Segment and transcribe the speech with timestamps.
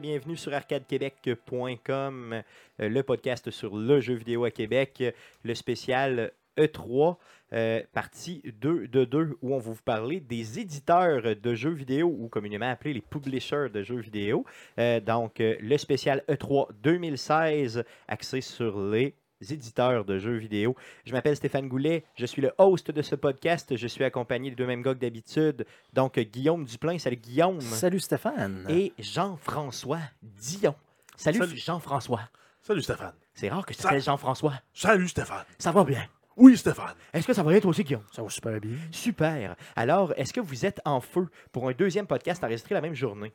[0.00, 2.42] Bienvenue sur arcadequebec.com,
[2.80, 5.02] euh, le podcast sur le jeu vidéo à Québec,
[5.42, 7.16] le spécial E3,
[7.54, 12.14] euh, partie 2 de 2, où on va vous parler des éditeurs de jeux vidéo,
[12.18, 14.44] ou communément appelés les publishers de jeux vidéo.
[14.78, 20.74] Euh, donc, le spécial E3 2016, axé sur les éditeurs de jeux vidéo.
[21.04, 23.76] Je m'appelle Stéphane Goulet, je suis le host de ce podcast.
[23.76, 25.66] Je suis accompagné des deux mêmes gars que d'habitude.
[25.92, 27.60] Donc, Guillaume Duplain, salut Guillaume.
[27.60, 28.66] Salut Stéphane.
[28.68, 30.74] Et Jean-François Dion.
[31.16, 31.56] Salut, Salut.
[31.56, 32.20] Jean-François.
[32.62, 33.14] Salut Stéphane.
[33.34, 34.54] C'est rare que tu t'appelles Jean-François.
[34.72, 35.44] Salut Stéphane.
[35.58, 36.04] Ça va bien?
[36.36, 36.94] Oui Stéphane.
[37.14, 38.02] Est-ce que ça va bien toi aussi, Guillaume?
[38.12, 38.76] Ça va super bien.
[38.90, 39.56] Super.
[39.74, 43.32] Alors, est-ce que vous êtes en feu pour un deuxième podcast enregistré la même journée?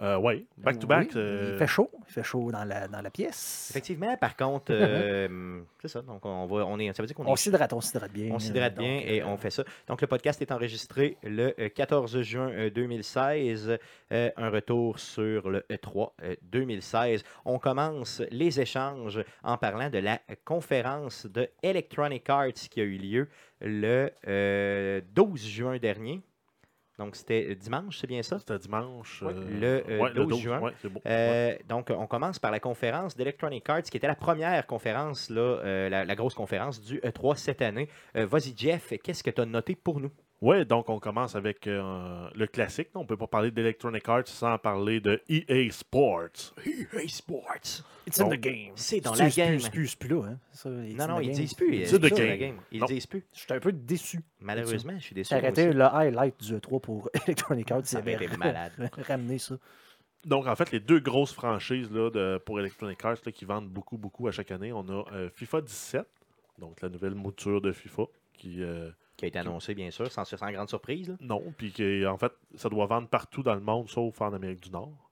[0.00, 1.16] Euh, ouais, back to Oui, back.
[1.16, 1.90] euh, Il fait chaud.
[2.08, 3.68] Il fait chaud dans la, dans la pièce.
[3.70, 6.00] Effectivement, par contre, euh, c'est ça.
[6.00, 8.30] Donc, on va, on est, ça veut dire qu'on On est s'hydrate, on s'hydrate bien.
[8.32, 9.64] On s'hydrate Donc, bien et euh, on fait ça.
[9.88, 13.78] Donc, le podcast est enregistré le euh, 14 juin euh, 2016.
[14.12, 17.22] Euh, un retour sur le E3 euh, 2016.
[17.44, 22.96] On commence les échanges en parlant de la conférence de Electronic Arts qui a eu
[22.96, 23.28] lieu
[23.60, 26.22] le euh, 12 juin dernier.
[27.02, 28.38] Donc, c'était dimanche, c'est bien ça?
[28.38, 29.24] C'était dimanche.
[29.26, 30.60] Euh, le, euh, ouais, 12 juin.
[30.60, 31.00] ouais, c'est beau.
[31.04, 31.10] Ouais.
[31.10, 35.40] Euh, donc, on commence par la conférence d'Electronic Arts, qui était la première conférence, là,
[35.40, 37.88] euh, la, la grosse conférence du E3 cette année.
[38.16, 40.12] Euh, Vas-y, Jeff, qu'est-ce que tu as noté pour nous?
[40.42, 42.88] Ouais, donc on commence avec euh, le classique.
[42.96, 46.52] On ne peut pas parler d'Electronic Arts sans parler de EA Sports.
[46.66, 47.84] EA Sports.
[48.08, 48.72] It's in Donc, the game.
[48.74, 49.50] C'est dans C'est- la c'est game.
[49.52, 50.22] plus- C'est plus, c'est plus là.
[50.26, 50.38] Hein.
[50.50, 51.76] Ça, it's Non, in non, ils disent plus.
[51.76, 52.56] It's in the game.
[52.72, 53.24] Ils disent plus.
[53.32, 54.20] J'étais un peu déçu.
[54.40, 55.32] Malheureusement, je suis déçu.
[55.32, 55.64] Aussi.
[55.72, 57.86] le highlight du E3 pour Electronic Arts.
[57.86, 58.72] Ça avait été malade.
[59.06, 59.54] ramené ça.
[60.24, 63.68] Donc, en fait, les deux grosses franchises là, de, pour Electronic Arts là, qui vendent
[63.68, 66.06] beaucoup, beaucoup à chaque année, on a euh, FIFA 17,
[66.58, 68.04] donc la nouvelle mouture de FIFA,
[68.34, 68.90] qui, euh,
[69.22, 71.08] Qui a été annoncé, bien sûr, sans, sans grande surprise.
[71.08, 71.14] là.
[71.20, 74.70] non, puis en fait, ça doit vendre partout dans le monde, sauf en Amérique du
[74.72, 75.11] Nord.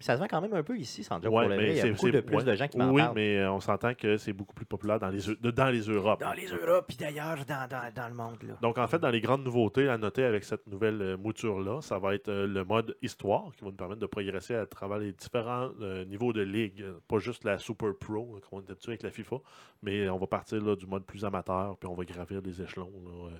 [0.00, 1.62] Puis ça se vend quand même un peu ici, sans dire Ouais, pour le mais
[1.62, 1.72] vrai.
[1.72, 2.44] Il y a beaucoup de plus ouais.
[2.44, 3.14] de gens qui m'en Oui, parlent.
[3.14, 5.82] mais euh, on s'entend que c'est beaucoup plus populaire dans les, Eu- de- dans les
[5.82, 6.20] Europes.
[6.20, 8.42] Dans les Europes, puis d'ailleurs, dans, dans, dans le monde.
[8.44, 8.54] Là.
[8.62, 11.98] Donc, en fait, dans les grandes nouveautés à noter avec cette nouvelle euh, mouture-là, ça
[11.98, 15.12] va être euh, le mode histoire qui va nous permettre de progresser à travers les
[15.12, 16.82] différents euh, niveaux de ligue.
[17.06, 19.36] Pas juste la Super Pro, euh, comme on est habitué avec la FIFA,
[19.82, 22.90] mais on va partir là, du mode plus amateur, puis on va gravir des échelons.
[23.04, 23.38] là, euh,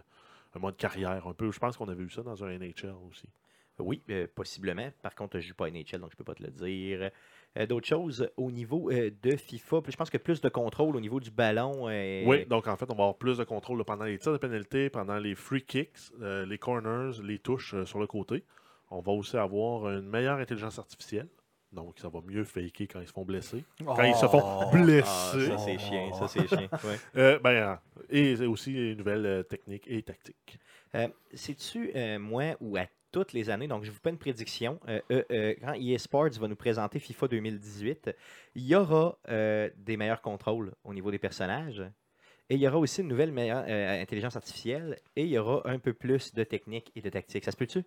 [0.56, 1.50] un mode carrière un peu.
[1.52, 3.26] Je pense qu'on avait vu ça dans un NHL aussi.
[3.80, 4.88] Oui, euh, possiblement.
[5.02, 6.50] Par contre, je ne joue pas à NHL, donc je ne peux pas te le
[6.50, 7.10] dire.
[7.58, 11.00] Euh, D'autres choses au niveau euh, de FIFA, je pense que plus de contrôle au
[11.00, 11.86] niveau du ballon.
[11.86, 14.38] Oui, donc en fait, on va avoir plus de contrôle là, pendant les tirs de
[14.38, 18.44] pénalité, pendant les free kicks, les corners, les touches sur le côté.
[18.92, 21.28] On va aussi avoir une meilleure intelligence artificielle.
[21.72, 23.62] Donc, ça va mieux faker quand ils se font blesser.
[23.84, 24.70] Quand ils se font Oh.
[24.72, 25.50] blesser.
[25.52, 26.12] Ah, ça, c'est chiant.
[26.14, 26.58] Ça, c'est chiant.
[26.84, 26.98] ouais.
[27.16, 27.76] Euh, ben, euh,
[28.10, 30.58] et aussi une nouvelle euh, technique et tactique.
[30.96, 31.06] Euh,
[31.94, 35.22] euh, moi, ou à toutes les années, donc je vous fais une prédiction, euh, euh,
[35.32, 38.10] euh, quand EA Sports va nous présenter FIFA 2018,
[38.54, 41.82] il y aura euh, des meilleurs contrôles au niveau des personnages,
[42.48, 45.62] et il y aura aussi une nouvelle meilleure euh, intelligence artificielle, et il y aura
[45.68, 47.44] un peu plus de technique et de tactique.
[47.44, 47.84] Ça se peut-tu?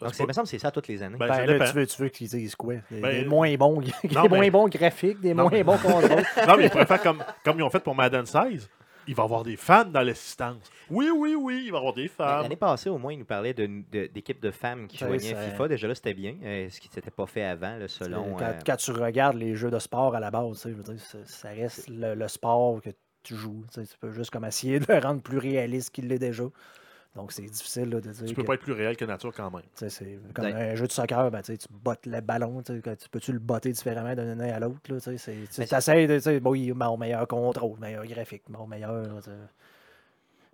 [0.00, 1.16] Ça Donc, il me semble que c'est ça toutes les années.
[1.18, 2.74] Ben, Ben, là, tu veux, tu veux qu'ils disent quoi?
[2.90, 5.78] Des, Ben, des moins bons, des non, moins mais- bons graphiques, des Non, moins bons
[5.78, 6.22] contrôles.
[6.48, 8.68] Non, mais ils pourraient faire comme, comme ils ont fait pour Madden 16.
[9.06, 10.70] Il va y avoir des fans dans l'assistance.
[10.90, 12.42] Oui, oui, oui, il va y avoir des Mais fans.
[12.42, 15.68] L'année passée, au moins, il nous parlait de- de- d'équipes de, femmes qui joignaient FIFA.
[15.68, 18.34] Déjà là, c'était bien, euh, ce qui ne s'était pas fait avant, là, selon...
[18.34, 20.74] quand, euh, quand tu regardes les jeux de sport à la base, tu sais, je
[20.76, 22.90] veux dire, ça, ça reste le, le sport que
[23.22, 23.64] tu joues.
[23.72, 26.44] tu peux juste comme essayer de le rendre plus réaliste qu'il l'est déjà.
[27.16, 28.26] Donc c'est difficile là, de dire.
[28.26, 29.62] Tu peux que- pas être plus réel que nature quand même.
[29.74, 32.80] C'est comme Ben- un jeu de soccer, ben, tu bottes le ballon, tu
[33.10, 34.80] peux-tu le botter différemment d'un année à l'autre?
[34.92, 39.06] là, tu essaies de, bon, oui, bon, meilleur contrôle, meilleur graphique, bon, meilleur,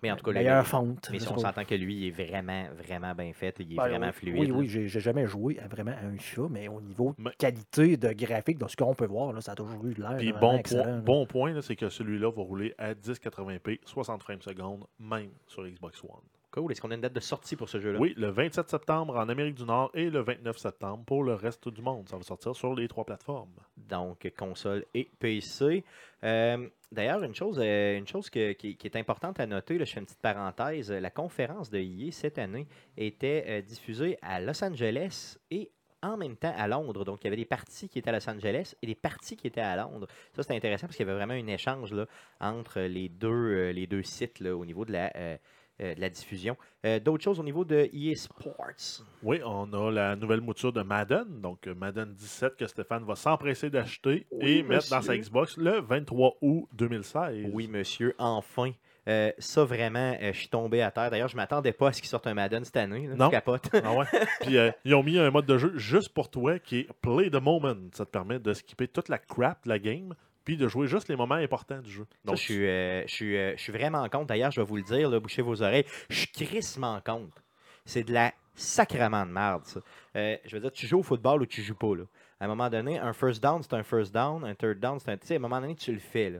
[0.03, 1.09] mais en tout cas, meilleure le- fonte.
[1.11, 3.55] mais si on s'entend que lui, il est vraiment, vraiment bien fait.
[3.59, 4.37] Il est Ben, vraiment oui, fluide.
[4.39, 7.23] Oui, oui, j'ai j'ai jamais joué à vraiment à un FIFA, mais au niveau de
[7.23, 10.01] Mais- qualité de graphique, dans ce qu'on peut voir, là, ça a toujours eu de
[10.01, 10.17] l'air.
[10.17, 11.01] Puis bon, excellent, point, là.
[11.01, 15.63] bon point, là, c'est que celui-là va rouler à 1080p, 60 frames secondes, même sur
[15.67, 16.21] Xbox One.
[16.51, 16.71] Cool.
[16.71, 17.97] Est-ce qu'on a une date de sortie pour ce jeu-là?
[17.99, 21.69] Oui, le 27 septembre en Amérique du Nord et le 29 septembre pour le reste
[21.69, 22.09] du monde.
[22.09, 23.53] Ça va sortir sur les trois plateformes.
[23.77, 25.83] Donc, console et PC.
[26.23, 29.85] Euh, D'ailleurs, une chose, euh, une chose que- qui, qui est importante à noter, là,
[29.85, 32.67] je fais une petite parenthèse, la conférence de EA cette année
[32.97, 35.71] était euh, diffusée à Los Angeles et
[36.03, 37.05] en même temps à Londres.
[37.05, 39.47] Donc, il y avait des parties qui étaient à Los Angeles et des parties qui
[39.47, 40.05] étaient à Londres.
[40.35, 42.07] Ça, c'était intéressant parce qu'il y avait vraiment un échange là,
[42.41, 45.37] entre les deux, les deux sites là, au niveau de la, euh,
[45.81, 46.55] euh, de la diffusion.
[46.85, 49.03] Euh, D'autres choses au niveau de EA Sports?
[49.23, 53.15] Oui, on a la nouvelle mouture de Madden, donc euh, Madden 17 que Stéphane va
[53.15, 55.17] s'empresser d'acheter Oui, et mettre dans sa.
[55.17, 57.49] Xbox le 23 août 2016.
[57.53, 58.71] Oui, monsieur, enfin.
[59.07, 61.09] Euh, ça, vraiment, euh, je suis tombé à terre.
[61.09, 63.07] D'ailleurs, je m'attendais pas à ce qu'ils sortent un Madden cette année.
[63.07, 63.15] là.
[63.15, 63.25] Non.
[63.25, 63.67] Je capote.
[63.83, 64.05] Ah ouais.
[64.41, 67.31] Puis euh, ils ont mis un mode de jeu juste pour toi qui est Play
[67.31, 67.75] the Moment.
[67.93, 70.13] Ça te permet de skipper toute la crap de la game,
[70.43, 72.05] puis de jouer juste les moments importants du jeu.
[72.09, 74.27] Ça, Donc, je, suis, euh, je, suis, euh, je suis vraiment contre.
[74.27, 75.85] D'ailleurs, je vais vous le dire, là, bouchez vos oreilles.
[76.09, 77.41] Je suis crissement contre.
[77.85, 79.79] C'est de la sacrement de merde, ça.
[80.15, 81.95] Euh, je veux dire, tu joues au football ou tu joues pas.
[81.95, 82.03] Là.
[82.39, 84.43] À un moment donné, un first down, c'est un first down.
[84.43, 85.17] Un third down, c'est un.
[85.17, 86.29] Tu sais, à un moment donné, tu le fais.
[86.29, 86.39] Là.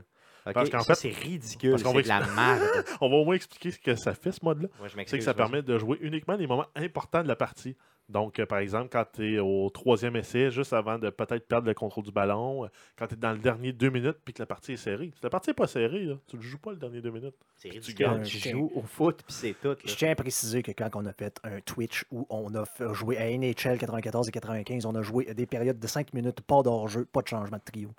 [0.52, 1.78] Parce qu'en fait- c'est ridicule.
[1.78, 2.62] C'est de la merde.
[3.00, 4.68] on va au moins expliquer ce que ça fait, ce mode-là.
[4.84, 7.76] Je C'est que ça permet de jouer uniquement les moments importants de la partie.
[8.08, 11.66] Donc, euh, par exemple, quand tu es au troisième essai, juste avant de peut-être perdre
[11.68, 12.68] le contrôle du ballon, euh,
[12.98, 15.12] quand tu es dans le dernier deux minutes puis que la partie est serrée.
[15.14, 17.34] Si la partie n'est pas serrée, là, tu ne joues pas le dernier deux minutes.
[17.56, 18.22] C'est tu gagnes.
[18.22, 19.68] Tu joues au foot, puis c'est tout.
[19.68, 19.76] là.
[19.84, 23.16] Je tiens à préciser que quand on a fait un Twitch où on a joué
[23.18, 27.04] à NHL 94 et 95, on a joué des périodes de 5 minutes, pas d'hors-jeu,
[27.04, 27.90] pas de changement de trio.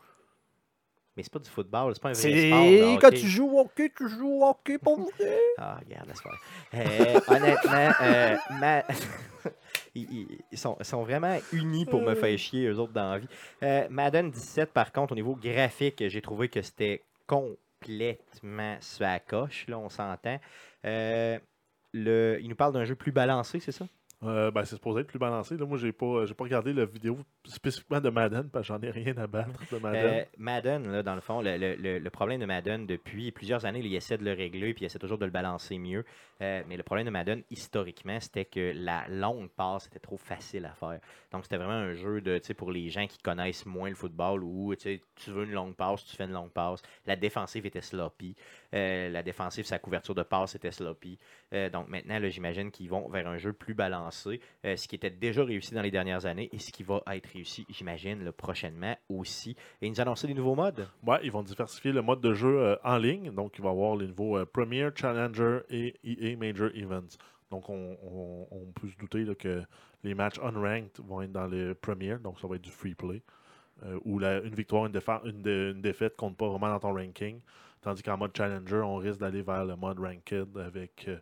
[1.15, 2.99] Mais c'est pas du football, c'est pas un vrai sport.
[2.99, 5.11] quand tu joues au hockey, tu joues au hockey pour vrai.
[5.59, 6.39] Ah, regarde, laisse faire.
[6.73, 8.83] Euh, honnêtement, euh, ma-
[9.95, 13.11] ils, ils- ils sont, ils sont vraiment unis pour me faire chier, eux autres, dans
[13.11, 13.27] la vie.
[13.61, 19.19] Euh, Madden 17, par contre, au niveau graphique, j'ai trouvé que c'était complètement sur la
[19.19, 20.39] coche, là, on s'entend.
[20.85, 21.37] Euh,
[21.93, 23.85] le, il nous parle d'un jeu plus balancé, c'est ça?
[24.23, 25.57] Euh, ben, c'est supposé être plus balancé.
[25.57, 28.89] Là, moi, j'ai pas, pas regardé la vidéo spécifiquement de Madden parce que j'en ai
[28.89, 30.13] rien à battre de Madden.
[30.13, 33.79] Euh, Madden, là, dans le fond, le, le- le- problème de Madden depuis plusieurs années,
[33.83, 36.05] il essaie de le régler puis il essaie toujours de le balancer mieux.
[36.41, 40.65] Euh, mais le problème de Madden, historiquement, c'était que la longue passe était trop facile
[40.65, 40.99] à faire.
[41.31, 44.73] Donc, c'était vraiment un jeu de, pour les gens qui connaissent moins le football où
[44.75, 44.99] tu
[45.31, 46.81] veux une longue passe, tu fais une longue passe.
[47.05, 48.35] La défensive était sloppy.
[48.73, 51.17] Euh, la défensive, sa couverture de passe était sloppy.
[51.53, 55.09] Euh, donc, maintenant, j'imagine qu'ils vont vers un jeu plus balancé, euh, ce qui était
[55.11, 58.95] déjà réussi dans les dernières années et ce qui va être réussi, j'imagine, là, prochainement
[59.09, 59.51] aussi.
[59.81, 60.87] Et ils nous annonçaient des nouveaux modes.
[61.05, 63.31] Ouais, ils vont diversifier le mode de jeu en ligne.
[63.31, 67.17] Donc, il va y avoir les niveaux euh, Premier, Challenger et EA Major Events.
[67.51, 67.95] Donc, on,
[68.73, 69.61] peut se douter que
[70.03, 72.17] les matchs unranked vont être dans le Premier.
[72.17, 73.21] Donc, ça va être du free play.
[73.83, 77.39] euh, où une victoire, une, une, dé- une défaite compte pas vraiment dans ton ranking.
[77.83, 81.17] Tandis qu'en mode Challenger, on risque d'aller vers le mode Ranked avec euh,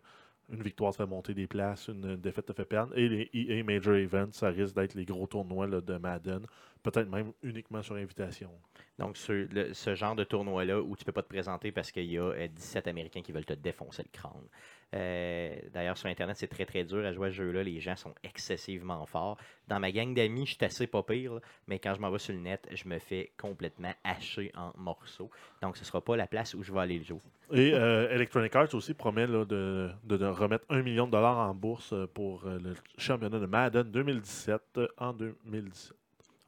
[0.48, 2.96] une victoire te fait monter des places, une défaite te fait perdre.
[2.96, 6.46] Et les EA Major Events, ça risque d'être les gros tournois de Madden.
[6.82, 8.50] Peut-être même uniquement sur invitation.
[8.98, 12.22] Donc, ce, genre de tournoi-là où tu peux pas te présenter parce qu'il y a
[12.22, 14.46] euh, 17 Américains qui veulent te défoncer le crâne.
[14.94, 17.62] Euh, D'ailleurs, sur Internet, c'est très très dur à jouer à ce jeu-là.
[17.62, 19.38] Les gens sont excessivement forts.
[19.68, 22.18] Dans ma gang d'amis, je suis assez pas pire, là, mais quand je m'en vais
[22.18, 25.30] sur le net, je me fais complètement hacher en morceaux.
[25.62, 27.20] Donc, ce sera pas la place où je vais aller le jouer.
[27.52, 31.38] Et euh, Electronic Arts aussi promet là, de, de- de remettre un million de dollars
[31.38, 35.92] en bourse pour euh, le championnat de Madden 2017 euh, en 2017.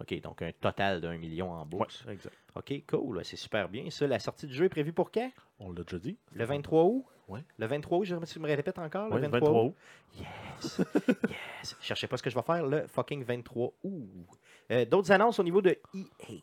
[0.00, 2.04] OK, donc un total d'un million en Ouais, bourse.
[2.10, 2.34] exact.
[2.56, 3.88] OK, cool, c'est super bien.
[3.90, 5.30] Ça, la sortie du jeu est prévue pour quand?
[5.60, 6.16] On l'a déjà dit.
[6.34, 7.04] Le 23 août?
[7.28, 7.40] Ouais.
[7.58, 9.10] Le 23 août, je me répètes encore?
[9.10, 9.74] Ouais, le 23 août.
[10.18, 10.80] Yes!
[11.28, 11.76] yes!
[11.80, 14.08] Cherchez pas ce que je vais faire le fucking 23 août.
[14.70, 16.34] Euh, D'autres annonces au niveau de EA.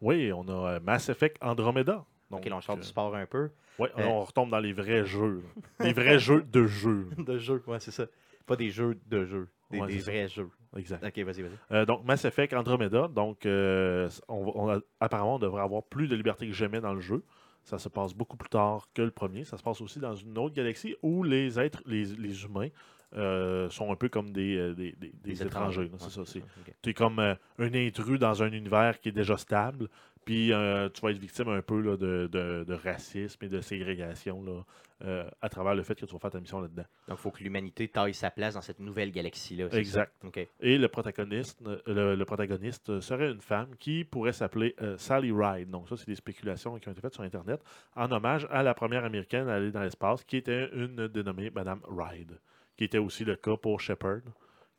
[0.00, 2.04] Oui, on a euh, Mass Effect Andromeda.
[2.30, 3.50] Donc, ok, là, on sort euh, du sport un peu.
[3.80, 5.42] Euh, on retombe dans les vrais jeux.
[5.80, 7.08] Les vrais jeux de jeux.
[7.18, 8.06] de jeux, ouais, c'est ça.
[8.46, 10.10] Pas des jeux de jeux, des, Ouais, des c'est ça.
[10.10, 10.50] vrais jeux.
[10.76, 11.04] Exact.
[11.04, 11.58] Ok, vas-y, vas-y.
[11.72, 13.08] Euh, donc, Mass Effect Andromeda.
[13.08, 17.00] Donc, euh, on a- apparemment, on devrait avoir plus de liberté que jamais dans le
[17.00, 17.22] jeu.
[17.68, 19.44] Ça se passe beaucoup plus tard que le premier.
[19.44, 22.68] Ça se passe aussi dans une autre galaxie où les êtres, les, les humains,
[23.16, 25.90] euh, sont un peu comme des, des, des- des étrangers.
[25.98, 26.24] C'est ça.
[26.24, 26.74] c'est- Ok.
[26.82, 29.88] Tu es comme euh, un intrus dans un univers qui est déjà stable.
[30.24, 33.60] Puis euh, tu vas être victime un peu là, de, de- de racisme et de
[33.60, 34.62] ségrégation là,
[35.04, 36.84] euh, à travers le fait que tu vas faire ta mission là-dedans.
[37.06, 39.68] Donc, il faut que l'humanité taille sa place dans cette nouvelle galaxie-là.
[39.72, 40.12] Exact.
[40.60, 45.32] Et le protagoniste, euh, le, le protagoniste serait une femme qui pourrait s'appeler euh, Sally
[45.32, 45.70] Ride.
[45.70, 47.62] Donc ça, c'est des spéculations qui ont été faites sur Internet
[47.94, 51.80] en hommage à la première américaine à aller dans l'espace, qui était une dénommée Madame
[51.88, 52.38] Ride,
[52.76, 54.22] qui était aussi le cas pour Shepard,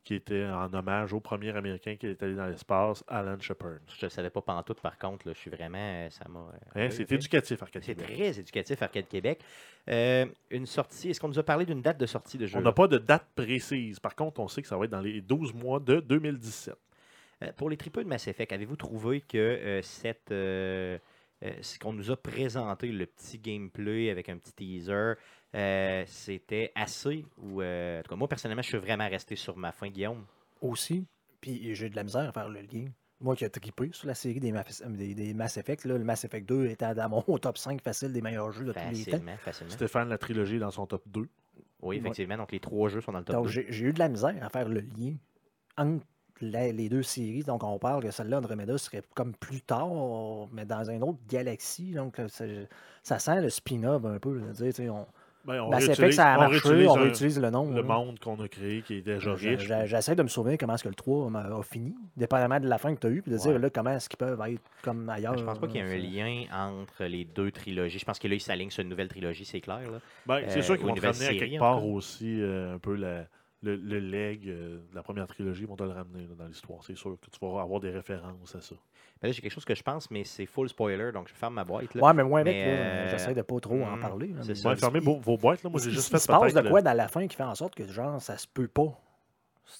[0.09, 3.77] qui était en hommage au premier américain qui est allé dans l'espace, Alan Shepard.
[3.99, 5.27] Je ne savais pas pantoute, par contre.
[5.27, 5.77] Là, je suis vraiment...
[5.77, 6.39] euh, Ça m'a...
[6.39, 8.15] euh, Hein, c'est éducatif, Arcade C'est Québec.
[8.15, 9.39] très éducatif, Arcade Québec.
[9.87, 12.57] Euh, une sortie, est-ce qu'on nous a parlé d'une date de sortie de jeu?
[12.57, 13.99] On n'a pas de date précise.
[13.99, 16.73] Par contre, on sait que ça va être dans les 12 mois de 2017.
[17.43, 20.97] Euh, pour les tripeux de Mass Effect, avez-vous trouvé que euh, cette, euh,
[21.61, 25.13] ce qu'on nous a présenté, le petit gameplay avec un petit teaser,
[25.55, 29.57] euh, c'était assez ou euh, en tout cas, moi personnellement, je suis vraiment resté sur
[29.57, 30.23] ma fin, Guillaume.
[30.61, 31.05] Aussi,
[31.41, 32.85] puis j'ai de la misère à faire le lien.
[33.21, 36.03] Moi qui ai trippé sur la série des, Mass- des, des Mass Effect, là, le
[36.05, 39.03] Mass Effect 2 était dans mon top 5 facile des meilleurs jeux de tous les
[39.05, 39.11] temps.
[39.11, 39.71] Facilement, facilement.
[39.73, 41.27] Stéphane, la trilogie est dans son top 2.
[41.81, 42.37] Oui, effectivement.
[42.37, 43.51] Donc les trois jeux sont dans le top Donc 2.
[43.51, 45.15] j'ai j'ai eu de la misère à faire le lien
[45.77, 46.05] entre
[46.41, 47.43] la- les deux séries.
[47.43, 51.91] Donc, on parle que celle-là, Andromeda, serait comme plus tard, mais dans une autre galaxie.
[51.91, 52.45] Donc, ça,
[53.03, 54.39] ça sent le spin-off un peu.
[54.53, 54.89] dire, tu
[55.45, 57.49] on, Ben, on Mass Effect, réutilise- ça a on marché, réutilise on un- réutilise le
[57.49, 57.71] nom.
[57.71, 57.83] le hein.
[57.83, 59.67] monde qu'on a créé qui est déjà riche.
[59.85, 62.77] J'essaie de me souvenir comment est-ce que le 3 m'a- a fini, dépendamment de la
[62.77, 65.09] fin que tu as eue, puis de dire là, comment est-ce qu'ils peuvent être comme
[65.09, 65.37] ailleurs.
[65.37, 67.99] Je pense pas qu'il y ait un lien entre les deux trilogies.
[67.99, 69.79] Je pense que là, ils s'alignent sur une nouvelle trilogie, c'est clair.
[69.91, 69.99] Là.
[70.25, 73.25] Ben, c'est Euh, sûr qu'ils vont ramener à quelque part aussi euh, un peu la-
[73.61, 75.63] le, le leg euh, de la première trilogie.
[75.63, 76.83] Ils vont te le ramener là, dans l'histoire.
[76.83, 78.75] C'est sûr que tu vas avoir des références à ça.
[79.21, 81.55] Ben là, j'ai quelque chose que je pense, mais c'est full spoiler, donc je ferme
[81.55, 81.93] ma boîte.
[81.93, 82.01] Là.
[82.03, 84.27] Ouais, mais moi, avec, Mais, là, euh, j'essaie de pas trop en hmm, parler.
[84.27, 84.69] là, c'est mais- ça.
[84.69, 85.61] Ouais, fermez vos, vos boîtes.
[85.63, 85.69] Là.
[85.69, 87.35] Moi, il- j'ai il- juste il fait se passe de quoi dans la fin qui
[87.35, 88.97] fait en sorte que, genre, ça se peut pas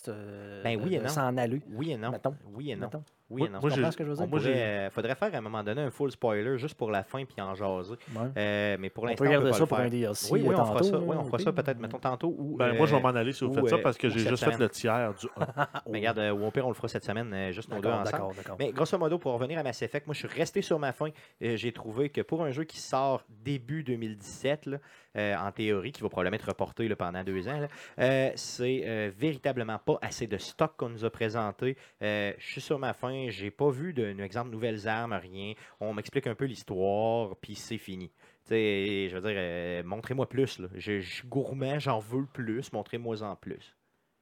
[0.08, 1.10] euh, Ben oui et de non.
[1.10, 1.62] s'en aller.
[1.72, 2.12] Oui et non.
[2.12, 2.36] Mettons.
[2.54, 2.88] Oui et non.
[2.88, 3.04] mettons?
[3.30, 3.60] Oui Moi- non.
[3.62, 4.28] moi, j'ai- comprends ce que je veux dire?
[4.28, 7.04] moi, pourrait, euh, faudrait faire à un moment donné un full spoiler juste pour la
[7.04, 7.92] fin puis en jaser.
[8.16, 8.22] Ouais.
[8.38, 10.00] Euh, mais pour On l'instant, peut on garder peut ça pas pour le un faire.
[10.00, 10.34] DLC.
[10.34, 10.98] Oui, oui, on fera ça.
[11.00, 12.36] Oui, on fera ça peut-être, mettons, tantôt.
[12.38, 13.98] Ou, Ben, moi, je vais euh, m'en aller si vous ou, faites ça euh, parce
[13.98, 14.60] que j'ai juste fait semaine.
[14.60, 15.68] le tiers du 1.
[15.92, 17.90] Mais regarde, euh, ou au pire, on le fera cette semaine, euh, juste nos deux
[17.90, 18.12] ensemble.
[18.12, 18.56] d'accord, d'accord.
[18.60, 21.10] Mais grosso modo, pour revenir à Mass Effect, moi je suis resté sur ma fin.
[21.44, 24.78] Euh, J'ai trouvé que pour un jeu qui sort début 2017, là,
[25.18, 27.68] euh, en théorie, qui va probablement être reporté là, pendant deux ans, là,
[28.00, 31.78] euh, c'est euh, véritablement pas assez de stock qu'on nous a présenté.
[32.02, 35.14] Euh, je suis sur ma fin, j'ai pas vu de, un exemple de nouvelles armes,
[35.14, 35.54] rien.
[35.80, 38.10] On m'explique un peu l'histoire, puis c'est fini.
[38.46, 40.60] Tu sais, je veux dire, euh, montrez-moi plus.
[40.60, 40.68] là.
[40.76, 43.76] Je, suis gourmand, j'en veux plus, montrez-moi en plus.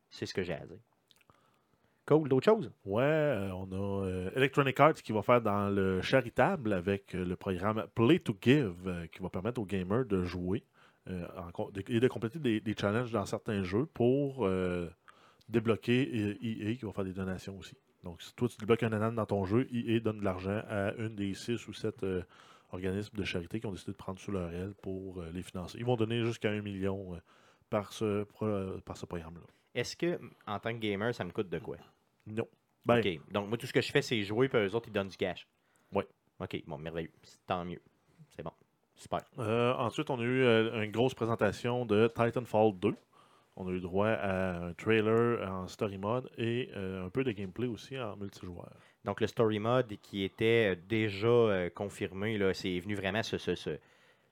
[0.10, 0.80] C'est ce que j'ai à dire.
[2.06, 2.72] Cool, d'autres choses?
[2.86, 7.36] Ouais, euh, on a euh, Electronic Arts qui va faire dans le charitable avec le
[7.36, 10.64] programme Play to Give qui va permettre aux gamers de jouer
[11.08, 14.46] et de compléter des, des challenges dans certains jeux pour
[15.48, 17.78] débloquer EA qui va faire des donations aussi.
[18.08, 20.94] Donc, si toi tu débloques un anan dans ton jeu, EA donne de l'argent à
[20.94, 22.24] une des six ou sept euh,
[22.72, 25.78] organismes de charité qui ont décidé de prendre sous leur aile pour euh, les financer.
[25.78, 27.18] Ils vont donner jusqu'à un million euh,
[27.70, 28.24] par ce,
[28.86, 29.42] par ce programme-là.
[29.76, 31.76] Est-ce que, en tant que gamer, ça me coûte de quoi?
[32.26, 32.48] Non.
[32.86, 33.30] Ben, OK.
[33.30, 35.18] Donc, moi, tout ce que je fais, c'est jouer, puis eux autres, ils donnent du
[35.18, 35.46] cash.
[35.92, 36.08] Ouais.
[36.40, 36.64] OK.
[36.66, 37.12] Bon, merveilleux.
[37.46, 37.82] Tant mieux.
[38.30, 38.54] C'est bon.
[38.96, 39.20] Super.
[39.38, 40.46] Ensuite, on a eu
[40.82, 42.96] une grosse présentation de Titanfall 2.
[43.60, 47.32] On a eu droit à un trailer en story mode et euh, un peu de
[47.32, 48.72] gameplay aussi en multijoueur.
[49.04, 53.56] Donc, le story mode qui était euh, déjà euh, confirmé, c'est venu vraiment se, se,
[53.56, 53.72] se,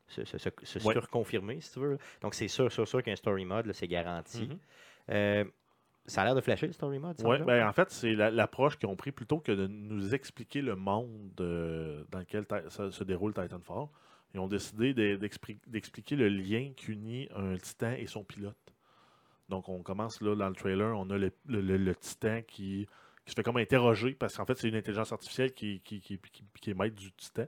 [0.08, 0.94] se, se- se- se Ouais.
[0.94, 1.98] surconfirmer, si tu veux.
[2.22, 4.44] Donc, c'est sûr, sûr, sûr qu'un story mode, c'est garanti.
[4.48, 4.60] Mhm.
[5.10, 5.46] Euh,
[6.06, 7.46] ça a l'air de flasher, le story mode, semble?
[7.46, 10.76] ben, en fait, c'est la- l'approche qu'ils ont pris plutôt que de nous expliquer le
[10.76, 13.88] monde euh, dans lequel ça se déroule Titanfall.
[14.36, 18.56] Ils ont décidé de- d'expli- d'expliquer le lien qui unit un titan et son pilote.
[19.50, 22.88] Donc, on commence là dans le trailer, on a le, le- le- titan qui,
[23.26, 26.20] qui se fait comme interroger parce qu'en fait, c'est une intelligence artificielle qui, qui, qui-
[26.72, 27.46] est maître du titan.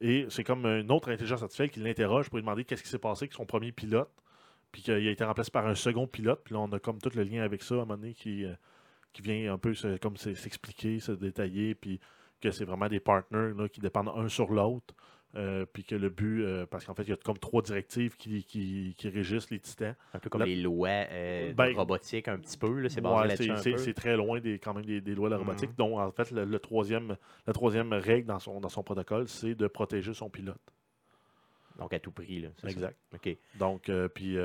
[0.00, 2.98] Et c'est comme une autre intelligence artificielle qui l'interroge pour lui demander qu'est-ce qui s'est
[2.98, 4.10] passé avec son premier pilote.
[4.70, 6.42] Puis qu'il a été remplacé par un second pilote.
[6.44, 8.44] Puis là, on a comme tout le lien avec ça à un moment donné qui,
[8.44, 8.52] euh,
[9.12, 11.74] qui vient un peu comme se- s'expliquer, se détailler.
[11.74, 11.98] Puis
[12.40, 14.94] que c'est vraiment des partners là, qui dépendent un sur l'autre.
[15.36, 18.16] Euh, puis que le but, euh, parce qu'en fait, il y a comme trois directives
[18.16, 19.94] qui, qui, qui régissent les titans.
[20.14, 22.80] Un peu comme les lois euh, Ben, robotique, un petit peu.
[22.80, 25.38] là, C'est Ouais, c'est- c'est très loin des, quand même des, des lois de la
[25.38, 25.70] robotique.
[25.70, 25.76] Mhm.
[25.76, 27.16] Donc, en fait, le, le troisième,
[27.46, 30.56] la troisième règle dans son, dans son protocole, c'est de protéger son pilote.
[31.78, 32.40] Donc, à tout prix.
[32.40, 32.70] Là, c'est ça.
[32.72, 32.96] Exact.
[33.14, 33.36] OK.
[33.58, 34.38] Donc, puis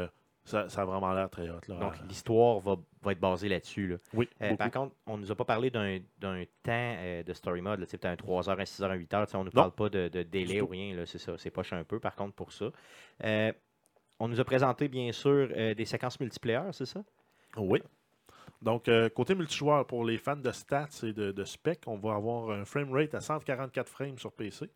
[0.46, 1.60] ça, ça a vraiment l'air très hot.
[1.68, 3.88] Là, Donc, l'histoire va, va être basée là-dessus.
[3.88, 3.96] Là.
[4.14, 7.80] oui, Euh, par contre, on nous a pas parlé d'un temps euh, de story mode.
[7.88, 9.26] tu Peut-être un 3 heures, un 6 heures, un 8 heures.
[9.28, 9.62] tu sais, On ne nous Non.
[9.70, 10.96] parle pas de, de délai ou rien.
[10.96, 11.38] là, C'est ça.
[11.38, 12.66] C'est poche un peu, par contre, pour ça.
[13.24, 13.54] Euh,
[14.20, 17.04] on nous a présenté, bien sûr, des séquences multiplayer, c'est ça?
[17.58, 17.82] Oui.
[18.62, 22.52] Donc, côté multijoueur, pour les fans de stats et de, de spec, on va avoir
[22.52, 24.70] un framerate à 144 frames sur PC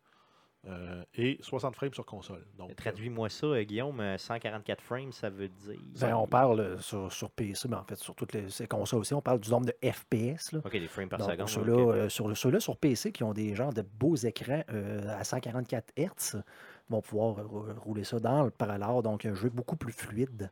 [0.66, 2.44] euh, et 60 frames sur console.
[2.56, 4.00] Donc, Traduis-moi ça, euh, Guillaume.
[4.00, 5.78] euh, 144 frames, ça veut dire.
[6.00, 9.00] Ben, on parle euh, sur, sur PC, mais en fait, sur toutes les, ces consoles
[9.00, 10.52] aussi, on parle du nombre de FPS.
[10.52, 10.60] Là.
[10.64, 11.48] OK, des frames par Donc, seconde.
[11.48, 15.22] ceux-là, euh, sur, ceux-là sur PC qui ont des genres de beaux écrans euh, à
[15.24, 16.42] 144 Hz
[16.90, 20.50] vont pouvoir euh, rou- rouler ça dans le parallèle, donc un jeu beaucoup plus fluide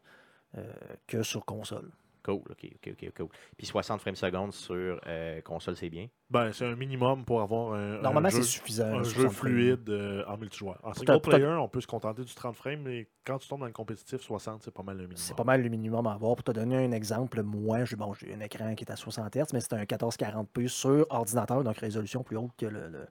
[0.57, 0.73] euh,
[1.07, 1.91] que sur console.
[2.27, 3.29] Cool, OK, OK, OK, cool.
[3.57, 6.09] Puis 60 frames secondes sur euh, console, c'est bien?
[6.29, 8.99] ben, c'est un minimum pour avoir un, Normalement, c'est suffisant.
[8.99, 10.81] un 60 jeu fluide euh, en multijoueur.
[10.83, 13.67] En single player, on peut se contenter du 30 frames, mais quand tu tombes dans
[13.67, 15.17] le compétitif, 60, c'est pas mal le minimum.
[15.19, 16.35] C'est pas mal le minimum à avoir.
[16.35, 19.53] Pour te donner un exemple, moi, j'ai bon, un écran qui est à 60 Hz,
[19.53, 23.07] mais c'est un 1440p sur ordinateur, donc résolution plus haute que le, le,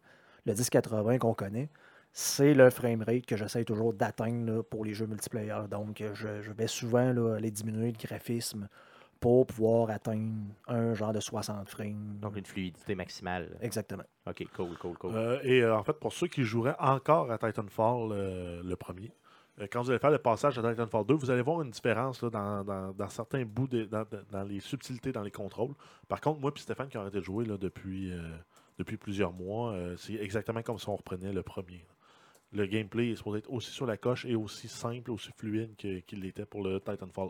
[0.46, 1.70] le 1080 qu'on connaît.
[2.12, 5.54] C'est le framerate que j'essaie toujours d'atteindre pour les jeux multiplayer.
[5.70, 8.68] Donc, je, je vais souvent là, aller diminuer le graphisme
[9.20, 10.34] pour pouvoir atteindre
[10.68, 12.18] un genre de 60 frames.
[12.22, 13.58] Donc, une fluidité maximale.
[13.62, 14.04] Exactement.
[14.28, 15.12] OK, cool, cool, cool.
[15.16, 19.12] Euh, et euh, en fait, pour ceux qui joueraient encore à Titanfall, euh, le premier,
[19.60, 22.22] euh, quand vous allez faire le passage à Titanfall 2, vous allez voir une différence
[22.22, 25.74] là, dans, dans- dans certains bouts, de- dans, les subtilités dans les contrôles.
[26.08, 28.20] Par contre, moi et Stéphane qui a arrêté de jouer là, depuis, euh,
[28.78, 31.78] depuis plusieurs mois, euh, c'est exactement comme si on reprenait le premier.
[31.88, 31.94] là.
[32.52, 36.00] Le gameplay est supposé être aussi sur la coche et aussi simple, aussi fluide que-
[36.02, 37.30] qu'il l'était pour le Titanfall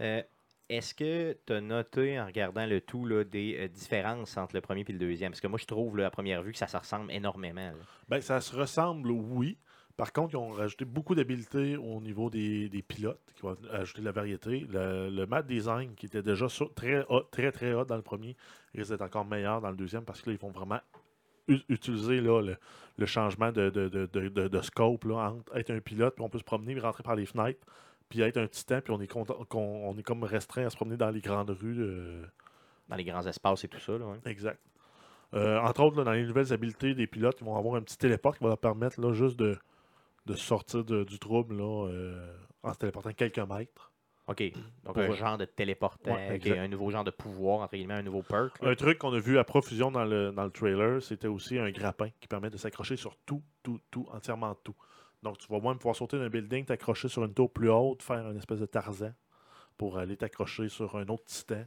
[0.00, 0.22] 1.
[0.68, 4.60] Est-ce que tu as noté en regardant le tout là, des euh, différences entre le
[4.60, 5.32] premier et le deuxième?
[5.32, 7.72] Parce que moi, je trouve à première vue que ça se ressemble énormément.
[8.08, 9.58] Ben, ça se ressemble, oui.
[9.96, 14.00] Par contre, ils ont rajouté beaucoup d'habiletés au niveau des, des pilotes, qui vont ajouter
[14.00, 14.66] de la variété.
[14.70, 18.36] Le, map design, qui était déjà très, haut- très, très hot dans le premier,
[18.74, 20.80] risque d'être encore meilleur dans le deuxième parce que là, ils vont vraiment
[21.68, 22.56] utiliser le,
[22.96, 26.44] le changement de, de, de, de- scope entre être un pilote, puis on peut se
[26.44, 27.66] promener, puis rentrer par les fenêtres,
[28.12, 30.76] puis être un titan, puis on est, content- qu'on- on est comme restreint à se
[30.76, 31.78] promener dans les grandes rues.
[31.80, 32.26] euh,
[32.90, 33.92] Dans les grands espaces et tout ça.
[33.96, 34.18] Là, ouais.
[34.26, 34.60] Exact.
[35.32, 37.96] Euh, entre autres, là, dans les nouvelles habiletés des pilotes, ils vont avoir un petit
[37.96, 39.56] téléport qui va leur permettre là, juste de,
[40.26, 43.90] de sortir de- du trouble là, euh, en se téléportant quelques mètres.
[44.26, 44.42] OK.
[44.84, 48.02] Donc, Pour- un genre de téléportant, Ouais, un nouveau genre de pouvoir, entre guillemets, un
[48.02, 48.60] nouveau perk.
[48.60, 48.68] là.
[48.70, 51.70] Un truc qu'on a vu à profusion dans le, dans le trailer, c'était aussi un
[51.70, 54.74] grappin qui permet de s'accrocher sur tout, tout, tout, entièrement tout.
[55.22, 58.28] Donc, tu vas même pouvoir sauter d'un building, t'accrocher sur une tour plus haute, faire
[58.30, 59.12] une espèce de Tarzan
[59.76, 61.64] pour aller t'accrocher sur un autre titan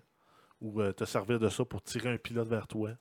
[0.62, 2.92] ou euh, te servir de ça pour tirer un pilote vers toi.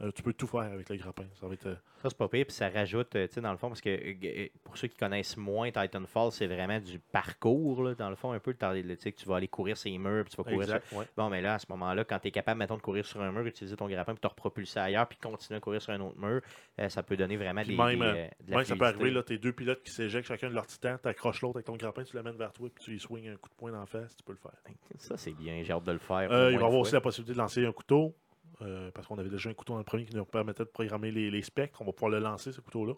[0.00, 1.24] Euh, tu peux tout faire avec le grappin.
[1.40, 1.66] Ça va être.
[1.66, 3.80] euh, Ça, c'est pas pire, puis ça rajoute, euh, tu sais, dans le fond, parce
[3.80, 8.30] que pour ceux qui connaissent moins Titanfall, c'est vraiment du parcours, là, dans le fond,
[8.30, 10.76] un peu, tu sais, tu vas aller courir ces murs, puis tu vas courir sur-
[10.76, 11.04] exact, ouais.
[11.16, 13.32] Bon, mais là, à ce moment-là, quand tu es capable, mettons, de courir sur un
[13.32, 16.16] mur, utiliser ton grappin, puis te repropulser ailleurs, puis continuer à courir sur un autre
[16.16, 16.42] mur,
[16.78, 19.38] euh, ça peut donner vraiment Puis des, même, de la ça peut arriver, là, tes
[19.38, 22.36] deux pilotes qui s'éjectent chacun de leur titan, t'accroches l'autre avec ton grappin, tu l'amènes
[22.36, 24.30] vers toi, puis tu y swings un coup de poing dans la face, tu peux
[24.32, 24.52] le faire.
[24.98, 26.30] Ça, c'est bien, j'ai hâte de le faire.
[26.30, 28.14] il va y avoir aussi la possibilité de lancer un couteau,
[28.62, 31.12] euh, parce qu'on avait déjà un couteau dans le premier qui nous permettait de programmer
[31.12, 31.80] les, les spectres.
[31.80, 32.94] On va pouvoir le lancer, ce couteau-là.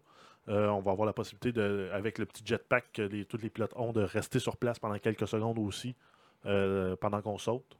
[0.49, 3.51] Euh, on va avoir la possibilité, de, avec le petit jetpack que les, tous les
[3.51, 5.95] pilotes ont, de rester sur place pendant quelques secondes aussi,
[6.47, 7.77] euh, pendant qu'on saute.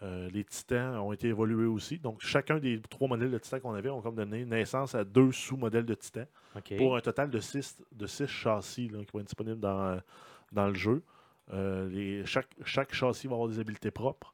[0.00, 1.98] Les titans ont été évolués aussi.
[1.98, 5.32] Donc, chacun des trois modèles de titans qu'on avait ont comme donné naissance à deux
[5.32, 6.28] sous-modèles de titans
[6.76, 10.00] pour un total de 6 de six châssis là, qui vont être disponibles dans,
[10.52, 11.02] dans le jeu.
[11.52, 14.32] Les, chaque, chaque châssis va avoir des habiletés propres.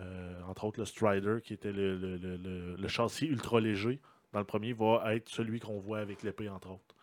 [0.00, 3.98] Euh, entre autres, le Strider, qui était le, le- le- le- châssis ultra léger,
[4.32, 6.94] dans le premier, va être celui qu'on voit avec l'épée, entre autres.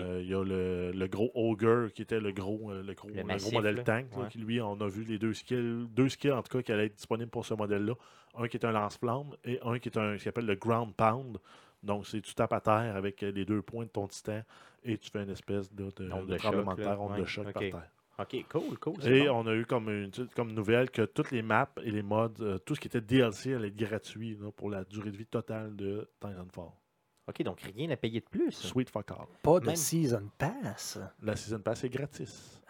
[0.00, 3.08] Euh, Il y a le, le gros Ogre, qui était le gros, euh, le gros,
[3.36, 3.82] gros modèle là.
[3.82, 6.62] tank, là, qui lui, on a vu les deux skills, deux skills en tout cas
[6.62, 7.94] qui allaient être disponibles pour ce modèle-là.
[8.36, 10.94] Un qui est un lance-flamme et un qui est un ce qu'il appelle le Ground
[10.94, 11.38] Pound.
[11.82, 14.40] Donc, c'est tu tapes à terre avec les deux points de ton titan
[14.84, 17.16] et tu fais une espèce de, de, Onde de de tremblement choc, de terre, onde
[17.18, 17.90] de choc par terre.
[18.18, 18.94] OK, cool, cool.
[19.06, 19.40] Et bon.
[19.44, 22.58] on a eu comme, une, comme nouvelle que toutes les maps et les mods, euh,
[22.58, 25.74] tout ce qui était DLC allait être gratuit là, pour la durée de vie totale
[25.74, 26.70] de Titanfall.
[27.26, 28.52] OK, donc rien à payer de plus.
[28.52, 29.26] Sweet fuck all.
[29.42, 30.98] Pas de Même- Season Pass.
[31.22, 32.60] La Season Pass est gratis.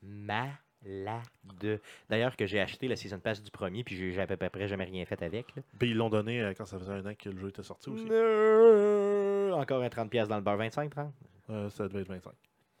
[0.00, 1.80] Malade.
[2.08, 4.84] D'ailleurs, que j'ai acheté la Season Pass du premier, puis j'ai à peu près jamais
[4.84, 5.54] rien fait avec.
[5.56, 5.62] là.
[5.78, 7.90] Puis ils l'ont donné euh, quand ça faisait un an que le jeu était sorti
[7.90, 8.04] aussi.
[8.04, 11.12] Encore un 30$ piastres dans le beurre, 25, 30?
[11.50, 12.32] Euh, ça devait être 25.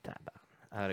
[0.02, 0.34] Tabarnak.
[0.70, 0.88] Ah.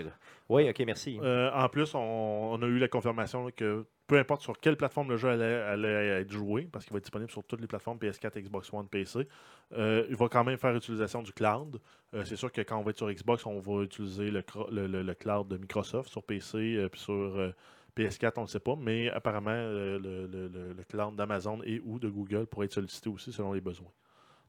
[0.48, 1.18] Oui, ok, merci.
[1.22, 4.76] Euh, en plus, on, on a eu la confirmation là, que peu importe sur quelle
[4.76, 7.66] plateforme le jeu allait, allait être joué, parce qu'il va être disponible sur toutes les
[7.66, 9.26] plateformes PS4, Xbox One, PC,
[9.72, 11.80] euh, il va quand même faire utilisation du cloud.
[12.14, 14.70] Euh, c'est sûr que quand on va être sur Xbox, on va utiliser le, cro-
[14.70, 17.52] le- le- le cloud de Microsoft sur PC, puis sur euh,
[17.96, 22.66] PS4, on ne sait pas, mais apparemment, le, cloud d'Amazon et ou de Google pourrait
[22.66, 23.90] être sollicité aussi selon les besoins.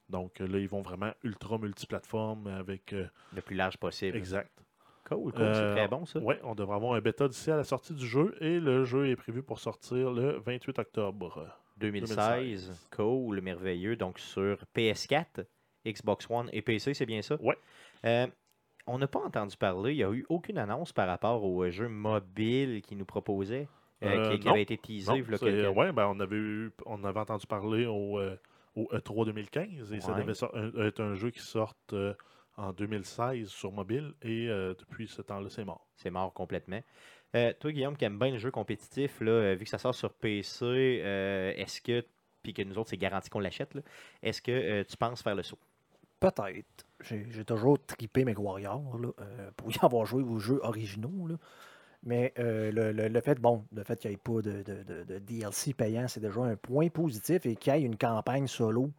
[0.09, 2.93] Donc là, ils vont vraiment ultra multiplateforme avec.
[2.93, 4.15] euh, Le plus large possible.
[4.17, 4.51] exact.
[5.07, 5.41] Cool, cool.
[5.41, 6.19] Euh, c'est très bon, ça.
[6.21, 9.07] Oui, on devrait avoir un bêta d'ici à la sortie du jeu et le jeu
[9.07, 11.47] est prévu pour sortir le 28 octobre.
[11.77, 12.87] 2016.
[12.95, 13.95] Cool, merveilleux.
[13.95, 15.45] Donc sur PS4,
[15.85, 17.37] Xbox One et PC, c'est bien ça?
[17.41, 17.57] Ouais.
[18.05, 18.27] Euh,
[18.85, 21.69] on n'a pas entendu parler, il n'y a eu aucune annonce par rapport au euh,
[21.71, 23.67] jeu mobile qui nous proposait,
[24.03, 25.11] euh, Euh, qui, avait été teasé.
[25.75, 28.35] Ouais, ben, on, avait eu- on avait entendu parler au, euh,
[28.75, 32.13] au E3 2015 et ça devait être un jeu qui sorte euh,
[32.57, 35.87] en 2016 sur mobile et euh, depuis ce temps-là, c'est mort.
[35.95, 36.81] C'est mort complètement.
[37.35, 39.93] Euh, toi, Guillaume, qui aime bien le jeu compétitif, là, euh, vu que ça sort
[39.95, 42.03] sur PC, euh, est-ce que,
[42.43, 43.81] puis que nous autres, c'est garanti qu'on l'achète, là,
[44.23, 45.59] est-ce que euh, tu penses faire le saut?
[46.19, 46.85] Peut-être.
[47.01, 51.27] J'ai toujours tripé mes Warriors là, euh, pour y avoir joué aux jeux originaux.
[51.27, 51.35] là.
[52.03, 54.83] Mais euh, le, le- le fait, bon, le fait qu'il n'y ait pas de, de-
[54.83, 57.45] de- de DLC payant, c'est déjà un point positif.
[57.45, 58.91] Et qu'il y ait une campagne solo,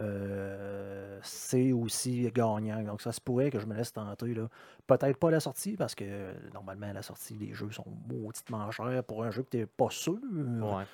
[0.00, 2.82] euh, c'est aussi gagnant.
[2.82, 4.34] Donc ça se pourrait que je me laisse tenter.
[4.34, 4.48] là.
[4.86, 7.86] Peut-être pas à la sortie, parce que euh, normalement, à la sortie, les jeux sont
[8.08, 10.14] mauditement chers pour un jeu que tu n'es pas sûr.
[10.32, 10.84] Ouais.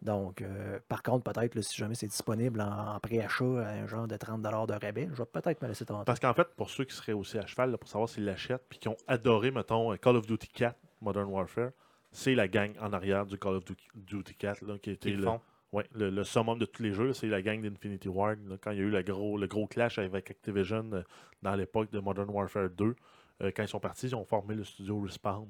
[0.00, 4.08] Donc, euh, par contre, peut-être, si jamais c'est disponible en, en préachat à un genre
[4.08, 6.04] de 30 de rabais, je vais peut-être me laisser tenter.
[6.04, 8.64] Parce qu'en fait, pour ceux qui seraient aussi à cheval, là, pour savoir s'ils l'achètent,
[8.68, 11.70] puis qui ont adoré, mettons, Call of Duty 4, Modern Warfare,
[12.10, 15.16] c'est la gang en arrière du Call of Du- Duty 4 là, qui était le
[15.18, 15.40] le, font.
[15.72, 17.12] Ouais, le, le summum de tous les jeux.
[17.12, 18.38] C'est la gang d'Infinity Ward.
[18.48, 21.02] là, quand il y a eu le gros, le gros clash avec Activision euh,
[21.42, 22.94] dans l'époque de Modern Warfare 2,
[23.42, 25.48] euh, quand ils sont partis, ils ont formé le studio Respawn.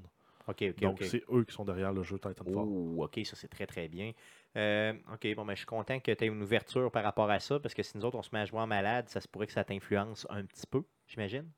[0.48, 2.54] OK, OK, Donc, c'est eux qui sont derrière le jeu Titanfall.
[2.56, 4.12] Oh, OK, ça c'est très très bien.
[4.56, 7.38] Euh, OK, bon, ben, je suis content que tu aies une ouverture par rapport à
[7.38, 9.28] ça, parce que si nous autres on se met à jouer en malade, ça se
[9.28, 11.48] pourrait que ça t'influence un petit peu, j'imagine.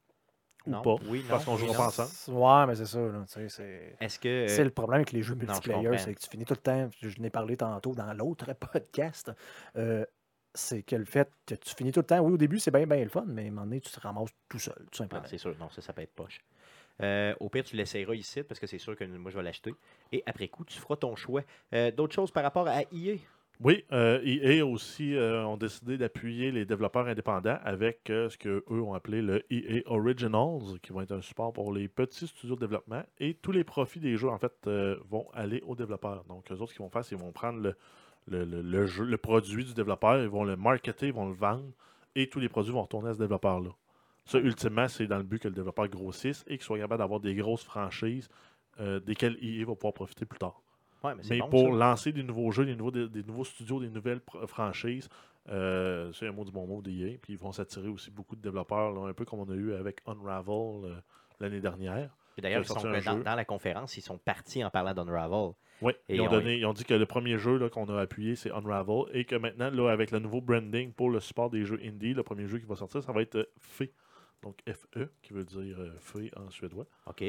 [0.67, 0.83] Ou Non?
[0.83, 1.91] pas, Oui, parce non, qu'on oui, jouera non.
[1.91, 2.39] pas ensemble.
[2.39, 2.99] Ouais, mais c'est ça.
[3.01, 3.97] là, tu sais, c'est...
[4.01, 4.29] Est-ce que.
[4.29, 6.59] euh, C'est le problème avec les jeux je multiplayer, c'est que tu finis tout le
[6.61, 9.31] temps, je n'ai parlé tantôt dans l'autre podcast,
[9.77, 10.05] euh,
[10.55, 12.87] c'est que le fait que tu finis tout le temps, oui, au début, c'est bien,
[12.87, 14.97] bien le fun, mais à un moment donné, tu te ramasses tout seul, tout Ah,
[14.99, 15.25] simplement.
[15.27, 16.41] c'est sûr, non, ça, ça peut être poche.
[17.03, 19.75] Euh, au pire, tu l'essayeras ici parce que c'est sûr que moi je vais l'acheter.
[20.13, 21.43] Et après coup, tu feras ton choix.
[21.75, 23.17] Euh, D'autres choses par rapport à E EA
[23.61, 28.65] Oui, euh, EA aussi euh, ont décidé d'appuyer les développeurs indépendants avec euh, ce qu'eux
[28.69, 32.61] ont appelé le EA Originals, qui vont être un support pour les petits studios de
[32.61, 33.03] développement.
[33.19, 36.25] Et tous les profits des jeux, en fait, euh, vont aller aux développeurs.
[36.25, 37.61] Donc, eux autres, ce qu'ils vont faire, c'est qu'ils vont prendre
[38.27, 41.71] le, le, jeu, le produit du développeur, ils vont le marketer, ils vont le vendre,
[42.17, 43.71] et tous les produits vont retourner à ce développeur-là.
[44.25, 47.21] Ça, ultimement, c'est dans le but que le développeur grossisse et qu'il soit capable d'avoir
[47.21, 48.29] des grosses franchises
[49.07, 50.61] desquelles EA va pouvoir profiter plus tard.
[51.05, 51.77] Ouais, mais c'est Mais bon, pour ça.
[51.77, 55.09] lancer des nouveaux jeux, des nouveaux, des, des nouveaux studios, des nouvelles franchises,
[55.51, 57.19] euh, c'est un mot du bon mot d'EA.
[57.21, 59.75] Puis ils vont s'attirer aussi beaucoup de développeurs, là, un peu comme on a eu
[59.75, 60.95] avec Unravel euh,
[61.41, 62.11] l'année dernière.
[62.39, 65.53] D'ailleurs, dans, dans la conférence, ils sont partis en parlant d'Unravel.
[65.83, 68.01] Oui, Et ils ont, on- donné, ils ont dit que le premier jeu qu'on a
[68.01, 69.05] appuyé, c'est Unravel.
[69.13, 72.23] Et que maintenant, là, avec le nouveau branding pour le support des jeux indie, le
[72.23, 73.85] premier jeu qui va sortir, ça va être euh, FE.
[74.43, 76.87] Donc FE, qui veut dire fée en suédois.
[77.07, 77.25] OK.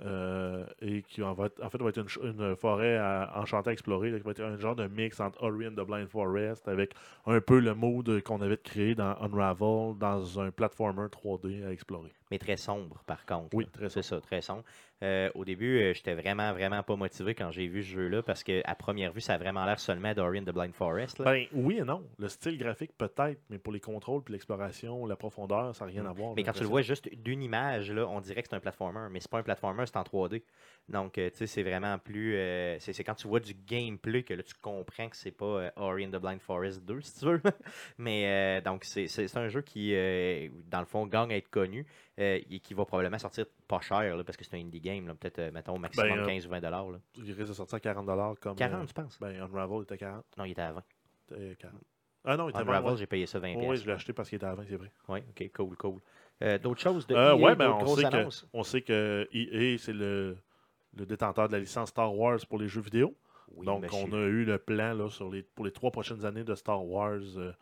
[0.00, 3.72] Euh, et qui en, va être- en fait va être une, forêt à, enchantée à
[3.72, 6.66] explorer, là, qui va être un genre de mix entre Ori and the Blind Forest
[6.66, 6.94] avec
[7.26, 12.12] un peu le mode qu'on avait créé dans Unravel dans un platformer 3D à explorer.
[12.32, 13.54] Mais très sombre, par contre.
[13.54, 14.64] Oui, très C'est ça, très sombre.
[15.02, 18.42] Euh, au début, euh, j'étais vraiment, vraiment pas motivé quand j'ai vu ce jeu-là parce
[18.42, 21.18] qu'à première vue, ça a vraiment l'air seulement d'Ori and the Blind Forest.
[21.18, 21.26] là.
[21.26, 22.02] Ben oui et non.
[22.18, 26.06] Le style graphique peut-être, mais pour les contrôles puis l'exploration, la profondeur, ça n'a rien
[26.06, 26.32] à voir.
[26.34, 29.08] Mais quand tu le vois juste d'une image, là, on dirait que c'est un platformer,
[29.14, 30.42] mais c'est pas un platformer, c'est en 3D.
[30.88, 32.34] Donc, euh, tu sais, c'est vraiment plus.
[32.36, 35.70] euh, c'est quand tu vois du gameplay que là, tu comprends que c'est pas euh,
[35.76, 37.40] Ori and the Blind Forest 2, si tu veux.
[37.98, 39.92] mais euh, donc, c'est un jeu qui,
[40.66, 41.86] dans le fond, gagne à être connu
[42.18, 45.06] et qui va probablement sortir pas cher là, parce que c'est un indie game.
[45.16, 46.90] Peut-être, mettons, au maximum Ben, euh, 15 ou 20 dollars.
[46.90, 46.98] là.
[47.16, 48.56] Il risque de sortir à 40$ comme.
[48.56, 49.18] 40, euh, tu penses?
[49.20, 50.24] ben Unravel était 40.
[50.36, 50.82] Non, il était à 20.
[51.36, 51.80] était 40.
[52.26, 52.72] Ah non, il était 20.
[52.72, 54.76] Unravel, j'ai payé ça 20 Oui, je l'ai acheté parce qu'il était à 20, c'est
[54.76, 54.90] vrai.
[55.08, 56.00] Oui, ok, cool, cool.
[56.42, 58.46] Euh, D'autres choses de Euh, EA, ouais, ben, on sait, que, annonces?
[58.52, 60.36] on sait que EA, c'est le,
[60.96, 63.14] le détenteur de la licence Star Wars pour les jeux vidéo.
[63.56, 63.98] Oui, Donc, monsieur.
[64.10, 66.84] on a eu le plan là, sur les, pour les trois prochaines années de Star
[66.84, 67.52] Wars euh,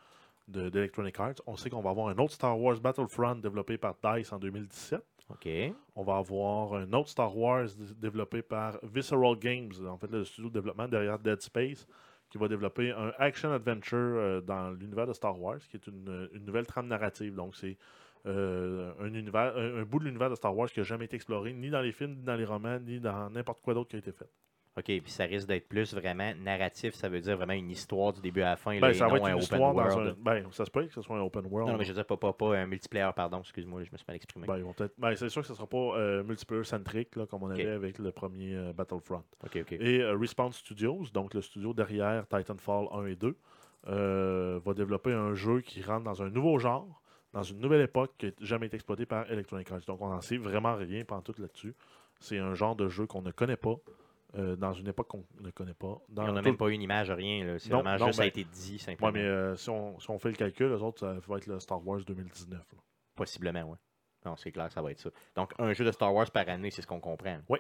[0.49, 1.35] de- d'Electronic Arts.
[1.47, 5.03] On sait qu'on va avoir un autre Star Wars Battlefront développé par DICE en 2017.
[5.29, 5.49] OK.
[5.95, 7.67] On va avoir un autre Star Wars
[7.99, 11.87] développé par Visceral Games, en fait le studio de développement derrière Dead Space,
[12.31, 16.45] qui va développer un action-adventure euh, dans l'univers de Star Wars, qui est une, une
[16.45, 17.35] nouvelle trame narrative.
[17.35, 17.77] Donc c'est
[18.27, 21.17] euh, un, univers, un, un bout de l'univers de Star Wars qui n'a jamais été
[21.17, 23.97] exploré, ni dans les films, ni dans les romans, ni dans n'importe quoi d'autre qui
[23.97, 24.29] a été fait.
[24.75, 28.23] OK, puis ça risque d'être plus vraiment narratif, ça veut dire vraiment une histoire du
[28.23, 29.83] début à la fin, là, Ben, et ça va être un une open histoire dans
[29.83, 30.09] world.
[30.19, 30.23] un.
[30.23, 31.71] Ben, ça se peut que ce soit un open world.
[31.71, 33.99] Non, mais je veux dire pas, pas, pas un multiplayer, pardon, excuse-moi, là, je me
[33.99, 34.47] suis mal exprimé.
[34.47, 37.27] Ben, ils vont peut-être- ben, c'est sûr que ce ne sera pas euh, multiplayer-centrique là,
[37.27, 39.25] comme on avait avec le premier euh, Battlefront.
[39.45, 39.73] OK, OK.
[39.73, 43.37] Et euh, Respawn Studios, donc le studio derrière Titanfall 1 et 2,
[43.89, 47.02] euh, va développer un jeu qui rentre dans un nouveau genre,
[47.33, 49.81] dans une nouvelle époque qui n'a jamais été exploitée par Electronic Arts.
[49.87, 51.75] Donc on n'en sait vraiment rien tout là-dessus.
[52.21, 53.77] C'est un genre de jeu qu'on ne connaît pas,
[54.37, 55.99] euh, dans une époque qu'on ne connaît pas.
[56.09, 58.45] Dans on n'a même pas eu une image, rien, c'est vraiment juste ça a été
[58.45, 59.09] dit, simplement.
[59.09, 61.47] Ouais, mais euh, si, on, si on fait le calcul, les autres, ça va être
[61.47, 62.59] le Star Wars 2019.
[62.59, 62.79] là.
[63.15, 63.77] Possiblement, oui.
[64.25, 65.11] Non, c'est clair que ça va être ça.
[65.35, 67.41] Donc, un jeu de Star Wars par année, c'est ce qu'on comprend.
[67.49, 67.59] Oui.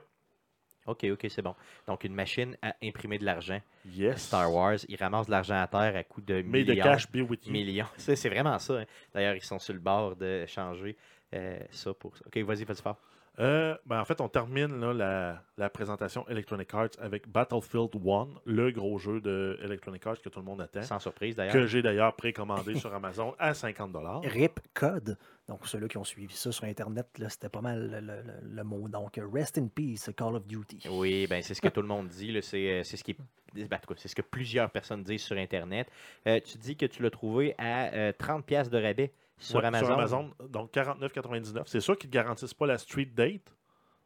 [0.86, 1.54] OK, OK, c'est bon.
[1.86, 3.60] Donc, une machine à imprimer de l'argent.
[3.86, 4.22] Yes.
[4.26, 6.82] Star Wars, ils ramassent de l'argent à terre à coût de the millions.
[6.82, 7.52] cash be with you.
[7.52, 7.86] millions.
[7.96, 8.74] C'est c'est vraiment ça.
[8.80, 8.84] hein.
[9.14, 10.96] D'ailleurs, ils sont sur le bord de changer
[11.34, 12.24] euh, ça pour ça.
[12.26, 12.96] OK, vas-y, vas-y fort.
[13.38, 18.28] Euh, ben, en fait, on termine là, la, la présentation Electronic Arts avec Battlefield 1,
[18.44, 20.82] le gros jeu de Electronic Arts que tout le monde attend.
[20.82, 21.54] Sans surprise, d'ailleurs.
[21.54, 25.16] que j'ai d'ailleurs précommandé sur Amazon à 50 RIP Code.
[25.48, 28.64] Donc, ceux-là qui ont suivi ça sur Internet, c'était pas mal le, le- le- le
[28.64, 28.86] mot.
[28.88, 30.86] Donc, Rest in Peace, Call of Duty.
[30.90, 32.38] Oui, ben c'est ce que tout le monde dit.
[32.42, 35.88] C'est euh, c'est ce qui est- ben, c'est ce que plusieurs personnes disent sur Internet.
[36.28, 39.12] Euh, tu dis que tu l'as trouvé à euh, 30$ piastres de rabais
[39.42, 40.30] sur, Ouais, Amazon.
[40.48, 41.62] donc 49,99.
[41.66, 43.54] C'est sûr qu'ils ne garantissent pas la street date.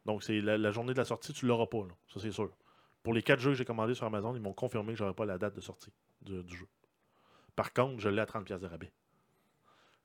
[0.05, 1.79] Donc, c'est la, la journée de la sortie, tu ne l'auras pas.
[1.79, 1.93] là.
[2.07, 2.49] Ça, c'est sûr.
[3.03, 5.25] pour les quatre jeux que j'ai commandés sur Amazon, ils m'ont confirmé que j'aurais pas
[5.25, 6.67] la date de sortie du, du jeu.
[7.55, 8.91] Par contre, je l'ai à 30$ piastres de rabais.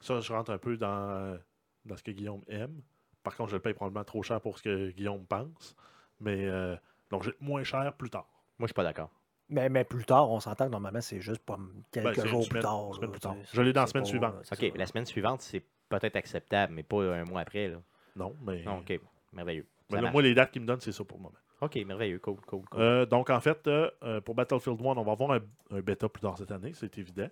[0.01, 1.39] Ça, je rentre un peu dans,
[1.85, 2.83] dans ce que Guillaume aime.
[3.23, 5.77] Par contre, je le paye probablement trop cher pour ce que Guillaume pense.
[6.21, 6.77] Mais euh,
[7.11, 8.27] donc, j'ai moins cher plus tard.
[8.59, 9.11] Moi, je suis pas d'accord.
[9.53, 11.59] Mais, mais plus tard, on s'entend que normalement, c'est juste pas
[11.91, 12.91] quelques Ben, une jours semaine- plus tard.
[13.01, 13.21] là, plus
[13.53, 14.35] Je l'ai dans la semaine pas- suivante.
[14.45, 14.79] c'est OK, ça.
[14.79, 17.69] la semaine suivante, c'est peut-être acceptable, mais pas un mois après.
[17.69, 17.77] Là.
[18.17, 18.63] Non, mais.
[18.65, 18.99] Non, OK,
[19.33, 19.67] merveilleux.
[19.91, 21.35] mais là, moi, les dates qu'ils me donnent, c'est ça pour le moment.
[21.61, 22.81] OK, merveilleux, cool, cool, cool.
[22.81, 26.09] Euh, donc, en fait, euh, euh, pour Battlefield 1, on va avoir un, un bêta
[26.09, 27.29] plus tard cette année, c'est évident.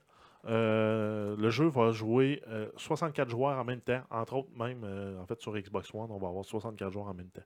[0.46, 4.00] Euh, le jeu va jouer euh, 64 joueurs en même temps.
[4.10, 7.14] Entre autres, même euh, en fait sur Xbox One, on va avoir 64 joueurs en
[7.14, 7.42] même temps.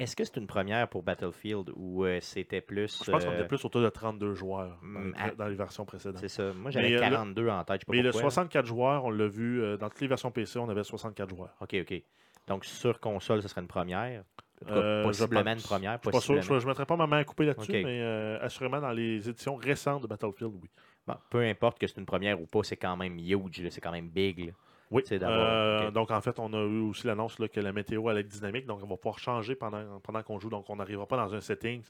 [0.00, 3.02] Est-ce que c'est une première pour Battlefield ou euh, c'était plus.
[3.04, 5.30] Je pense qu'on euh, était plus autour de 32 joueurs dans, mm, les- ah.
[5.36, 6.18] dans les versions précédentes.
[6.20, 6.52] C'est ça.
[6.54, 7.80] Moi, j'avais euh, le- 42 en tête.
[7.80, 8.30] Je sais pas Mais le pourquoi.
[8.30, 11.54] 64 joueurs, on l'a vu euh, dans toutes les versions PC, on avait 64 joueurs.
[11.60, 12.02] OK, OK.
[12.46, 14.24] Donc, sur console, ce serait une première?
[14.66, 15.98] Cas, Euh, je possiblement une première.
[16.04, 16.42] Je Possiblement.
[16.42, 19.56] je ne mettrai pas ma main à couper là-dessus, mais euh, assurément dans les éditions
[19.56, 20.68] récentes de Battlefield, oui.
[21.06, 23.68] Bon, peu importe que c'est une première ou pas, c'est quand même huge.
[23.70, 24.46] C'est quand même big.
[24.48, 24.52] là.
[24.90, 25.02] Oui.
[25.12, 25.92] Euh, ok.
[25.92, 28.66] Donc, en fait, on a eu aussi l'annonce que la météo allait être dynamique.
[28.66, 30.50] Donc, on va pouvoir changer pendant, pendant qu'on joue.
[30.50, 31.82] Donc, on n'arrivera pas dans un setting.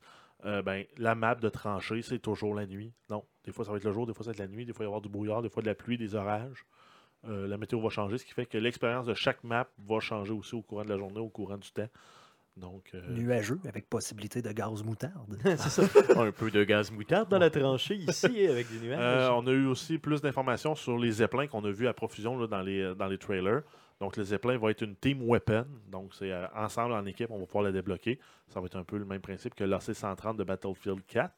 [0.44, 2.92] euh, ben, la map de tranchée, c'est toujours la nuit.
[3.08, 3.24] Non.
[3.44, 4.64] Des fois, ça va être le jour, des fois, ça va être la nuit.
[4.64, 6.64] Des fois, il va y avoir du brouillard, des fois, de la pluie, des orages.
[7.26, 10.32] Euh, la météo va changer, ce qui fait que l'expérience de chaque map va changer
[10.32, 11.88] aussi au courant de la journée, au courant du temps.
[12.56, 15.38] Donc, euh, Nuageux avec possibilité de gaz moutarde.
[15.44, 15.82] c'est ça.
[16.20, 18.98] Un peu de gaz moutarde dans la tranchée ici avec des nuages.
[19.00, 22.38] Euh, on a eu aussi plus d'informations sur les zeppelins qu'on a vus à profusion
[22.38, 23.62] là, dans, les, dans les trailers.
[24.00, 25.66] Donc, le zeppelin va être une team weapon.
[25.88, 28.18] Donc, c'est euh, ensemble en équipe, on va pouvoir la débloquer.
[28.48, 31.32] Ça va être un peu le même principe que l'AC-130 de Battlefield 4.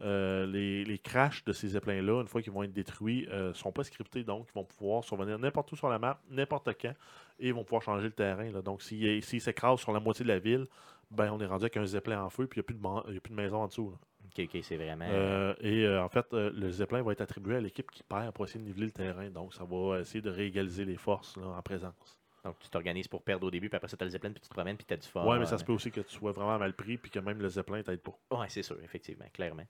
[0.00, 3.72] Euh, les, les crashs de ces zeppelins-là, une fois qu'ils vont être détruits, ne sont
[3.72, 4.22] pas scriptés.
[4.22, 6.94] Donc, ils vont pouvoir survenir n'importe où sur la map, n'importe quand,
[7.38, 8.50] et ils vont pouvoir changer le terrain.
[8.50, 8.62] là.
[8.62, 10.66] Donc, s'ils s'écrasent sur la moitié de la ville,
[11.10, 13.16] ben, on est rendu avec un zeppelin en feu, puis il n'y a, plus de
[13.16, 13.90] a plus maison en dessous.
[13.90, 13.96] là.
[14.26, 15.06] OK, OK, c'est vraiment.
[15.08, 18.32] Euh, et euh, en fait, euh, le Zeppelin va être attribué à l'équipe qui perd
[18.32, 19.28] pour essayer de niveler le terrain.
[19.30, 22.18] Donc, ça va essayer de réégaliser les forces là, en présence.
[22.44, 24.40] Donc, tu t'organises pour perdre au début, puis après ça, tu as le Zeppelin, puis
[24.40, 25.24] tu te promènes, puis tu as du fun.
[25.24, 27.38] ouais, mais ça se peut aussi que tu sois vraiment mal pris puis que même
[27.38, 28.18] le Zeppelin t'aide pas.
[28.32, 29.66] Ouais, c'est sûr, effectivement, clairement.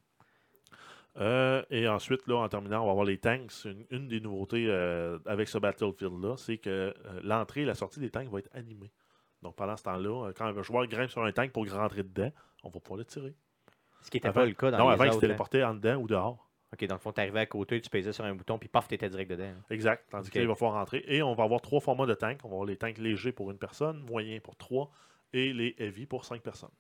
[1.19, 3.53] Euh, et ensuite, là, en terminant, on va avoir les tanks.
[3.65, 8.01] Une, une des nouveautés euh, avec ce Battlefield-là, c'est que euh, l'entrée et la sortie
[8.01, 8.91] des tanks va être animée.
[9.43, 12.31] Donc, pendant ce temps-là, quand un joueur grimpe sur un tank pour rentrer dedans,
[12.65, 13.35] on va pouvoir le tirer.
[14.01, 15.21] Ce qui n'était pas le cas dans non, les avant, il se hein.
[15.21, 16.51] téléportait en dedans ou dehors.
[16.73, 18.89] OK, dans le fond, tu arrivais à côté, tu pesais sur un bouton, puis paf,
[18.89, 19.45] tu étais direct dedans.
[19.45, 19.63] hein.
[19.71, 20.07] Exact.
[20.11, 20.33] Tandis Ok.
[20.33, 21.05] que là, il va pouvoir rentrer.
[21.07, 22.41] Et on va avoir trois formats de tanks.
[22.43, 24.91] On va avoir les tanks légers pour une personne, moyens pour trois,
[25.33, 26.73] et les heavy pour cinq personnes.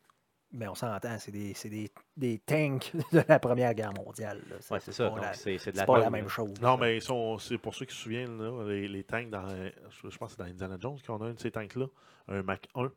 [0.56, 4.40] Mais on s'entend, c'est des, c'est des, des tanks de la Première Guerre mondiale.
[4.60, 5.08] c'est ça.
[5.10, 6.52] pas Donc, la- c'est la pas la même chose.
[6.62, 9.48] Non, mais ils sont- c'est pour ceux qui se souviennent, là, les, les tanks dans.
[9.48, 11.86] Je, pense que c'est dans Indiana Jones qu'on a un de ces tanks-là,
[12.28, 12.90] un Mac 1.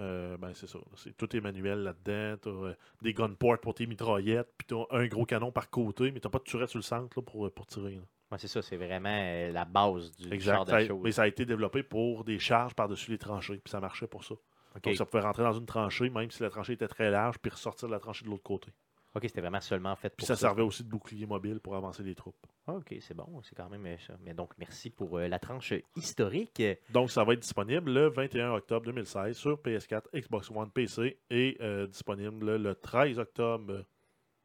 [0.00, 0.78] Euh, ben, c'est ça.
[0.96, 2.36] C'est, tout est manuel là-dedans.
[2.42, 6.10] Tu as des gun ports pour tes mitraillettes, puis tu un gros canon par côté,
[6.10, 8.00] mais tu pas de turret sur le centre là, pour, pour tirer.
[8.32, 10.54] Ouais, c'est ça, c'est vraiment euh, la base du Exact.
[10.54, 11.00] genre de Ça a- choses.
[11.04, 14.24] mais ça a été développé pour des charges par-dessus les tranchées, puis ça marchait pour
[14.24, 14.34] ça.
[14.82, 17.50] Donc, ça pouvait rentrer dans une tranchée, même si la tranchée était très large, puis
[17.50, 18.72] ressortir de la tranchée de l'autre côté.
[19.14, 22.02] OK, c'était vraiment seulement fait pour Puis ça servait aussi de bouclier mobile pour avancer
[22.02, 22.46] les troupes.
[22.66, 24.14] OK, c'est bon, c'est quand même euh, ça.
[24.24, 26.60] Mais donc, merci pour euh, la tranche historique.
[26.90, 31.56] Donc, ça va être disponible le 21 octobre 2016 sur PS4, Xbox One, PC et
[31.60, 33.84] euh, disponible le 13 octobre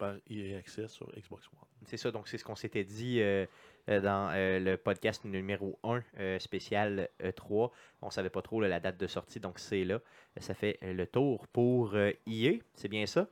[0.00, 1.68] par EA Access sur Xbox One.
[1.86, 3.46] C'est ça, donc c'est ce qu'on s'était dit euh,
[3.98, 7.70] dans euh, le podcast numéro 1 euh, spécial E3.
[8.02, 10.00] On savait pas trop la date de sortie, donc c'est là.
[10.36, 13.26] Ça fait euh, le tour pour euh, EA, c'est bien ça?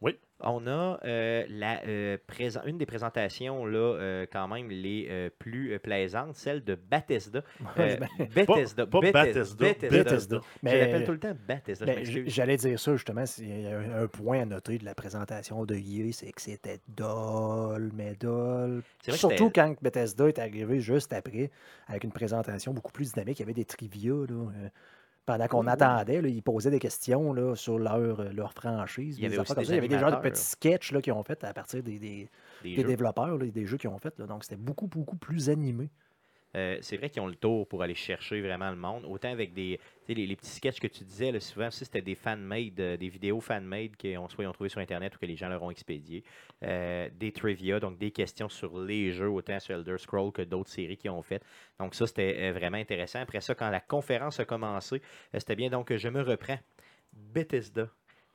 [0.00, 0.18] Oui.
[0.40, 2.18] On a euh, la, euh,
[2.66, 7.42] une des présentations, là, euh, quand même, les euh, plus euh, plaisantes, celle de Bethesda.
[7.78, 8.86] Euh, Ben, Bethesda.
[8.86, 10.40] pas Bethesda, Bethesda.
[10.62, 11.86] Je l'appelle Mais tout le temps Bethesda.
[11.86, 13.24] ben, j'allais dire ça justement.
[13.38, 16.80] Il y a un, point à noter de la présentation de EA, c'est que c'était
[16.88, 18.82] dol, mais dol.
[19.00, 21.50] C'est vrai que Surtout quand Bethesda est arrivé juste après,
[21.88, 23.38] avec une présentation beaucoup plus dynamique.
[23.38, 24.12] Il y avait des trivia.
[24.12, 24.68] Là, euh,
[25.26, 29.18] pendant qu'on Oui, attendait, là, ils posaient des questions là, sur leur, euh, leur franchise.
[29.18, 29.72] Il y avait des aussi affaires comme des ça.
[29.72, 32.30] Il y avait des genres de petits sketchs qu'ils ont fait à partir des, des-
[32.84, 34.18] développeurs, là, des jeux qu'ils ont fait.
[34.18, 34.26] là.
[34.26, 35.90] Donc c'était beaucoup, beaucoup plus animé.
[36.56, 39.04] Euh, c'est vrai qu'ils ont le tour pour aller chercher vraiment le monde.
[39.06, 42.96] Autant avec des les, petits sketchs que tu disais, là, souvent c'était des fan-made, euh,
[42.96, 46.22] des vidéos fan-made qu'on soit ont sur Internet ou que les gens leur ont expédié.
[46.62, 50.70] Euh, des trivia, donc des questions sur les jeux, autant sur Elder Scroll que d'autres
[50.70, 51.42] séries qui ont fait.
[51.80, 53.20] Donc ça, c'était vraiment intéressant.
[53.20, 55.00] Après ça, quand la conférence a commencé,
[55.32, 56.58] c'était bien donc je me reprends.
[57.12, 57.88] Bethesda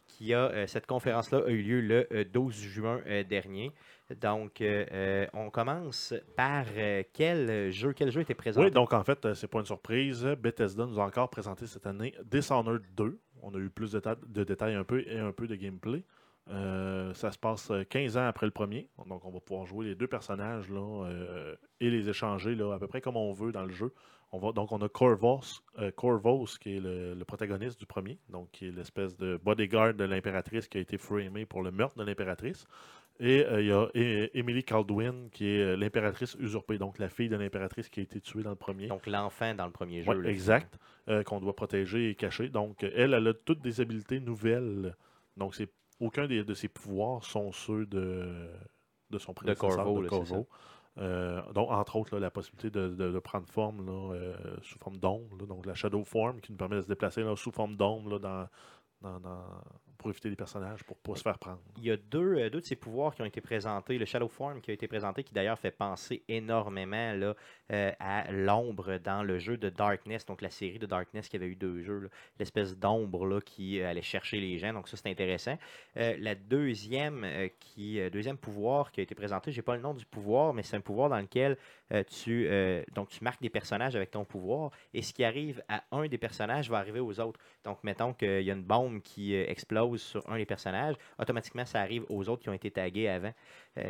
[0.08, 3.72] qui a cette conférence-là a eu lieu le euh, 12 juin dernier.
[4.16, 8.66] Donc, euh, euh, on commence par euh, quel jeu Quel jeu était présenté?
[8.68, 10.26] Oui, donc en fait, c'est pas une surprise.
[10.40, 13.20] Bethesda nous a encore présenté cette année Dishonored 2.
[13.42, 16.04] On a eu plus de, ta- de détails un peu et un peu de gameplay.
[16.48, 18.90] Ça se passe euh, 15 ans après le premier.
[19.08, 21.08] Donc, on va pouvoir jouer les deux personnages là,
[21.80, 23.94] et les échanger là, à peu près comme on veut dans le jeu.
[24.32, 25.62] Donc, on a Corvos,
[25.96, 30.04] Corvos qui est le, le protagoniste du premier, donc qui est l'espèce de bodyguard de
[30.04, 32.66] l'impératrice qui a été framé pour le meurtre de l'impératrice.
[33.22, 33.88] Et euh, il y a
[34.34, 38.22] Emily Caldwin qui est euh, l'impératrice usurpée, donc la fille de l'impératrice qui a été
[38.22, 38.88] tuée dans le premier.
[38.88, 40.10] Donc l'enfant dans le premier jeu.
[40.12, 40.80] Ouais, là, exact.
[41.10, 42.48] euh, qu'on doit protéger et cacher.
[42.50, 44.96] Donc, elle, elle a toutes des habiletés nouvelles.
[45.36, 48.48] Donc, c'est aucun des- de ses pouvoirs sont ceux de,
[49.10, 50.48] de son prédécesseur, Corvo, de là, c'est Corvo.
[51.00, 54.80] Euh, donc, entre autres, là, la possibilité de, de- de prendre forme là, euh, sous
[54.80, 57.76] forme d'ombre, donc la Shadow Form qui nous permet de se déplacer là, sous forme
[57.76, 58.48] d'ombre dans-
[59.02, 59.20] dans-
[60.00, 61.60] pour les personnages, pour pas se faire prendre.
[61.78, 63.98] Il y a deux, euh, deux de ces pouvoirs qui ont été présentés.
[63.98, 67.34] Le Shadow Form qui a été présenté, qui d'ailleurs fait penser énormément
[67.72, 71.48] euh, à l'ombre dans le jeu de Darkness, donc la série de Darkness qui avait
[71.48, 72.10] eu deux jeux.
[72.40, 74.72] L'espèce d'ombre qui euh, allait chercher les gens.
[74.72, 75.58] Donc ça, c'est intéressant.
[75.96, 77.26] La deuxième,
[77.60, 78.00] qui,
[78.42, 81.10] pouvoir qui a été présenté, j'ai pas le nom du pouvoir, mais c'est un pouvoir
[81.10, 81.58] dans lequel
[81.94, 84.72] euh, tu, euh, donc, tu marques des personnages avec ton pouvoir.
[84.94, 87.40] Et ce qui arrive à un des personnages va arriver aux autres.
[87.64, 91.66] Donc, mettons qu'il y a une bombe qui euh, explose sur un des personnages, automatiquement,
[91.66, 93.34] ça arrive aux autres qui ont été tagués avant.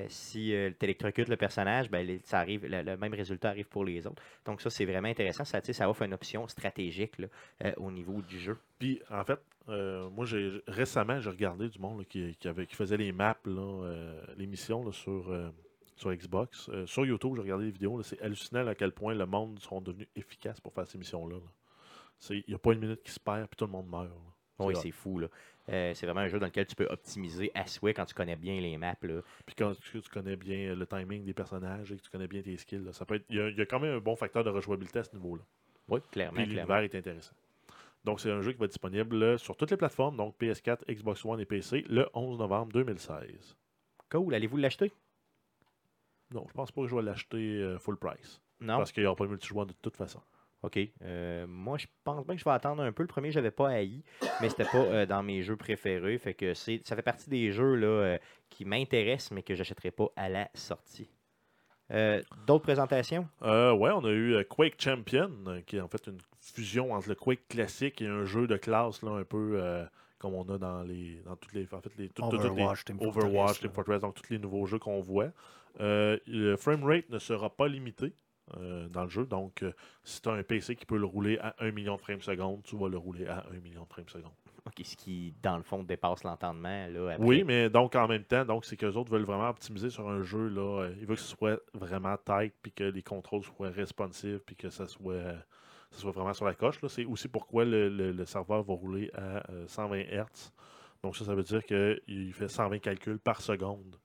[0.07, 4.21] Si tu électrocutes le personnage, ben, ça arrive, le, même résultat arrive pour les autres.
[4.45, 5.45] Donc, ça, c'est vraiment intéressant.
[5.45, 7.27] Ça, ça offre une option stratégique là,
[7.77, 8.59] au niveau du jeu.
[8.77, 12.97] Puis, en fait, moi, j'ai récemment, j'ai regardé du monde qui, qui, avait, qui faisait
[12.97, 15.31] les maps, là, euh, les missions là, sur,
[15.99, 16.69] sur Xbox.
[16.69, 18.01] Euh, sur YouTube, j'ai regardé les vidéos.
[18.03, 21.37] C'est hallucinant à quel point le monde sont devenus efficaces pour faire ces missions-là.
[22.29, 24.09] Il n'y a pas une minute qui se perd, puis tout le monde meurt.
[24.59, 25.21] Oui, c'est fou.
[25.21, 28.35] Euh, c'est vraiment un jeu dans lequel tu peux optimiser à souhait quand tu connais
[28.35, 28.95] bien les maps.
[29.03, 29.21] Là.
[29.45, 32.41] Puis quand tu, tu connais bien le timing des personnages et que tu connais bien
[32.41, 33.99] tes skills, là, ça peut être, il, y a, il y a quand même un
[33.99, 35.43] bon facteur de rejouabilité à ce niveau-là.
[35.87, 36.41] Oui, clairement.
[36.41, 37.35] L'univers est intéressant.
[38.03, 41.23] Donc, c'est un jeu qui va être disponible sur toutes les plateformes, donc PS4, Xbox
[41.25, 43.55] One et PC, le 11 novembre 2016.
[44.09, 44.33] Cool.
[44.33, 44.91] Allez-vous l'acheter?
[46.33, 48.41] Non, je pense pas que je vais l'acheter euh, full price.
[48.61, 48.77] Non.
[48.77, 50.21] Parce qu'il n'y aura pas de multijoueur de toute façon.
[50.61, 50.77] OK.
[51.03, 53.03] Euh, moi, je pense bien que je vais attendre un peu.
[53.03, 54.03] Le premier, je n'avais pas haï,
[54.41, 56.17] mais c'était pas euh, dans mes jeux préférés.
[56.17, 58.17] Fait que c'est, ça fait partie des jeux là, euh,
[58.49, 61.09] qui m'intéressent, mais que j'achèterai pas à la sortie.
[61.91, 63.27] Euh, D'autres présentations?
[63.41, 65.31] Euh, ouais, on a eu Quake Champion,
[65.65, 69.01] qui est en fait une fusion entre le Quake classique et un jeu de classe,
[69.01, 69.85] là, un peu euh,
[70.19, 72.49] comme on a dans les dans toutes les en fait les tout- tout- toutes les-
[72.49, 73.59] Overwatch, Team Overwatch.
[73.61, 75.29] Team Fortress, donc tous les nouveaux jeux qu'on voit.
[75.79, 78.13] Euh, le framerate ne sera pas limité
[78.57, 79.71] euh, dans le jeu, donc euh,
[80.03, 82.61] si tu as un PC qui peut le rouler à 1 million de frames secondes,
[82.63, 84.33] tu vas le rouler à 1 million de frames secondes.
[84.65, 86.87] OK, ce qui, dans le fond, dépasse l'entendement.
[86.87, 87.25] Là, après.
[87.25, 90.21] Oui, mais donc en même temps, donc c'est qu'eux autres veulent vraiment optimiser sur un
[90.23, 90.47] jeu.
[90.49, 94.39] Là, euh, ils veulent que ce soit vraiment tight, puis que les contrôles soient responsives,
[94.45, 95.13] puis que ça soit,
[95.91, 96.79] ça soit vraiment sur la coche.
[96.87, 100.51] C'est aussi pourquoi le, le- le serveur va rouler à euh, 120 Hz.
[101.03, 103.95] Donc ça, ça veut dire qu'il fait 120 calculs par seconde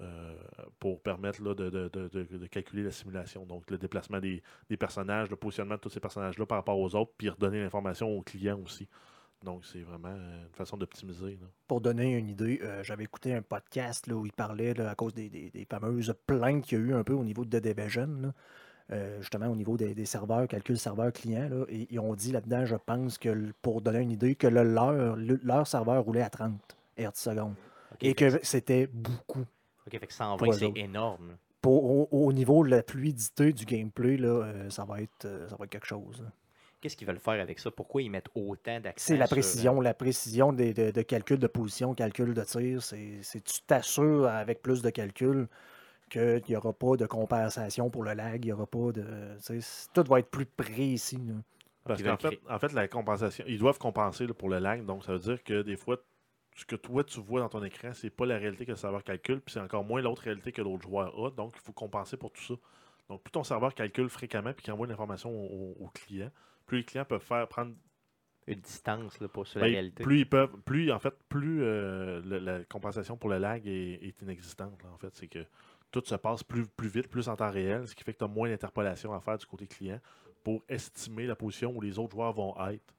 [0.00, 0.34] euh,
[0.78, 3.44] pour permettre là, de, de- de- de- de calculer la simulation.
[3.44, 6.94] Donc le déplacement des, des personnages, le positionnement de tous ces personnages-là par rapport aux
[6.94, 8.88] autres, puis redonner l'information au client aussi.
[9.44, 11.38] Donc c'est vraiment euh, une façon d'optimiser.
[11.40, 11.46] là.
[11.66, 14.94] Pour donner une idée, euh, j'avais écouté un podcast là, où il parlait là, à
[14.94, 17.58] cause des, des- des fameuses plaintes qu'il y a eu un peu au niveau de
[17.58, 18.32] The Division, là,
[18.92, 21.48] euh, justement au niveau des, des serveurs, calcul serveur client.
[21.48, 24.62] là, et ils ont dit là-dedans, je pense que pour donner une idée, que le
[24.62, 26.52] leur, le- leur serveur roulait à 30
[26.98, 27.54] Hz secondes.
[28.02, 29.44] Et que c'était beaucoup.
[29.86, 31.36] OK, fait que 120, Pour eux c'est énorme.
[31.62, 35.46] Pour, au, au niveau de la fluidité du gameplay, là, euh, ça, va être, euh,
[35.48, 36.22] ça va être quelque chose.
[36.22, 36.30] là.
[36.80, 37.70] Qu'est-ce qu'ils veulent faire avec ça?
[37.70, 41.02] Pourquoi ils mettent autant d'accent C'est la sur, euh, précision, la précision des- de, de
[41.02, 42.82] calcul de position, calcul de tir.
[42.82, 45.46] C'est, c'est- tu t'assures avec plus de calcul
[46.08, 49.04] qu'il n'y aura pas de compensation pour le lag, il y aura pas de.
[49.92, 51.18] tout va être plus précis.
[51.18, 51.34] là.
[51.84, 54.84] Parce qu'en fait, en fait, la compensation, ils doivent compenser là, pour le lag.
[54.84, 55.98] Donc, ça veut dire que des fois,
[56.56, 59.02] ce que toi, tu vois dans ton écran, c'est pas la réalité que le serveur
[59.04, 61.30] calcule, puis c'est encore moins l'autre réalité que l'autre joueur a.
[61.30, 62.54] Donc, il faut compenser pour tout ça.
[63.08, 66.30] Donc, plus ton serveur calcule fréquemment puis qu'il envoie l'information au, au client,
[66.66, 67.72] plus les clients peuvent faire prendre.
[68.46, 70.02] une distance là, pour, sur la ben, réalité.
[70.02, 70.56] plus ils peuvent.
[70.64, 74.82] Plus, en fait, plus euh, le- la compensation pour le lag est, est inexistante.
[74.82, 75.44] là, en fait, c'est que
[75.90, 78.24] tout se passe plus, plus vite, plus en temps réel, ce qui fait que tu
[78.24, 79.98] as moins d'interpolation à faire du côté client
[80.44, 82.94] pour estimer la position où les autres joueurs vont être.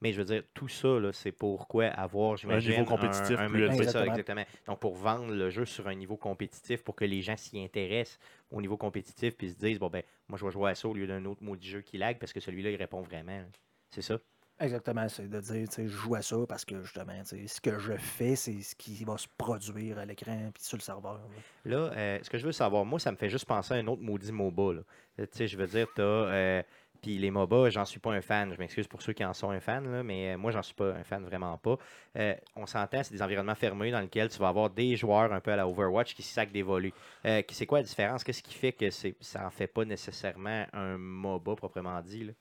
[0.00, 3.48] Mais je veux dire, tout ça, là, c'est pourquoi avoir, j'imagine, niveau compétitif un, un-
[3.48, 3.74] plus élevé.
[3.76, 4.06] Exactement.
[4.14, 4.44] exactement.
[4.66, 8.18] Donc, pour vendre le jeu sur un niveau compétitif, pour que les gens s'y intéressent
[8.50, 10.94] au niveau compétitif, puis se disent, bon, ben, moi, je vais jouer à ça au
[10.94, 13.42] lieu d'un autre maudit jeu qui lag, parce que celui-là, il répond vraiment.
[13.90, 14.18] C'est ça?
[14.60, 17.46] Exactement, c'est de dire, tu sais, je joue à ça parce que justement, tu sais,
[17.48, 20.82] ce que je fais, c'est ce qui va se produire à l'écran puis sur le
[20.82, 21.14] serveur.
[21.14, 21.20] là.
[21.64, 23.86] Là, euh, ce que je veux savoir, moi, ça me fait juste penser à un
[23.88, 24.74] autre maudit MOBA.
[24.74, 24.80] là.
[25.18, 26.64] Euh, Tu sais, je veux dire, tu as,
[27.02, 28.52] Puis les MOBA, j'en suis pas un fan.
[28.54, 30.92] Je m'excuse pour ceux qui en sont un fan, mais euh, moi, j'en suis pas
[30.94, 31.76] un fan vraiment pas.
[32.16, 35.40] Euh, on s'entend, c'est des environnements fermés dans lesquels tu vas avoir des joueurs un
[35.40, 36.94] peu à la Overwatch qui sacent des volets.
[37.26, 38.22] Euh, c'est quoi la différence?
[38.22, 42.24] Qu'est-ce qui fait que ça en fait pas nécessairement un MOBA proprement dit?
[42.24, 42.32] là?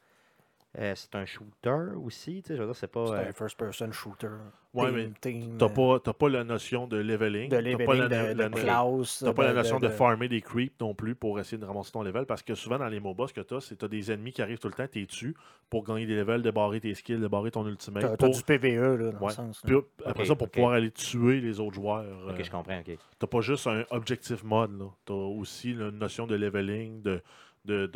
[0.80, 3.06] Euh, c'est un shooter aussi, tu sais, je veux dire, c'est pas...
[3.08, 4.30] C'est euh, un first-person shooter.
[4.74, 4.86] Ouais,
[5.20, 7.50] Team- mais T'as euh, pas, t'as pas la notion de leveling.
[7.50, 10.40] de t'as leveling, pas la, de, la- t'as pas la notion de, de- farmer des
[10.40, 12.26] creeps non plus pour essayer de ramasser ton level.
[12.26, 14.42] Parce que souvent dans les MOBA, ce que t'as, c'est que t'as des ennemis qui
[14.42, 15.36] arrivent tout le temps, t'es dessus
[15.70, 18.04] pour gagner des levels, débarrer tes skills, débarrer ton ultimate.
[18.04, 19.28] T'as pour- du PVE, là, dans Ouais.
[19.28, 19.62] le sens.
[19.66, 22.06] Puis après ça, pour pouvoir aller tuer les autres joueurs.
[22.30, 22.98] Ok, euh, je comprends, ok.
[23.20, 24.86] T'as pas juste un objectif mode, là.
[25.04, 27.22] T'as aussi là, une notion de leveling, de,
[27.66, 27.88] de,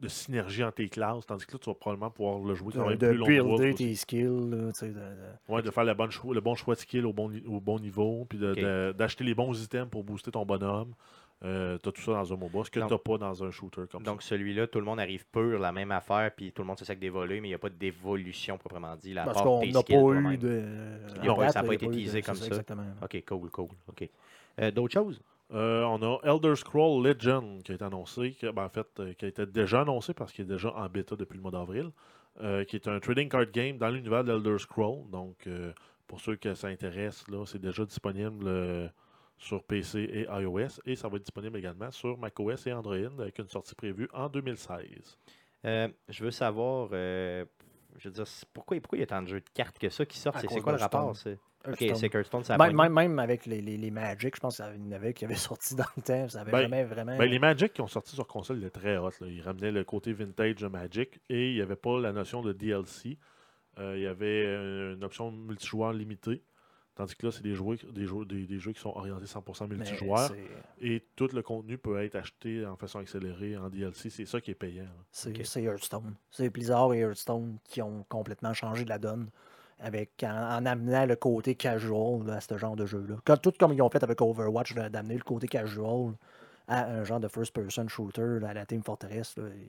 [0.00, 2.54] de, de- de synergie entre tes classes, tandis que là, tu vas probablement pouvoir le
[2.54, 3.56] jouer quand de, même de plus longtemps.
[3.56, 6.40] builder tes skills, là, tu sais, de- de- Ouais, de faire la bonne choix- le
[6.40, 9.60] bon choix de skill au bon, au bon niveau, puis de- de- d'acheter les bons
[9.62, 10.92] items pour booster ton bonhomme.
[11.44, 13.82] Euh, t'as tout ça dans un MOBA, ce que Donc- t'as pas dans un shooter
[13.92, 16.78] comme Donc celui-là, tout le monde arrive pur, la même affaire, puis tout le monde
[16.78, 19.12] se sait que des volets, mais il n'y a pas d'évolution proprement dit.
[19.12, 20.62] là, Parce qu'on tes n'a skills pas eu de.
[21.22, 22.46] Ils ont à pas- date, ça a là, pas été de- teasé comme ça.
[22.46, 22.84] Exactement.
[23.02, 23.68] Ok, cool, cool.
[23.88, 24.08] Ok.
[24.62, 25.20] Euh, D'autres choses?
[25.52, 29.12] Euh, on a Elder Scroll Legend qui a été annoncé, qui, ben, en fait, euh,
[29.14, 31.90] qui a été déjà annoncé parce qu'il est déjà en bêta depuis le mois d'avril,
[32.40, 35.08] euh, qui est un trading card game dans l'univers d'Elder Scroll.
[35.10, 35.72] Donc, euh,
[36.06, 38.90] pour ceux que ça intéresse, là, c'est déjà disponible
[39.38, 43.38] sur PC et iOS et ça va être disponible également sur macOS et Android avec
[43.38, 45.18] une sortie prévue en 2016.
[45.64, 47.44] Euh, je veux savoir, euh,
[47.98, 50.06] je veux dire, pourquoi, pourquoi il y a tant de jeux de cartes que ça
[50.06, 50.38] qui sortent?
[50.40, 51.14] C'est quoi le rapport?
[51.68, 51.96] Ok, Hearthstone.
[51.96, 54.64] c'est Hearthstone, ça a Même, même, même avec les, les, les Magic, je pense qu'il
[54.64, 56.28] y en avait qui avaient sorti dans le temps.
[56.28, 57.16] Ça avait Ben, jamais vraiment.
[57.16, 59.10] Ben, les Magic qui ont sorti sur console étaient très hot.
[59.20, 59.26] là.
[59.28, 62.52] Ils ramenaient le côté vintage de Magic et il n'y avait pas la notion de
[62.52, 63.18] DLC.
[63.78, 66.42] Euh, il y avait euh, une option multijoueur limitée.
[66.94, 69.66] Tandis que là, c'est des, jouets- des, jeux, des, des jeux qui sont orientés 100%
[69.68, 70.28] mais multijoueur.
[70.30, 70.48] c'est-
[70.80, 74.08] Et tout le contenu peut être acheté en façon accélérée en DLC.
[74.08, 74.86] C'est ça qui est payant.
[75.10, 76.14] C'est Hearthstone.
[76.30, 79.28] C'est Blizzard et Hearthstone qui ont complètement changé la donne
[79.80, 83.16] avec, en, en amenant le côté casual à ce genre de jeu-là.
[83.24, 86.14] Comme- Tout comme ils ont fait avec Overwatch, d'amener le côté casual
[86.68, 89.36] à un genre de first-person shooter à la Team Fortress.
[89.36, 89.68] là, ils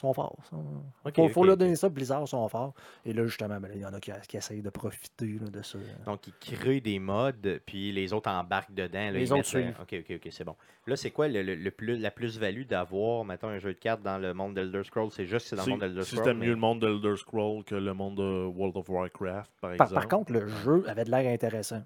[0.00, 0.36] sont forts.
[0.42, 0.64] Ils sont-
[1.04, 2.74] Ok, faut, leur donner ça, Blizzard sont forts.
[3.04, 5.62] Et là, justement, ben il y en a qui, qui essayent de profiter là, de
[5.62, 5.78] ça.
[6.06, 8.98] Donc, ils créent des modes, puis les autres embarquent dedans.
[8.98, 10.56] là, Les ils autres mettent, euh, Ok, ok, ok, c'est bon.
[10.86, 14.02] Là, c'est quoi le, le- le plus, la plus-value d'avoir, mettons, un jeu de cartes
[14.02, 15.10] dans le monde d'Elder Scrolls?
[15.12, 16.24] C'est juste que c'est dans le Si, monde d'Elder si Scrolls.
[16.24, 19.70] c'était mais- mieux le monde d'Elder Scroll que le monde de World of Warcraft, par
[19.76, 19.94] Par, exemple.
[19.94, 21.82] par contre, le jeu avait de l'air intéressant.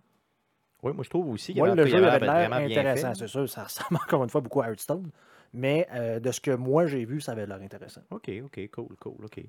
[0.82, 3.08] Oui, moi, je trouve aussi qu'il y le il jeu avait avait de l'air intéressant,
[3.14, 3.14] fait.
[3.20, 3.48] c'est sûr.
[3.48, 5.10] Ça ressemble encore une fois beaucoup à Hearthstone.
[5.55, 8.02] Mais euh, de ce que moi j'ai vu, ça avait l'air intéressant.
[8.11, 9.40] OK, OK, cool, cool, OK.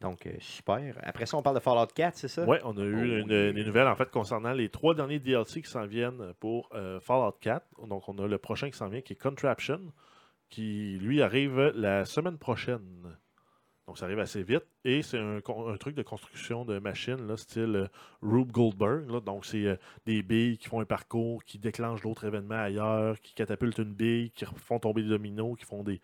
[0.00, 0.96] Donc, euh, super.
[1.02, 2.46] Après ça, on parle de Fallout 4, c'est ça?
[2.48, 5.60] Oui, on a eu Oh, une- des nouvelles en fait concernant les trois derniers DLC
[5.60, 7.66] qui s'en viennent pour euh, Fallout 4.
[7.86, 9.92] Donc on a le prochain qui s'en vient qui est Contraption,
[10.48, 13.16] qui lui arrive la semaine prochaine.
[13.90, 14.62] Donc ça arrive assez vite.
[14.84, 17.88] Et c'est un, truc de construction de machines, là, style euh,
[18.22, 19.10] Rube Goldberg.
[19.10, 19.18] là.
[19.18, 19.74] Donc c'est euh,
[20.06, 24.30] des billes qui font un parcours, qui déclenchent d'autres événements ailleurs, qui catapultent une bille,
[24.30, 26.00] qui font tomber des dominos, qui font des.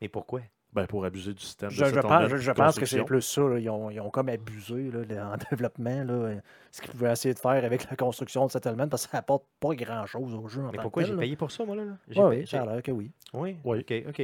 [0.00, 0.40] Mais pourquoi?
[0.74, 1.68] Ben, pour abuser du système.
[1.68, 3.42] de Je, je settlement pense, je, je pense que c'est plus ça.
[3.42, 3.58] là.
[3.60, 6.02] Ils, ont, ils ont comme abusé là, en développement.
[6.04, 6.34] Là,
[6.72, 9.44] ce qu'ils pouvaient essayer de faire avec la construction de settlement parce que ça apporte
[9.60, 10.62] pas grand-chose au jeu.
[10.62, 11.84] En Mais tant pourquoi j'ai payé pour ça, moi, là?
[12.08, 13.12] J'ai Ouais, payé- oui, ça a l'air que oui.
[13.32, 13.78] Oui, Oui.
[13.80, 14.22] OK, OK.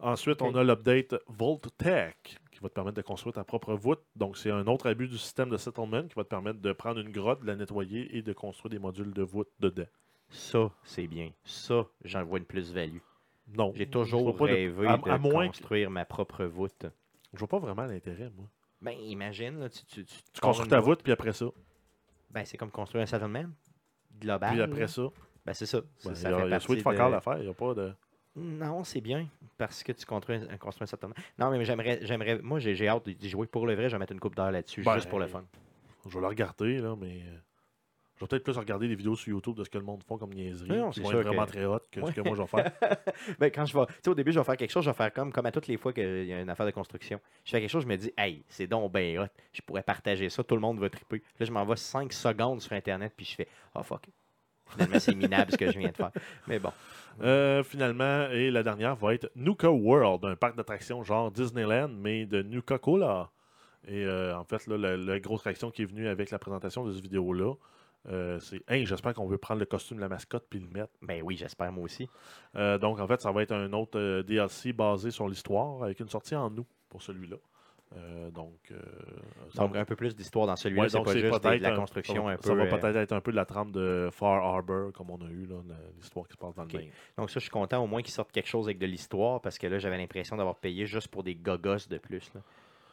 [0.00, 2.14] Ensuite, on a l'update Vault Tech
[2.50, 4.00] qui va te permettre de construire ta propre voûte.
[4.16, 6.98] Donc, c'est un autre abus du système de settlement qui va te permettre de prendre
[6.98, 9.86] une grotte, de la nettoyer et de construire des modules de voûte dedans.
[10.30, 11.30] Ça, c'est bien.
[11.44, 12.98] Ça, j'en vois une plus-value.
[13.56, 13.72] Non.
[13.74, 16.86] J'ai toujours pas de- rêvé à, de à que- construire ma propre voûte.
[17.32, 18.46] Je vois pas vraiment l'intérêt, moi.
[18.80, 21.46] Ben, imagine, là, tu, tu, tu, Tu construis ta voûte, puis après ça?
[22.30, 23.44] Ben, c'est comme construire un settlement
[24.20, 24.50] global.
[24.50, 24.64] Puis là.
[24.64, 25.02] après ça,
[25.44, 25.80] Ben, c'est ça.
[26.04, 27.38] Ben, ça il y a, sweet fuck de- all à faire.
[27.38, 27.92] Il y a pas de...
[28.34, 29.28] Non, c'est bien
[29.58, 31.14] parce que tu construis un, construis un settlement.
[31.38, 33.88] Non, mais j'aimerais, j'aimerais, moi, j'ai, hâte d'y jouer pour le vrai.
[33.90, 35.44] Je vais mettre une coupe d'heure là-dessus, Ben, juste pour le fun.
[36.08, 37.22] Je vais le regarder, là, mais...
[38.22, 40.16] Je vais peut-être plus regarder des vidéos sur YouTube de ce que le monde font
[40.16, 40.68] comme niaiserie.
[40.70, 42.06] Non, qui vont être vraiment que- très hot que Ouais.
[42.06, 42.70] ce que moi je vais faire.
[43.40, 44.96] Ben, quand je vais, tu sais, au début, je vais faire quelque chose, je vais
[44.96, 47.20] faire comme, comme à toutes les fois qu'il y a une affaire de construction.
[47.44, 49.26] Je fais quelque chose, je me dis, hey, c'est donc ben hot.
[49.52, 51.20] Je pourrais partager ça, tout le monde va triper.
[51.40, 54.04] Là, je m'envoie 5 secondes sur Internet, puis je fais, oh fuck.
[54.68, 56.12] Finalement, c'est minable ce que je viens de faire.
[56.46, 56.70] Mais bon.
[57.22, 62.24] Euh, finalement, et la dernière va être Nuka World, un parc d'attractions genre Disneyland, mais
[62.24, 63.30] de Nuka Cola.
[63.88, 66.84] Et euh, en fait, là, la, la grosse attraction qui est venue avec la présentation
[66.86, 67.54] de cette vidéo-là,
[68.08, 70.92] euh, c'est Hey, j'espère qu'on veut prendre le costume de la mascotte puis le mettre.
[71.02, 72.08] Ben oui, j'espère moi aussi.
[72.56, 76.00] Euh, donc, en fait, ça va être un autre euh, DLC basé sur l'histoire avec
[76.00, 77.36] une sortie en août pour celui-là.
[77.94, 78.72] Euh, donc,
[79.54, 80.82] ça Donc, va- un peu plus d'histoire dans celui-là.
[80.84, 82.48] ouais, c'est donc pas c'est juste de la construction un peu.
[82.48, 85.28] Ça va peut-être être un peu de la trame de Far Harbor, comme on a
[85.28, 85.46] eu,
[86.00, 86.88] l'histoire qui se passe dans le Maine.
[87.18, 89.58] Donc, ça, je suis content au moins qu'ils sortent quelque chose avec de l'histoire parce
[89.58, 92.32] que là, j'avais l'impression d'avoir payé juste pour des gogos de plus.
[92.34, 92.40] là.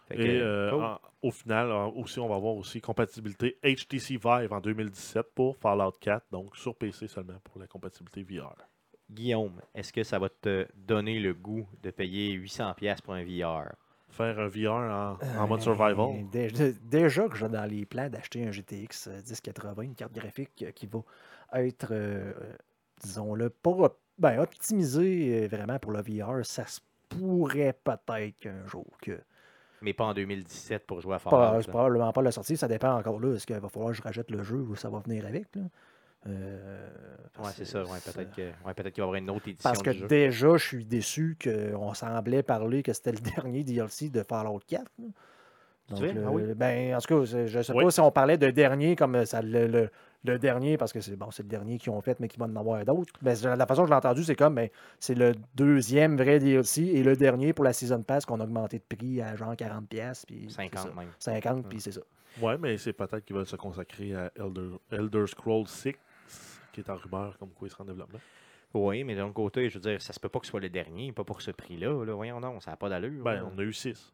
[0.10, 0.84] Fait que, Et euh, cool.
[0.84, 5.56] en- au final, en- aussi, on va avoir aussi compatibilité HTC Vive en 2017 pour
[5.58, 8.56] Fallout 4, donc sur PC seulement pour la compatibilité VR.
[9.10, 13.74] Guillaume, est-ce que ça va te donner le goût de payer 800$ pour un VR?
[14.10, 16.26] Faire un VR en, en mode Euh, survival.
[16.32, 20.64] Déjà, déjà que j'ai dans les plans d'acheter un GTX euh, 1080, une carte graphique
[20.64, 21.02] euh, qui va
[21.54, 22.54] être, euh, euh,
[23.04, 26.80] disons-le, pas ben, optimisée euh, vraiment pour le VR, ça se
[27.10, 29.20] pourrait peut-être qu'un jour que.
[29.82, 31.62] Mais pas en 2017 pour jouer à Fallout.
[31.62, 33.36] c'est probablement pas la sortie, ça dépend encore là.
[33.36, 35.48] Est-ce qu'il va falloir que je rachète le jeu ou ça va venir avec?
[35.56, 35.62] Là?
[36.28, 36.88] Euh,
[37.42, 37.84] Ouais, c'est ça.
[37.84, 40.08] Ouais, peut-être ouais, qu'il va y avoir une autre édition Parce que du jeu.
[40.08, 44.84] déjà, je suis déçu qu'on semblait parler que c'était le dernier DLC de Fallout 4.
[45.00, 45.06] là.
[45.88, 46.12] Tu Donc, veux?
[46.12, 46.44] le- Ah oui?
[46.56, 47.86] ben, en tout cas, je ne sais Oui.
[47.86, 49.90] pas si on parlait de dernier comme ça, le, le-
[50.26, 52.46] le dernier, parce que c'est bon, c'est le dernier qu'ils ont fait, mais qu'il va
[52.46, 53.14] en avoir d'autres.
[53.22, 56.84] Mais la façon que je l'ai entendu, c'est comme ben, c'est le deuxième vrai DLC
[56.84, 59.86] et le dernier pour la Season Pass qu'on a augmenté de prix à genre 40$.
[59.86, 60.94] pièces puis c'est 50 ça.
[60.96, 61.10] même.
[61.20, 62.02] 50, puis c'est ça.
[62.42, 65.94] Ouais, mais c'est peut-être qu'ils veulent se consacrer à Elder, Elder Scrolls 6,
[66.74, 68.20] qui est en rumeur comme quoi il sera en développement.
[68.74, 70.70] Oui, mais d'un côté, je veux dire, ça se peut pas que ce soit le
[70.70, 72.06] dernier, pas pour ce prix-là.
[72.06, 72.14] Là.
[72.14, 73.24] Voyons non, ça n'a pas d'allure.
[73.24, 73.50] Ben, là.
[73.52, 74.14] on a eu 6.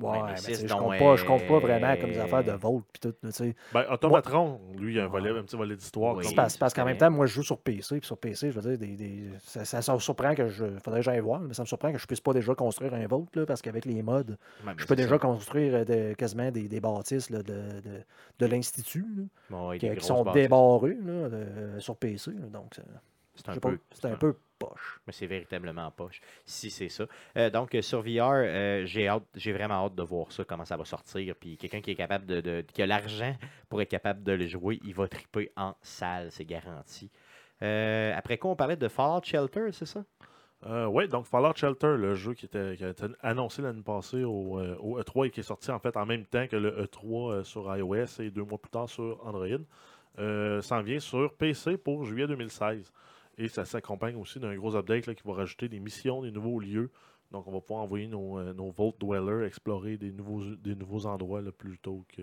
[0.00, 3.00] Ouais, mais je compte pas, je compte pas vraiment comme des affaires de vote puis
[3.00, 3.14] tout.
[3.22, 3.56] là, tu sais.
[3.74, 5.38] Ben, Automatron, lui, il a un, volet, Ouais.
[5.40, 6.16] un petit volet d'histoire.
[6.16, 6.24] Oui.
[6.36, 7.98] parce, parce qu'en même temps, moi, je joue sur PC.
[7.98, 10.64] Puis sur PC, je veux dire, des, des- ça, ça, ça me surprend que je.
[10.84, 13.06] Faudrait que j'aille voir, mais ça me surprend que je puisse pas déjà construire un
[13.06, 14.02] vote, là, parce qu'avec les
[14.64, 15.18] mais je peux déjà ça.
[15.18, 18.02] construire euh, de- quasiment des, des bâtisses là, de, de,
[18.38, 19.04] de l'Institut,
[19.50, 20.42] Bon, qui, sont bâtisses.
[20.42, 22.30] débarrés là, de- sur PC.
[22.52, 22.76] donc,
[23.50, 23.78] un peu.
[23.92, 25.00] c'est un peu poche.
[25.06, 27.04] Mais c'est véritablement poche, si c'est ça.
[27.36, 30.64] Euh, donc, euh, sur VR, euh, j'ai hâte, j'ai vraiment hâte de voir ça, comment
[30.64, 31.34] ça va sortir.
[31.36, 33.34] Puis quelqu'un qui est capable de, qui a l'argent
[33.68, 37.10] pour être capable de le jouer, il va triper en salle, c'est garanti.
[37.60, 40.04] Après quoi, on parlait de Fallout Shelter, c'est ça?
[40.66, 44.76] oui, donc Fallout Shelter, le jeu qui, était, a été annoncé l'année passée au, euh,
[44.80, 47.44] au E3 et qui est sorti en fait en même temps que le E3 euh,
[47.44, 49.46] sur iOS et deux mois plus tard sur Android,
[50.62, 52.92] s'en vient sur PC pour juillet 2016.
[53.38, 56.58] Et ça s'accompagne aussi d'un gros update là, qui va rajouter des missions, des nouveaux
[56.58, 56.90] lieux.
[57.30, 61.40] Donc on va pouvoir envoyer nos, euh, Vault Dwellers explorer des nouveaux, des nouveaux endroits
[61.40, 62.22] là, plutôt que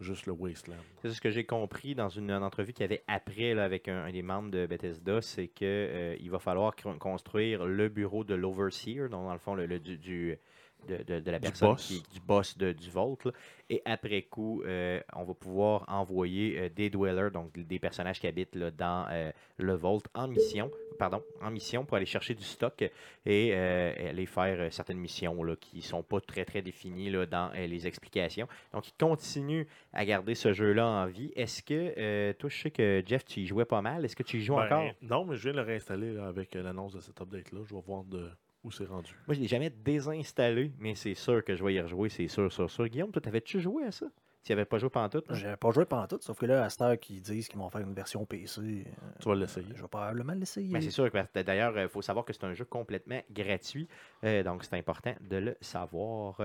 [0.00, 0.76] juste le Wasteland.
[1.02, 4.10] C'est ce que j'ai compris dans une, entrevue qu'il y avait après là, avec un,
[4.10, 9.24] des membres de Bethesda, c'est que euh, va falloir construire le bureau de l'Overseer, donc
[9.24, 10.38] dans le fond le, du-
[10.86, 11.86] de, de- de la Du personne boss.
[11.86, 13.18] qui du boss de- du Vault.
[13.24, 13.32] là.
[13.70, 18.26] Et après coup, euh, on va pouvoir envoyer euh, des dwellers, donc des personnages qui
[18.26, 22.44] habitent là, dans euh, le Vault en mission, pardon, en mission pour aller chercher du
[22.44, 22.82] stock
[23.26, 27.86] et aller faire certaines missions là, qui sont pas très très définies là, dans les
[27.86, 28.48] explications.
[28.72, 31.32] Donc, il continue à garder ce jeu-là en vie.
[31.36, 34.04] Est-ce que, toi, je sais que Jeff, tu y jouais pas mal.
[34.04, 34.84] Est-ce que tu y joues Ben, encore?
[35.02, 37.60] Non, mais je viens de le réinstaller avec l'annonce de cet update-là.
[37.68, 38.30] Je vais voir de,
[38.68, 39.12] où c'est rendu?
[39.26, 42.52] Moi, je l'ai jamais désinstallé, mais c'est sûr que je vais y rejouer, c'est sûr,
[42.52, 42.86] sûr, sûr.
[42.88, 44.06] Guillaume, toi, t'avais-tu joué à ça?
[44.44, 45.22] Tu n'y avais pas joué pendant tout?
[45.30, 47.68] J'ai pas joué pendant tout, sauf que là, à cette heure qu'ils disent qu'ils vont
[47.68, 48.82] faire une version PC, euh,
[49.20, 49.66] Tu vas l'essayer.
[49.74, 50.72] je vais probablement l'essayer.
[50.72, 53.88] Ben, c'est sûr que parce- d'ailleurs, il faut savoir que c'est un jeu complètement gratuit.
[54.24, 56.40] euh, donc, c'est important de le savoir.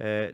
[0.00, 0.32] Euh,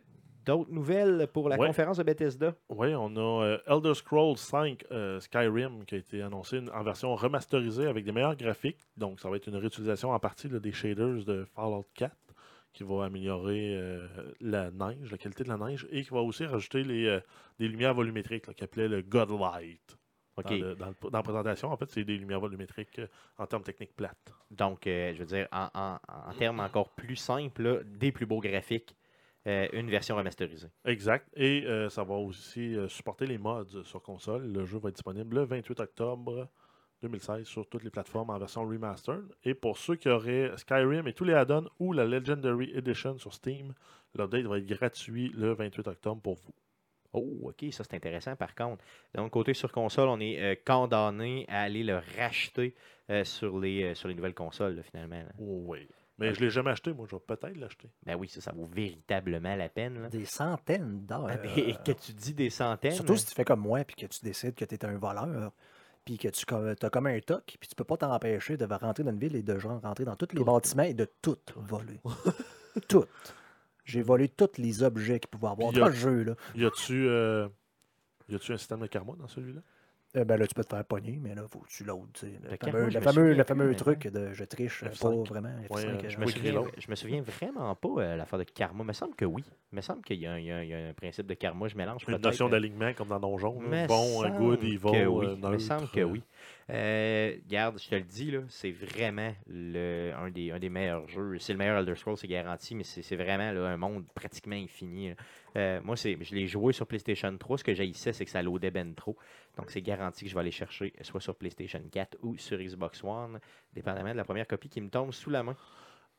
[0.48, 1.66] D'autres nouvelles pour la Ouais.
[1.66, 2.54] conférence de Bethesda?
[2.70, 6.82] Oui, on a euh, Elder Scrolls 5 euh, Skyrim qui a été annoncé une- en
[6.82, 8.78] version remasterisée avec des meilleurs graphiques.
[8.96, 12.16] Donc, ça va être une réutilisation en partie là, des shaders de Fallout 4
[12.72, 14.06] qui va améliorer euh,
[14.40, 17.20] la neige, la qualité de la neige et qui va aussi rajouter les, euh,
[17.58, 19.98] des lumières volumétriques là, qui appelait le Godlight.
[20.38, 20.44] OK.
[20.46, 23.46] Dans, le- dans le- dans la présentation, en fait, c'est des lumières volumétriques euh, en
[23.46, 24.32] termes techniques plates.
[24.50, 25.98] Donc, euh, je veux dire, en, en-
[26.30, 28.94] en termes encore plus simples, là, des plus beaux graphiques,
[29.48, 30.68] euh, une version remasterisée.
[30.84, 31.28] Exact.
[31.34, 34.52] Et euh, ça va aussi euh, supporter les mods sur console.
[34.52, 36.48] Le jeu va être disponible le 28 octobre
[37.02, 39.24] 2016 sur toutes les plateformes en version remastered.
[39.44, 43.32] Et pour ceux qui auraient Skyrim et tous les add-ons ou la Legendary Edition sur
[43.32, 43.72] Steam,
[44.14, 46.54] l'update va être gratuit le 28 octobre pour vous.
[47.12, 48.84] Oh, ok, ça c'est intéressant par contre.
[49.14, 52.74] Donc, côté sur console, on est euh, condamné à aller le racheter
[53.10, 55.22] euh, sur, les, euh, sur les nouvelles consoles, là, finalement.
[55.22, 55.32] là.
[55.38, 55.88] Oh, oui.
[56.18, 57.88] Mais je ne l'ai jamais acheté, moi je vais peut-être l'acheter.
[58.04, 60.02] Ben oui, ça, ça vaut véritablement la peine.
[60.02, 60.08] là.
[60.08, 61.28] Des centaines d'heures.
[61.30, 62.92] Ah, ben, que tu dis des centaines.
[62.92, 65.52] Surtout si tu fais comme moi, puis que tu décides que tu es un voleur,
[66.04, 69.12] puis que tu as comme un toc, puis tu peux pas t'empêcher de rentrer dans
[69.12, 72.00] une ville et de genre rentrer dans tous les bâtiments et de tout voler.
[72.88, 73.04] tout.
[73.84, 76.22] J'ai volé tous les objets qu'il pouvait avoir Puis, dans le jeu.
[76.24, 76.34] Là.
[76.54, 77.48] Y a-tu euh,
[78.28, 79.60] y a-tu un système de karma dans celui-là?
[80.16, 82.32] Euh, ben là, tu peux te faire pogner, mais là, faut que tu sais.
[82.42, 85.00] Le Le fameux, le me fameux, le fameux truc de je triche, F5.
[85.00, 85.50] pas vraiment.
[85.50, 88.84] F5, Ouais, euh, Je me, souviens, je me souviens vraiment pas euh, l'affaire de karma.
[88.84, 89.44] Il me semble que oui.
[89.70, 90.94] Il me semble qu'il y, a un- il y a un- il y a un
[90.94, 91.68] principe de karma.
[91.68, 93.60] Je mélange Une notion euh, d'alignement comme dans Donjon.
[93.60, 93.86] me.
[93.86, 95.26] Bon, good, evil, que oui.
[95.26, 96.22] euh, me neutre, semble que euh, oui.
[96.70, 101.38] Euh, regarde, je te le dis, c'est vraiment un, des, meilleurs jeux.
[101.38, 105.14] C'est le meilleur Elder Scrolls, c'est garanti, mais c'est vraiment un monde pratiquement infini.
[105.56, 107.58] Euh, moi, je l'ai joué sur PlayStation 3.
[107.58, 109.16] Ce que j'haïssais, c'est que ça loadait ben trop.
[109.56, 113.02] Donc, c'est garanti que je vais aller chercher soit sur PlayStation 4 ou sur Xbox
[113.02, 113.40] One,
[113.72, 115.56] dépendamment de la première copie qui me tombe sous la main.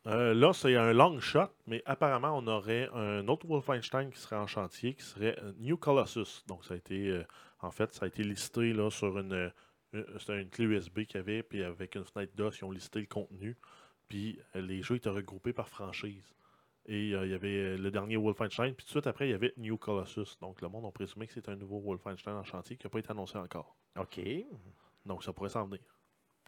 [0.07, 4.37] Euh, là, c'est un long shot, mais apparemment, on aurait un autre Wolfenstein qui serait
[4.37, 6.43] en chantier, qui serait New Colossus.
[6.47, 7.21] Donc, ça a été,
[7.61, 9.51] en fait, ça a été listé sur une-
[10.17, 12.99] c'était une clé USB qu'il y avait, puis avec une fenêtre DOS, ils ont listé
[12.99, 13.57] le contenu.
[14.07, 16.33] Puis euh, les jeux étaient regroupés par franchise.
[16.85, 19.31] Et euh, il y avait euh, le dernier Wolfenstein, puis tout de suite après, il
[19.31, 20.37] y avait New Colossus.
[20.41, 22.99] Donc, le monde a présumé que c'est un nouveau Wolfenstein en chantier qui n'a pas
[22.99, 23.75] été annoncé encore.
[23.99, 24.19] OK.
[25.05, 25.81] Donc, ça pourrait s'en venir.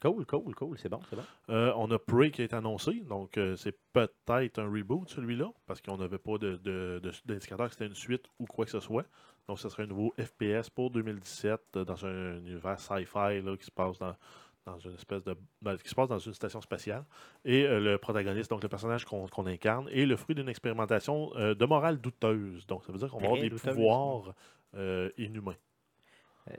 [0.01, 0.79] Cool, cool, cool.
[0.79, 1.23] C'est bon, c'est bon.
[1.49, 5.79] Euh, on a Prey qui est annoncé, donc euh, c'est peut-être un reboot celui-là, parce
[5.79, 8.79] qu'on n'avait pas de- de- de- d'indicateur que c'était une suite ou quoi que ce
[8.79, 9.05] soit.
[9.47, 13.65] Donc ce serait un nouveau FPS pour 2017 euh, dans un univers sci-fi là, qui
[13.65, 14.15] se passe dans,
[14.65, 15.35] dans une espèce de.
[15.61, 17.03] dans- qui se passe dans une station spatiale.
[17.43, 21.31] Et euh, le protagoniste, donc le personnage qu'on qu'on incarne, est le fruit d'une expérimentation
[21.35, 22.65] euh, de morale douteuse.
[22.67, 23.73] Donc ça veut dire qu'on va avoir des douteuse.
[23.75, 24.33] pouvoirs
[24.75, 25.55] euh, inhumains.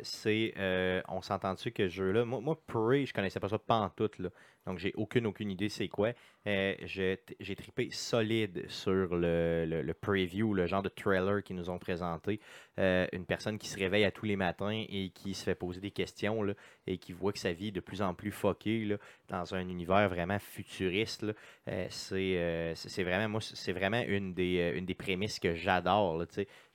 [0.03, 3.59] C'est euh, on s'entend dessus que ce jeu-là, moi, moi Prey, je connaissais pas ça
[3.59, 4.29] pas en tout là.
[4.67, 6.13] Donc j'ai aucune aucune idée c'est quoi.
[6.47, 11.79] Euh, j'ai trippé solide sur le, le- preview, le genre de trailer qu'ils nous ont
[11.79, 12.41] présenté.
[12.79, 15.81] Euh, une personne qui se réveille à tous les matins et qui se fait poser
[15.81, 16.55] des questions là,
[16.87, 18.97] et qui voit que sa vie est de plus en plus fuckée là,
[19.29, 21.25] dans un univers vraiment futuriste.
[21.69, 26.25] Euh, c'est vraiment moi c'est vraiment une des, une des prémices que j'adore.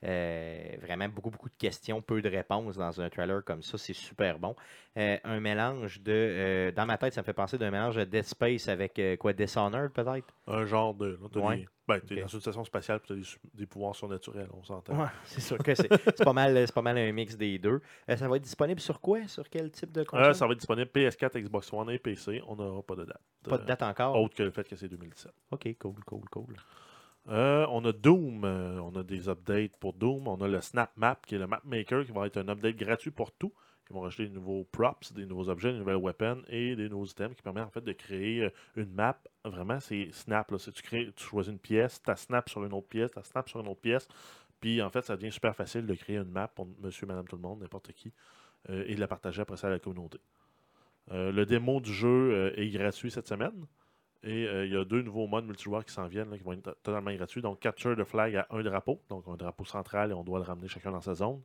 [0.02, 3.78] vraiment beaucoup, beaucoup de questions, peu de réponses dans un trailer comme ça.
[3.78, 4.56] C'est super bon.
[4.98, 6.12] Euh, un mélange de.
[6.12, 9.16] euh, dans ma tête, ça me fait penser d'un mélange de Dead Space avec euh,
[9.16, 10.34] quoi Dishonored peut-être?
[10.48, 11.20] Un genre de.
[11.22, 11.58] là, Ouais.
[11.58, 15.00] des- ben, t'es dans une station spatiale et tu as des, pouvoirs surnaturels, on s'entend.
[15.00, 17.80] Ouais, c'est sûr que c'est c'est pas, mal, c'est pas mal un mix des deux.
[18.10, 19.26] Euh, ça va être disponible sur quoi?
[19.28, 20.36] Sur quel type de console?
[20.36, 22.42] Ça va être disponible PS4, Xbox One et PC.
[22.48, 23.22] On n'aura pas de date.
[23.48, 24.20] Pas de date encore?
[24.20, 25.32] Autre que le fait que c'est 2017.
[25.52, 26.56] Ok, cool, cool, cool.
[27.30, 28.44] Euh, on a Doom.
[28.46, 30.28] euh, on a des updates pour Doom.
[30.28, 32.76] On a le Snap Map, qui est le Map Maker, qui va être un update
[32.76, 33.54] gratuit pour tout.
[33.90, 37.06] Ils vont rajouter des nouveaux props, des nouveaux objets, des nouvelles weapons et des nouveaux
[37.06, 39.18] items qui permettent en fait de créer euh, une map.
[39.46, 40.54] Vraiment, c'est snap.
[40.58, 43.60] Tu, crées, tu choisis une pièce, tu snap sur une autre pièce, tu snap sur
[43.60, 44.08] une autre pièce.
[44.60, 47.36] Puis en fait, ça devient super facile de créer une map pour monsieur, madame, tout
[47.36, 48.12] le monde, n'importe qui,
[48.70, 50.20] euh, et de la partager après ça à la communauté.
[51.12, 53.66] Euh, le démo du jeu est gratuit cette semaine.
[54.24, 56.74] Et il y a deux nouveaux modes multijoueurs qui s'en viennent, qui vont être to-
[56.84, 57.42] totalement gratuits.
[57.42, 60.44] Donc, Capture the Flag à un drapeau, donc un drapeau central, et on doit le
[60.44, 61.40] ramener chacun dans sa zone.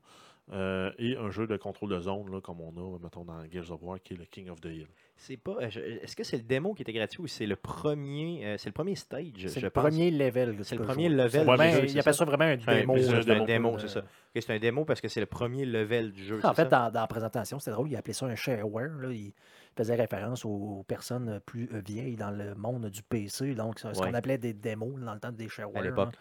[0.53, 3.71] Euh, et un jeu de contrôle de zone, là, comme on a, mettons, dans Gears
[3.71, 4.89] of War, qui est le King of the Hill.
[5.17, 5.53] C'est pas.
[5.61, 8.69] euh, Est-ce que c'est le démo qui était gratuit ou c'est le premier euh, C'est
[8.69, 9.85] le premier stage, C'est le pense?
[9.85, 10.57] premier level.
[10.65, 11.17] C'est le premier jouer.
[11.17, 12.19] level vraiment- jeu, Il appelle ça?
[12.19, 12.97] ça vraiment un démo.
[12.99, 14.01] c'est un démo, c'est ça.
[14.01, 16.41] Ok, c'est un démo parce que c'est le premier level du jeu.
[16.43, 16.69] En fait, ça?
[16.69, 18.91] dans, dans la présentation, c'était drôle, il appelait ça un shareware.
[18.99, 19.13] Là.
[19.13, 19.33] Il
[19.77, 23.55] faisait référence aux, aux personnes plus vieilles dans le monde du PC.
[23.55, 24.09] Donc, c'est ce Ouais.
[24.09, 25.83] qu'on appelait des démos dans le temps des shareware.
[25.83, 26.15] à l'époque.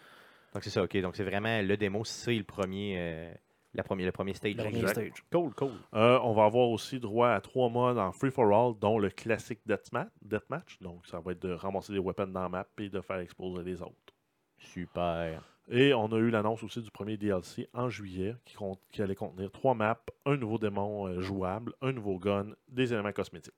[0.54, 0.96] Donc c'est ça, ok.
[1.00, 3.32] Donc c'est vraiment le démo, c'est le premier, euh,
[3.74, 4.54] la première, le premier stage.
[4.54, 5.24] Le premier stage.
[5.30, 5.72] Cool, cool.
[5.94, 10.08] Euh, on va avoir aussi droit à trois modes en free-for-all, dont le classique deathma-
[10.20, 10.78] deathmatch.
[10.80, 13.62] Donc, ça va être de ramasser des weapons dans la map et de faire exploser
[13.62, 13.94] les autres.
[14.58, 15.42] Super.
[15.68, 19.14] Et on a eu l'annonce aussi du premier DLC en juillet qui, compte- qui allait
[19.14, 23.54] contenir trois maps, un nouveau démon euh, jouable, un nouveau gun, des éléments cosmétiques.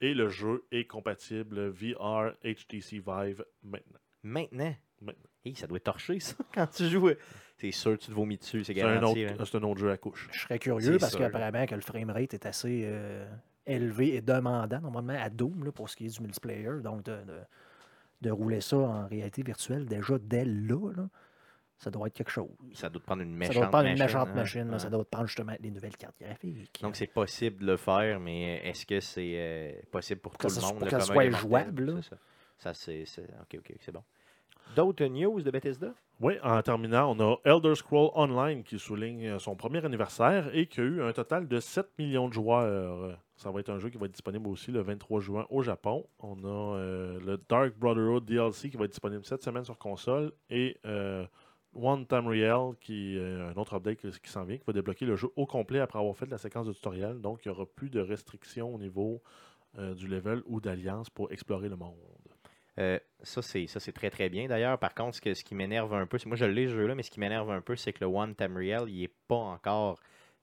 [0.00, 3.98] Et le jeu est compatible VR HTC Vive maintenant.
[4.22, 4.74] Maintenant?
[5.00, 5.30] Maintenant.
[5.44, 7.10] Hey, ça doit être torché, ça, quand tu joues.
[7.58, 9.24] C'est sûr, tu te vomis dessus, c'est C'est un, garanti.
[9.24, 9.34] hein.
[9.44, 10.28] c'est un autre jeu à couche.
[10.32, 13.26] Je serais curieux parce qu'apparemment que le framerate est assez euh,
[13.66, 16.68] élevé et demandant normalement à Doom là, pour ce qui est du multiplayer.
[16.82, 17.38] Donc de, de,
[18.22, 21.08] de rouler ça en réalité virtuelle déjà dès là, là,
[21.78, 22.48] ça doit être quelque chose.
[22.74, 24.34] Ça doit te prendre une Ça méchante doit prendre une machine, méchante hein.
[24.34, 24.78] machine.
[24.78, 26.80] Ça doit te prendre justement des nouvelles cartes graphiques.
[26.82, 30.48] Donc c'est possible de le faire, mais est-ce que c'est euh, possible pour Que tout
[30.50, 30.78] ça le soit- monde?
[30.78, 32.02] pour le que ça soit jouable, là.
[32.02, 32.16] Ça,
[32.58, 33.04] Ça, c'est-
[33.42, 34.02] Ok, ok, c'est bon.
[34.74, 35.94] D'autres news de Bethesda?
[36.18, 40.66] Oui, en terminant, on a Elder Scroll Online qui souligne euh, son premier anniversaire et
[40.66, 43.18] qui a eu un total de 7 millions de joueurs.
[43.36, 46.06] Ça va être un jeu qui va être disponible aussi le 23 juin au Japon.
[46.20, 50.32] On a euh, le Dark Brotherhood DLC qui va être disponible cette semaine sur console
[50.48, 51.26] et euh,
[51.74, 55.04] One Time Real qui est un autre update qui, qui s'en vient, qui va débloquer
[55.04, 57.20] le jeu au complet après avoir fait la séquence de tutoriel.
[57.20, 59.22] Donc, il n'y aura plus de restrictions au niveau
[59.94, 61.92] du level ou d'alliance pour explorer le monde.
[62.78, 64.46] Euh, ça, c'est très très bien.
[64.48, 66.94] D'ailleurs, par contre, ce, que- ce qui m'énerve un peu, moi je l'ai ce jeu-là,
[66.94, 69.36] mais ce qui m'énerve un peu, c'est que le One Time Real, il est pas
[69.36, 69.98] encore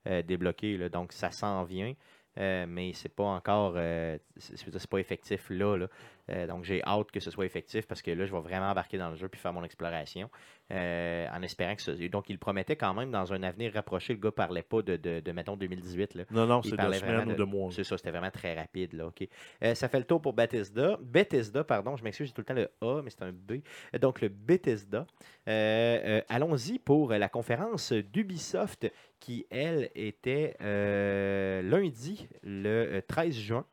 [0.08, 0.76] euh, débloqué.
[0.76, 0.88] là.
[0.88, 1.94] donc, ça s'en vient.
[2.38, 5.76] euh, mais c'est pas encore euh, c'est pas effectif là.
[5.76, 5.88] là.
[6.30, 8.96] Euh, donc j'ai hâte que ce soit effectif parce que là, je vais vraiment embarquer
[8.98, 10.30] dans le jeu puis faire mon exploration.
[10.70, 11.90] euh, en espérant que ce...
[12.08, 15.20] Donc il promettait quand même dans un avenir rapproché, le gars parlait pas de, de,
[15.20, 16.14] de, mettons 2018.
[16.14, 16.24] Là.
[16.30, 17.70] Non, non, c'est de semaines vraiment ou de mois.
[17.72, 18.94] C'est ça, c'était vraiment très rapide.
[18.94, 19.10] Là.
[19.62, 20.98] Euh, ça fait le tour pour Bethesda.
[21.02, 23.60] Bethesda, pardon, je m'excuse, j'ai tout le temps le A, mais c'est un B.
[24.00, 25.06] Donc le Bethesda.
[25.46, 33.64] Allons-y pour la conférence d'Ubisoft qui, elle, était lundi, le euh, 13 juin,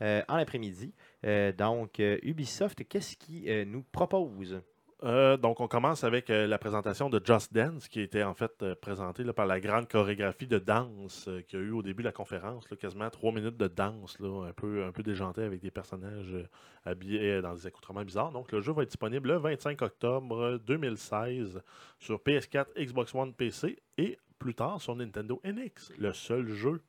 [0.00, 0.92] en après-midi.
[1.24, 4.60] Euh, donc, euh, Ubisoft, qu'est-ce qu'il euh, nous propose?
[5.00, 9.46] Donc, on commence avec la présentation de Just Dance, qui était en fait présentée par
[9.46, 12.66] la grande chorégraphie de danse qu'il y a eu au début de la conférence.
[12.80, 16.36] quasiment trois minutes de danse, un, peu, un peu déjanté avec des personnages
[16.84, 18.32] habillés dans des accoutrements bizarres.
[18.32, 21.62] Donc, le jeu va être disponible le 25 octobre 2016
[22.00, 26.82] sur PS4, Xbox One, PC et plus tard sur Nintendo NX, le seul jeu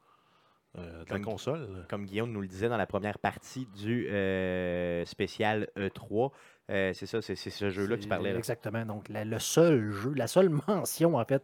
[0.77, 1.85] euh, de la Comme- console.
[1.89, 6.31] Comme Guillaume nous le disait dans la première partie du euh, spécial E3,
[6.69, 8.31] euh, c'est ça, c'est ce jeu-là que tu parlais.
[8.31, 8.37] là.
[8.37, 8.85] Exactement.
[8.85, 11.43] Donc, la- le seul jeu, la seule mention, en fait,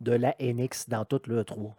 [0.00, 1.76] de la NX dans toute le 3.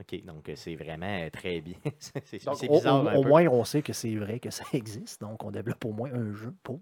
[0.00, 1.74] OK, donc euh, c'est vraiment euh, très bien.
[1.98, 3.28] c'est bizarre au- un au peu.
[3.28, 5.20] moins, on sait que c'est vrai que ça existe.
[5.20, 6.80] Donc, on développe au moins un jeu pour.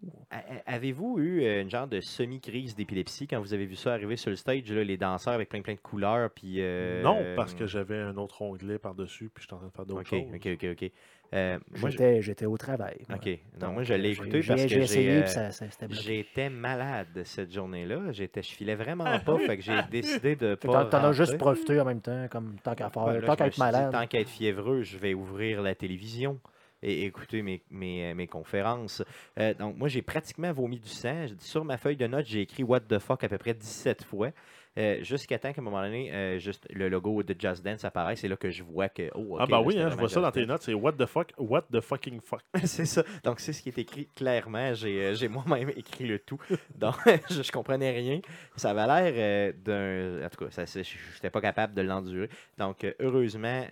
[0.67, 4.31] Avez-vous eu euh, une genre de semi-crise d'épilepsie quand vous avez vu ça arriver sur
[4.31, 6.57] le stage, là, les danseurs avec plein plein de couleurs, puis...
[6.61, 9.73] euh, Non, parce que j'avais un autre onglet par-dessus, puis je suis en train de
[9.73, 10.35] faire d'autres OK, choses.
[10.35, 10.93] OK, OK, OK.
[11.35, 12.99] Euh, J'étais j'étais au travail.
[13.09, 13.19] moi.
[13.19, 13.27] OK.
[13.27, 15.11] Non, Donc, moi, je l'ai euh, écouté parce que j'ai...
[15.11, 15.67] euh, ça- ça-.
[15.91, 18.13] J'étais malade cette journée-là.
[18.13, 19.39] J'étais, je filais vraiment Ah pas.
[19.39, 20.85] Fait que j'ai décidé de pas.
[20.87, 23.47] T'en as juste profité en même temps, comme tant qu'à faire, Ben, là, tant qu'à
[23.47, 23.93] être dit, malade.
[23.93, 26.39] tant qu'à être fiévreux, je vais ouvrir la télévision
[26.83, 29.03] et écouter mes, mes, euh, mes conférences.
[29.41, 31.27] Euh, donc, moi, j'ai pratiquement vomi du sang.
[31.41, 34.31] Sur ma feuille de notes, j'ai écrit What the fuck à peu près 17 fois.
[34.79, 38.21] Euh, jusqu'à temps qu'à un moment donné, euh, juste le logo de Just Dance apparaisse.
[38.21, 39.11] C'est là que je vois que.
[39.15, 41.33] Oh, ah bah oui, hein, je vois ça dans tes notes, c'est what the fuck,
[41.39, 42.43] what the fucking fuck.
[42.65, 43.03] c'est ça.
[43.25, 44.75] Donc, c'est ce qui est écrit clairement.
[44.75, 46.39] J'ai euh, j'ai moi-même écrit le tout.
[46.75, 46.97] Donc,
[47.31, 48.21] je, je comprenais rien.
[48.57, 50.27] Ça avait l'air euh, d'un.
[50.27, 52.29] En tout cas, je n'étais pas capable de l'endurer.
[52.59, 53.65] Donc, heureusement,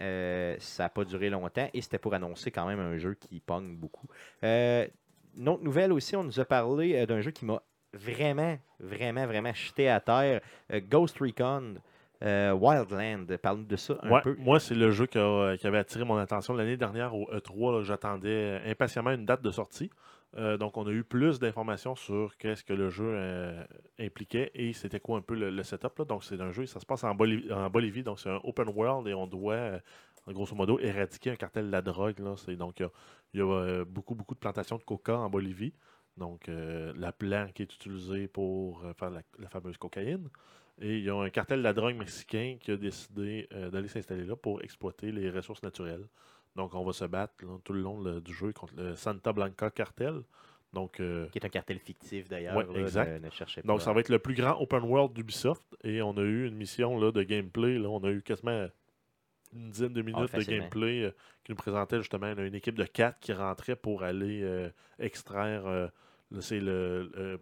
[0.59, 3.77] ça n'a pas duré longtemps et c'était pour annoncer quand même un jeu qui pogne
[3.77, 4.07] beaucoup.
[4.43, 7.63] Une autre nouvelle aussi, on nous a parlé d'un jeu qui m'a
[7.95, 10.41] vraiment, vraiment, vraiment jeté à terre.
[10.73, 11.75] euh, Ghost Recon
[12.23, 13.37] euh, Wildland.
[13.39, 14.35] Parle-nous de ça un Ouais, peu.
[14.39, 17.73] moi, c'est le jeu qui, a- qui avait attiré mon attention l'année dernière au E3.
[17.79, 18.29] là, J'attendais
[18.65, 19.91] euh, impatiemment une date de sortie.
[20.37, 23.63] Euh, donc, on a eu plus d'informations sur qu'est-ce que le jeu euh,
[24.01, 25.99] impliquait et c'était quoi un peu le, le setup.
[25.99, 26.05] là.
[26.05, 28.69] Donc, c'est un jeu, ça se passe en Bolivie, en Bolivie donc c'est un open
[28.75, 29.79] world et on doit, euh,
[30.29, 32.19] grosso modo, éradiquer un cartel de la drogue.
[32.19, 32.35] Là.
[32.57, 32.91] Donc, il y a,
[33.35, 35.73] il y a, euh, beaucoup, beaucoup de plantations de coca en Bolivie.
[36.17, 40.29] Donc, euh, la plante qui est utilisée pour euh, faire la, la fameuse cocaïne.
[40.81, 43.89] Et il y a un cartel de la drogue mexicain qui a décidé euh, d'aller
[43.89, 46.07] s'installer là pour exploiter les ressources naturelles.
[46.57, 49.71] Donc, on va se battre là, tout le long du jeu contre le Santa Blanca
[49.71, 50.23] cartel.
[50.73, 52.57] Donc, euh, Qui est un cartel fictif d'ailleurs.
[52.57, 53.21] Ouais, exact.
[53.21, 53.69] Ne, ne cherchez pas.
[53.69, 55.63] donc, ça va être le plus grand open world d'Ubisoft.
[55.85, 57.79] Et on a eu une mission là, de gameplay.
[57.79, 58.69] Là, on a eu quasiment
[59.55, 61.11] une dizaine de minutes de gameplay euh,
[61.45, 65.91] qui nous présentait justement là, une équipe de quatre qui rentrait pour aller euh, extraire.
[66.41, 67.41] C'est le, le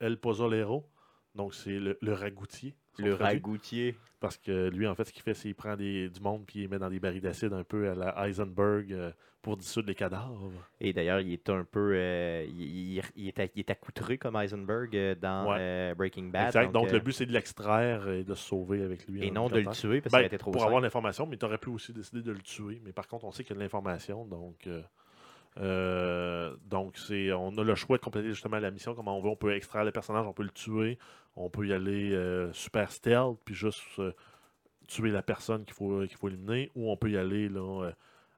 [0.00, 0.88] El Pozolero.
[1.34, 2.76] Donc, c'est le, le ragoutier.
[2.98, 3.34] Le traduit.
[3.38, 3.96] ragoutier.
[4.20, 6.60] Parce que lui, en fait, ce qu'il fait, c'est qu'il prend des, du monde puis
[6.62, 9.10] il met dans des barils d'acide un peu à la Heisenberg euh,
[9.42, 10.50] pour dissoudre les cadavres.
[10.80, 11.92] Et d'ailleurs, il est un peu.
[11.96, 15.92] euh, il, il- il est, il est accoutré comme Heisenberg euh, dans Ouais.
[15.96, 16.46] Breaking Bad.
[16.46, 16.72] exact.
[16.72, 19.24] Donc, le but, c'est de l'extraire et de se sauver avec lui.
[19.26, 20.68] Et non de le tuer parce Ben, qu'il était trop pour simple.
[20.68, 22.80] avoir l'information, mais tu aurais pu aussi décider de le tuer.
[22.84, 24.24] Mais par contre, on sait qu'il y a de l'information.
[24.24, 24.68] Donc,
[25.58, 29.30] euh, donc c'est, on a le choix de compléter justement la mission comment on veut.
[29.30, 30.98] On peut extraire le personnage, on peut le tuer.
[31.36, 34.12] On peut y aller euh, super stealth, puis juste euh,
[34.88, 36.70] tuer la personne qu'il faut, qu'il faut éliminer.
[36.74, 37.90] Ou on peut y aller là,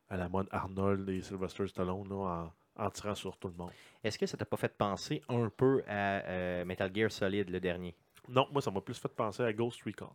[0.08, 3.70] à la mode Arnold et Sylvester Stallone là, en, en tirant sur tout le monde.
[4.02, 7.94] Est-ce que ça t'a pas fait penser un peu à Metal Gear Solid, le dernier?
[8.28, 10.10] Non, moi, ça m'a plus fait penser à Ghost Recon.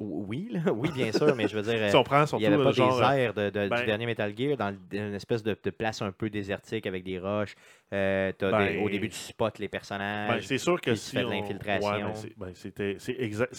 [0.00, 1.74] Ou- Oui, là, oui, bien sûr, mais je veux dire.
[1.82, 2.96] euh, si on prend Il n'y avait euh, pas genre.
[2.98, 5.70] des euh, airs de, de- ben- du dernier Metal Gear dans, une espèce de, de
[5.70, 7.54] place un peu désertique avec des roches.
[7.92, 10.46] Euh, t'as Ben- des- au début, tu spots les Ben, personnages.
[10.46, 11.88] c'est sûr que si on- l'infiltration.
[11.90, 12.54] ouais, ben, c'est- ben,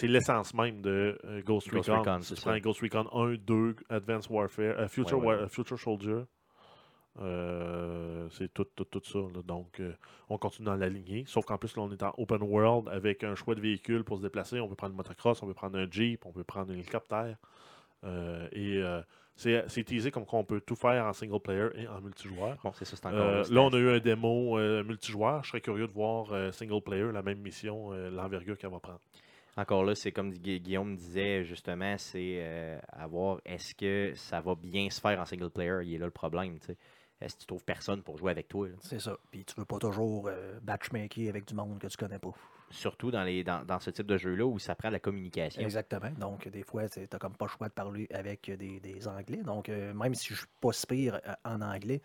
[0.07, 2.01] l'essence même de euh, Ghost, Ghost Recon.
[2.01, 5.43] Recon, Si tu prends Ghost Recon 1, 2, Advanced Warfare, euh, Future, Ouais, ouais, War-
[5.43, 6.21] euh, Future Soldier,
[7.21, 9.19] euh, c'est tout, tout, tout ça.
[9.19, 9.41] là.
[9.43, 9.93] Donc, euh,
[10.29, 11.23] on continue dans la lignée.
[11.27, 14.17] Sauf qu'en plus, là, on est en open world avec un choix de véhicule pour
[14.17, 14.59] se déplacer.
[14.59, 17.37] On peut prendre une motocross, on peut prendre un Jeep, on peut prendre un hélicoptère.
[18.03, 18.81] Euh, et
[19.35, 22.57] c'est teasé comme qu'on peut tout faire en single player et en multijoueur.
[22.63, 23.45] Bon, c'est ça, c'est encore.
[23.45, 25.43] C'est- là, on a eu un démo multijoueur.
[25.43, 28.99] Je serais curieux de voir single player, la même mission, l'envergure qu'elle va prendre.
[29.57, 34.53] Encore là, c'est comme Gu- Guillaume disait, justement, c'est à voir est-ce que ça va
[34.55, 35.77] bien se faire en single player.
[35.83, 36.57] Il est là le problème.
[36.61, 36.75] sais.
[37.21, 38.67] Est-ce que tu trouves personne pour jouer avec toi?
[38.81, 39.17] C'est ça.
[39.31, 42.33] Puis tu veux pas toujours euh, matchmaker avec du monde que tu connais pas.
[42.71, 45.61] Surtout dans, les, dans, dans ce type de jeu-là où ça prend de la communication.
[45.61, 46.09] Exactement.
[46.17, 49.43] Donc, des fois, tu n'as comme pas le choix de parler avec des, des Anglais.
[49.43, 52.01] Donc, euh, même si je suis pas si pire euh, en anglais,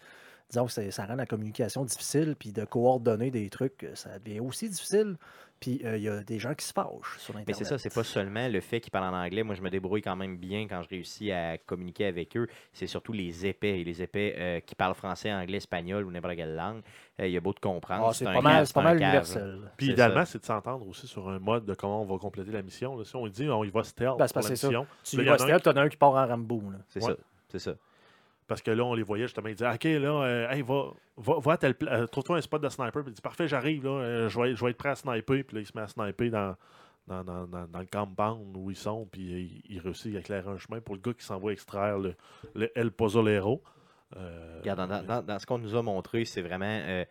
[0.51, 4.41] disons que ça rend la communication difficile, puis de coordonner des trucs, euh, ça devient
[4.41, 5.17] aussi difficile.
[5.61, 7.57] Puis, euh, il y a des gens qui se fâchent sur Mais Internet.
[7.59, 9.43] c'est ça, c'est pas seulement le fait qu'ils parlent en anglais.
[9.43, 12.49] Moi, je me débrouille quand même bien quand je réussis à communiquer avec eux.
[12.73, 13.81] C'est surtout les épais.
[13.81, 16.81] Et les épais euh, qui parlent français, anglais, espagnol ou n'importe quelle langue.
[17.21, 18.07] Euh, il y a beau de comprendre.
[18.09, 19.71] Ah, c'est pas mal, c'est pas mal universel.
[19.77, 22.63] Puis idéalement, c'est de s'entendre aussi sur un mode de comment on va compléter la
[22.63, 22.97] mission.
[22.97, 23.05] là.
[23.05, 25.63] Si on dit on y va stealth Ben, pour la mission, Tu y vas stealth,
[25.63, 26.63] t'en as un qui part en Rambo.
[26.89, 27.11] C'est Ouais.
[27.13, 27.17] ça.
[27.51, 27.75] C'est ça.
[28.51, 31.39] Parce que là, on les voyait justement, ils disaient OK, là, euh, hey, va, va,
[31.39, 33.05] va euh, trouve-toi un spot de sniper.
[33.05, 35.45] Puis il dit Parfait, j'arrive, là, euh, je, vais, je vais être prêt à sniper.
[35.45, 36.57] Puis là, il se met à sniper dans,
[37.07, 39.07] dans, dans, dans- le compound où ils sont.
[39.07, 42.01] Puis euh, il, réussit à éclairer un chemin pour le gars qui s'en va extraire
[42.01, 42.17] le,
[42.57, 43.63] le El Pozzolero.
[44.59, 47.05] Regarde, dans, ce qu'on nous a montré, c'est vraiment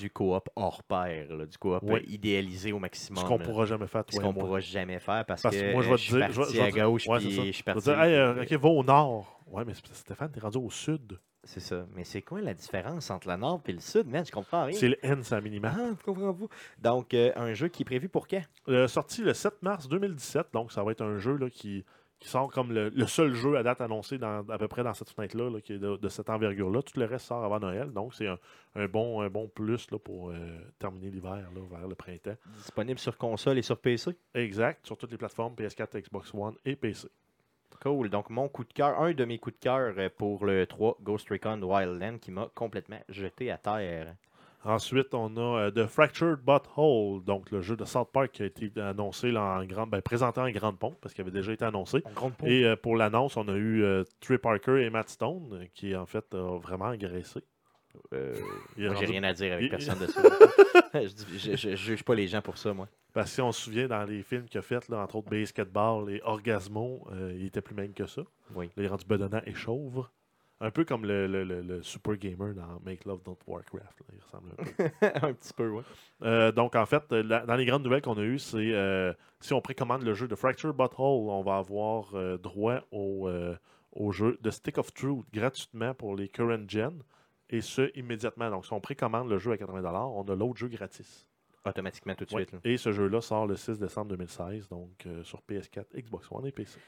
[0.00, 2.00] du coop hors pair, là, du coop Oui.
[2.00, 3.22] euh, idéalisé au maximum.
[3.22, 5.88] ce qu'on pourra jamais faire, Ce qu'on pourra jamais faire parce, Parce que moi, je
[5.90, 7.40] vais je te suis dire- parti je vais- je vais à gauche ouais, puis je
[7.40, 7.82] suis Je vais parti.
[7.84, 9.40] dire, Hey, euh, OK, va au nord.
[9.46, 11.18] Ouais, mais Stéphane, t'es rendu au sud.
[11.42, 11.86] C'est ça.
[11.96, 14.24] Mais c'est quoi la différence entre le nord et le sud, man?
[14.26, 14.76] Je comprends rien.
[14.78, 15.72] C'est le N, c'est la minimum.
[15.74, 16.44] Ah, je comprends pas.
[16.78, 18.42] Donc, euh, un jeu qui est prévu pour quand?
[18.68, 21.84] Euh, sorti le 7 mars 2017, donc ça va être un jeu là, qui,
[22.20, 24.92] qui sort comme le, le seul jeu à date annoncé dans, à peu près dans
[24.94, 26.82] cette fenêtre-là, là, qui est de, de cette envergure-là.
[26.82, 28.38] Tout le reste sort avant Noël, donc c'est un,
[28.76, 30.34] un bon, un bon plus là, pour euh,
[30.78, 32.36] terminer l'hiver vers le printemps.
[32.58, 34.10] Disponible sur console et sur PC.
[34.34, 37.08] Exact, sur toutes les plateformes PS4, Xbox One et PC.
[37.82, 38.10] Cool.
[38.10, 40.98] Donc, mon coup de cœur, un de mes coups de cœur euh, pour le 3
[41.02, 44.14] Ghost Recon Wildland qui m'a complètement jeté à terre.
[44.62, 48.46] Ensuite, on a euh, The Fractured Butthole, donc le jeu de South Park qui a
[48.46, 51.64] été annoncé là, en grande, ben, présenté en grande pompe parce qu'il avait déjà été
[51.64, 52.02] annoncé.
[52.44, 55.96] Et euh, pour l'annonce, on a eu euh, Trey Parker et Matt Stone euh, qui
[55.96, 57.40] en fait a vraiment agressé.
[58.12, 58.34] Euh,
[58.76, 60.22] moi, j'ai rien à dire avec personne de ça.
[60.94, 62.86] je, je juge pas les gens pour ça, moi.
[63.14, 65.30] Parce que si on se souvient dans les films qu'il a fait, là, entre autres
[65.30, 68.22] Basketball et Orgasmo, il était plus maigre que ça.
[68.54, 68.66] Oui.
[68.66, 70.06] Là, il est rendu bedonnant et chauve.
[70.62, 74.00] Un peu comme le, le- le- le super gamer dans Make Love Don't Warcraft.
[74.00, 74.06] là.
[74.14, 74.90] Il ressemble un peu.
[75.26, 75.82] un petit peu, oui.
[76.22, 79.54] Euh, donc, en fait, la- dans les grandes nouvelles qu'on a eues, c'est euh, si
[79.54, 83.30] on précommande le jeu de Fracture Butthole, on va avoir euh, droit au,
[83.92, 87.02] au jeu de Stick of Truth gratuitement pour les current gen.
[87.48, 88.50] Et ce, immédiatement.
[88.50, 91.26] Donc, si on précommande le jeu à 80$, on a l'autre jeu gratis.
[91.64, 92.42] Automatiquement tout de Ouais.
[92.44, 92.52] suite.
[92.52, 92.60] là.
[92.64, 96.78] Et ce jeu-là sort le 6 décembre 2016, donc sur PS4, Xbox One et PC.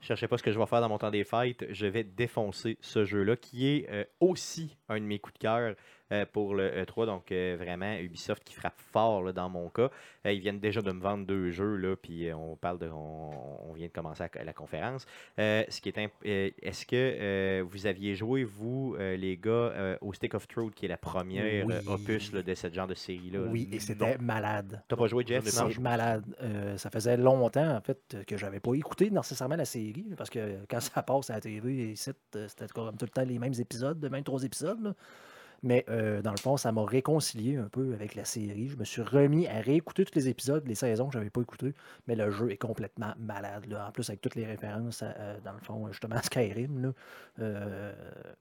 [0.00, 1.66] Cherchez pas ce que je vais faire dans mon temps des fêtes.
[1.70, 5.74] Je vais défoncer ce jeu-là, qui est euh, aussi un de mes coups de cœur
[6.12, 7.06] euh, pour le E3.
[7.06, 9.90] Donc, euh, vraiment, Ubisoft qui frappe fort là, dans mon cas.
[10.26, 12.88] Euh, ils viennent déjà de me vendre deux jeux, là, puis on parle de.
[12.88, 15.06] On, on vient de commencer la, la conférence.
[15.38, 20.46] Ce qui est imp- Est-ce que vous aviez joué, vous, les gars, au Stick of
[20.48, 21.74] Truth, qui est la première Oui.
[21.86, 23.40] opus là, de ce genre de série-là?
[23.40, 23.46] là?
[23.50, 24.82] Oui, et c'était malade.
[24.88, 25.44] T'as pas joué, Jeff?
[25.44, 26.24] C'est malade.
[26.76, 30.80] Ça faisait longtemps, en fait, que j'avais pas écouté nécessairement la série, parce que quand
[30.80, 34.44] ça passe à la TV, c'était comme tout le temps les mêmes épisodes, de 23
[34.44, 34.82] épisodes.
[34.82, 34.94] là.
[35.62, 38.68] Mais euh, dans le fond, ça m'a réconcilié un peu avec la série.
[38.68, 41.74] Je me suis remis à réécouter tous les épisodes, les saisons que j'avais pas écoutées.
[42.06, 43.66] Mais le jeu est complètement malade.
[43.66, 43.88] là.
[43.88, 46.82] En plus, avec toutes les références, à, euh, dans le fond, justement, à Skyrim.
[46.82, 46.92] là.
[47.40, 47.92] Euh,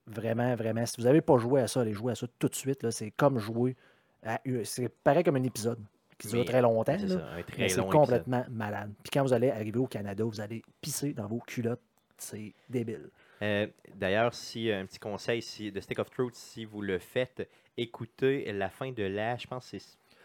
[0.07, 0.86] vraiment, vraiment.
[0.86, 2.84] Si vous n'avez pas joué à ça, allez jouer à ça tout de suite.
[2.84, 2.91] là.
[2.91, 3.76] C'est comme jouer
[4.24, 4.39] à.
[4.63, 5.80] C'est pareil comme un épisode
[6.17, 6.97] qui dure très longtemps.
[6.97, 7.89] C'est épisode.
[7.89, 8.91] complètement malade.
[9.03, 11.82] Puis quand vous allez arriver au Canada, vous allez pisser dans vos culottes.
[12.17, 13.09] C'est débile.
[13.41, 17.49] Euh, D'ailleurs, si un petit conseil si, de Stick of Truth, si vous le faites,
[17.77, 19.75] écoutez la fin de la, je pense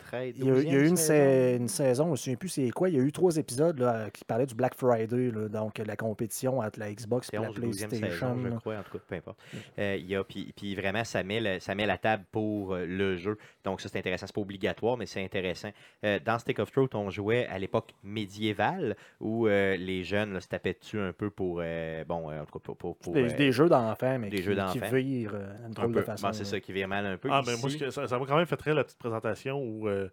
[0.05, 0.96] 13 Il y a, il y a eu une, saison.
[0.96, 2.88] sa- une saison, je ne me souviens plus c'est quoi.
[2.88, 5.96] Il y a eu trois épisodes là, qui parlaient du Black Friday, là, donc la
[5.96, 8.36] compétition entre la Xbox et la 11 ou 12e PlayStation.
[8.36, 9.38] saison, je crois, en tout cas, peu importe.
[9.78, 12.74] Euh, il y a, puis, puis vraiment, ça met, le- ça met la table pour
[12.74, 13.38] euh, le jeu.
[13.64, 14.26] Donc, ça, c'est intéressant.
[14.26, 15.70] C'est pas obligatoire, mais c'est intéressant.
[16.05, 20.40] Euh, dans Stick of Truth, on jouait à l'époque médiévale où euh, les jeunes là,
[20.40, 21.61] se tapaient dessus un peu pour.
[21.62, 22.76] euh, bon, euh, en tout cas, pour.
[22.76, 25.66] pour- pour, Des, euh, des jeux d'enfants, mais des qui, jeux qui virent euh, une
[25.66, 26.26] un drôle de façon.
[26.26, 27.28] Bon, c'est ça qui vire mal un peu.
[27.30, 30.09] Ah, mais Ici, moi, ça m'a quand même fait très la petite présentation où, euh,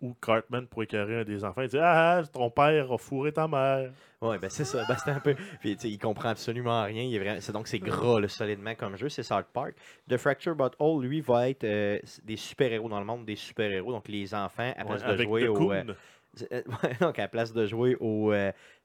[0.00, 3.48] où Cartman, pour écœurer un des enfants, il dit Ah, ton père a fourré ta
[3.48, 3.90] mère.
[4.20, 4.84] Ouais, ben c'est ça.
[4.88, 5.34] Ben, c'est un peu.
[5.60, 7.02] Puis, il comprend absolument rien.
[7.02, 7.40] Il est vraiment...
[7.40, 9.08] c'est, donc, c'est gras, là, solidement, comme jeu.
[9.08, 9.74] C'est South Park.
[10.08, 13.92] The Fracture But All, lui, va être euh, des super-héros dans le monde, des super-héros.
[13.92, 15.72] Donc, les enfants, à place Ouais, de jouer au.
[15.72, 15.84] euh,
[17.00, 18.32] donc, à la place de jouer au,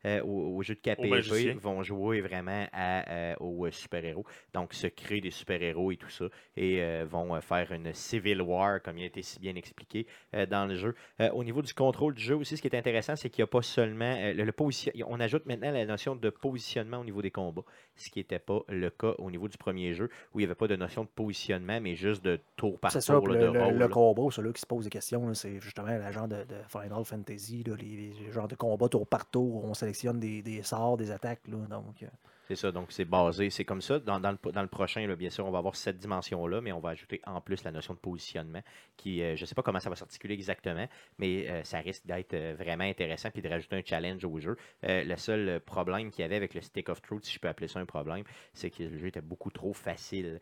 [0.06, 1.56] euh, au, au jeu de KPP magicien.
[1.62, 4.26] vont jouer vraiment à, euh, aux euh, super-héros.
[4.54, 6.26] Donc, se créer des super-héros et tout ça.
[6.58, 10.46] Et euh, vont faire une civil war, comme il a été si bien expliqué euh,
[10.46, 10.96] dans le jeu.
[11.22, 13.46] Euh, au niveau du contrôle du jeu aussi, ce qui est intéressant, c'est qu'il n'y
[13.46, 17.04] a pas seulement euh, le, le position- On ajoute maintenant la notion de positionnement au
[17.06, 17.64] niveau des combats,
[17.96, 20.56] ce qui n'était pas le cas au niveau du premier jeu, où il n'y avait
[20.56, 23.48] pas de notion de positionnement, mais juste de tour par C'est ça, tour là, le,
[23.48, 23.74] de le, rôle.
[23.74, 23.88] le là.
[23.88, 27.64] combat, celui qui se pose des questions, c'est justement le genre de, de Final Fantasy,
[27.66, 31.12] là, les, les genres de combats tour par tour, où on sélectionne des, sorts, des
[31.12, 31.42] attaques.
[31.50, 32.08] Euh,
[32.48, 34.00] C'est ça, donc c'est basé, c'est comme ça.
[34.00, 37.42] Dans, le, prochain, bien sûr, on va avoir cette dimension-là, mais on va ajouter en
[37.42, 38.62] plus la notion de positionnement,
[38.98, 40.88] qui, euh, je ne sais pas comment ça va s'articuler exactement,
[41.20, 44.56] mais euh, ça risque d'être vraiment intéressant, puis de rajouter un challenge au jeu.
[44.84, 47.68] Le seul problème qu'il y avait avec le Stick of Truth, si je peux appeler
[47.68, 48.24] ça un problème,
[48.54, 50.40] c'est que le jeu était beaucoup trop facile.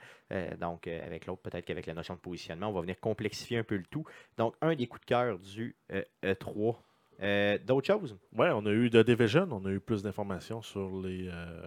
[0.60, 3.76] Donc, avec l'autre, peut-être qu'avec la notion de positionnement, on va venir complexifier un peu
[3.76, 4.06] le tout.
[4.38, 6.76] Donc, un des coups de cœur du euh, E3.
[7.22, 8.18] Euh, D'autres choses?
[8.34, 11.66] Ouais, on a eu The Division, on a eu plus d'informations sur les, euh,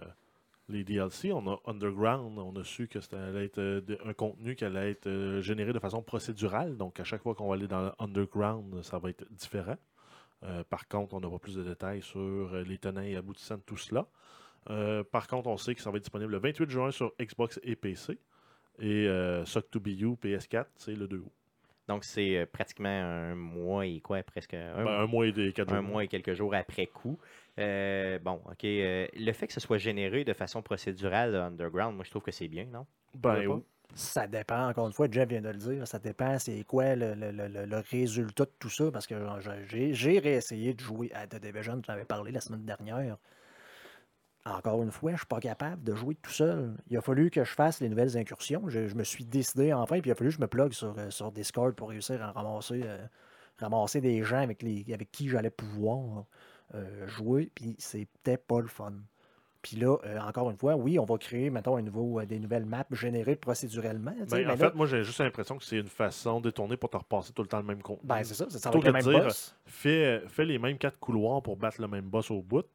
[0.67, 1.31] les DLC.
[1.31, 3.15] On a Underground, on a su que c'était
[3.57, 6.77] euh, un contenu qui allait être généré de façon procédurale.
[6.77, 9.77] Donc, à chaque fois qu'on va aller dans Underground, ça va être différent.
[10.69, 14.05] Par contre, on n'aura plus de détails sur les tenants et aboutissants de tout cela.
[15.11, 17.75] Par contre, on sait que ça va être disponible le 28 juin sur Xbox et
[17.75, 18.19] PC.
[18.79, 21.31] Et euh, Suck to Be You PS4, c'est le 2 août.
[21.87, 25.53] Donc, c'est euh, pratiquement un mois et quoi, presque un, Ben, un mois et des
[25.53, 25.91] quatre un jours.
[25.91, 27.19] mois et quelques jours après coup.
[27.59, 28.63] Euh, bon, OK.
[28.65, 32.23] euh, le fait que ce soit généré de façon procédurale, le Underground, moi, je trouve
[32.23, 32.85] que c'est bien, non?
[33.13, 33.61] Ben,
[33.93, 37.13] ça dépend, encore une fois, Jeff vient de le dire, ça dépend c'est quoi le,
[37.15, 41.11] le- le- le- résultat de tout ça, parce que genre, j'ai- j'ai réessayé de jouer
[41.13, 43.17] à The Division, j'en avais parlé la semaine dernière.
[44.45, 46.75] Encore une fois, je suis pas capable de jouer tout seul.
[46.89, 48.63] Il a fallu que je fasse les nouvelles incursions.
[48.67, 50.93] Je, je me suis décidé enfin, puis il a fallu que je me plug sur,
[50.97, 53.03] euh, sur Discord pour réussir à ramasser, euh,
[53.57, 56.25] ramasser des gens avec, les, avec qui j'allais pouvoir
[56.75, 57.49] euh, jouer.
[57.55, 58.93] Puis c'était pas le fun.
[59.65, 62.37] Puis là, euh, encore une fois, oui, on va créer, mettons, un nouveau, euh, des
[62.37, 63.35] nouvelles maps générées
[64.29, 66.77] sais, Ben, mais en là, fait, moi, j'ai juste l'impression que c'est une façon détournée
[66.77, 68.07] pour te repasser tout le temps le même contenu.
[68.07, 69.31] ben, c'est ça, ça, ça Plutôt que même de dire,
[69.65, 72.67] fais, fais les mêmes quatre couloirs pour battre le même boss au bout.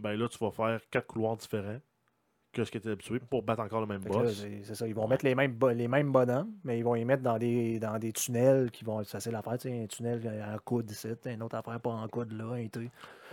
[0.00, 1.80] Ben là, tu vas faire quatre couloirs différents
[2.52, 4.46] que ce que tu es habitué pour battre encore le même Fait boss.
[4.62, 7.22] c'est ça, ils vont mettre les mêmes, les mêmes bonhommes, mais ils vont les mettre
[7.22, 9.58] dans des, dans des tunnels qui vont être faciles à faire.
[9.58, 12.66] tu sais, Un tunnel en coude ici, un autre affaire pas en coude là, un.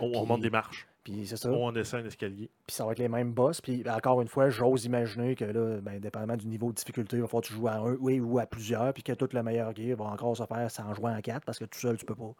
[0.00, 0.86] On, on puis- remonte des marches.
[1.06, 1.52] Puis c'est ça.
[1.52, 2.50] On descend un escalier.
[2.66, 3.60] Puis ça va être les mêmes boss.
[3.60, 7.20] Puis encore une fois, j'ose imaginer que là, ben, dépendamment du niveau de difficulté, il
[7.22, 9.40] va falloir que tu joues à un oui, ou à plusieurs, puis que tout le
[9.44, 12.04] meilleur gear va encore se faire sans jouer en quatre, parce que tout seul, tu
[12.04, 12.32] peux pas.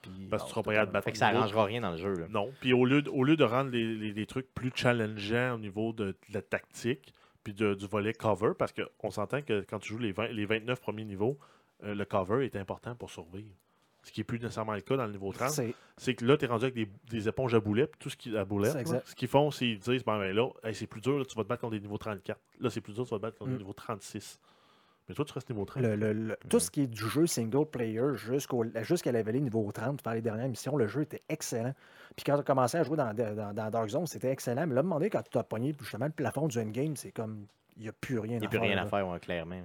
[0.00, 1.42] Puis, Parce que tu seras pas de totalement- battre Fait que ça le niveau.
[1.42, 2.14] arrangera rien dans le jeu.
[2.14, 2.26] là.
[2.30, 2.50] Non.
[2.62, 5.58] Puis au lieu, de, au lieu de rendre les, les- les trucs plus challengeants au
[5.58, 7.12] niveau de, de la tactique,
[7.42, 10.46] puis de- du volet cover, parce qu'on s'entend que quand tu joues les, 20 les
[10.46, 11.38] 29 premiers niveaux,
[11.84, 13.54] euh, le cover est important pour survivre.
[14.04, 15.50] Ce qui n'est plus nécessairement le cas dans le niveau 30.
[15.50, 18.10] C'est c'est que là, tu es rendu avec des, des éponges à boulettes, puis tout
[18.10, 18.74] ce qui à boulettes.
[18.90, 19.00] Là.
[19.04, 21.34] Ce qu'ils font, c'est qu'ils disent ben, ben là, hey, c'est plus dur, là, tu
[21.36, 22.38] vas te battre contre des niveaux 34.
[22.60, 23.58] Là, c'est plus dur, tu vas te battre contre des Mm.
[23.60, 24.38] niveaux 36.
[25.08, 25.82] Mais toi, tu restes niveau 30.
[25.82, 26.48] Le- le- le- Mm.
[26.48, 28.02] tout ce qui est du jeu single player
[28.82, 31.74] jusqu'à leveler niveau 30, faire les dernières missions, le jeu était excellent.
[32.16, 34.66] Puis quand tu as commencé à jouer dans, dans- dans Dark Zone, c'était excellent.
[34.66, 37.46] Mais là, demander quand tu as pogné justement le plafond du endgame, c'est comme.
[37.76, 38.68] Il n'y a plus rien Il n'y à a plus faire.
[38.68, 39.62] rien à faire, ouais, clairement.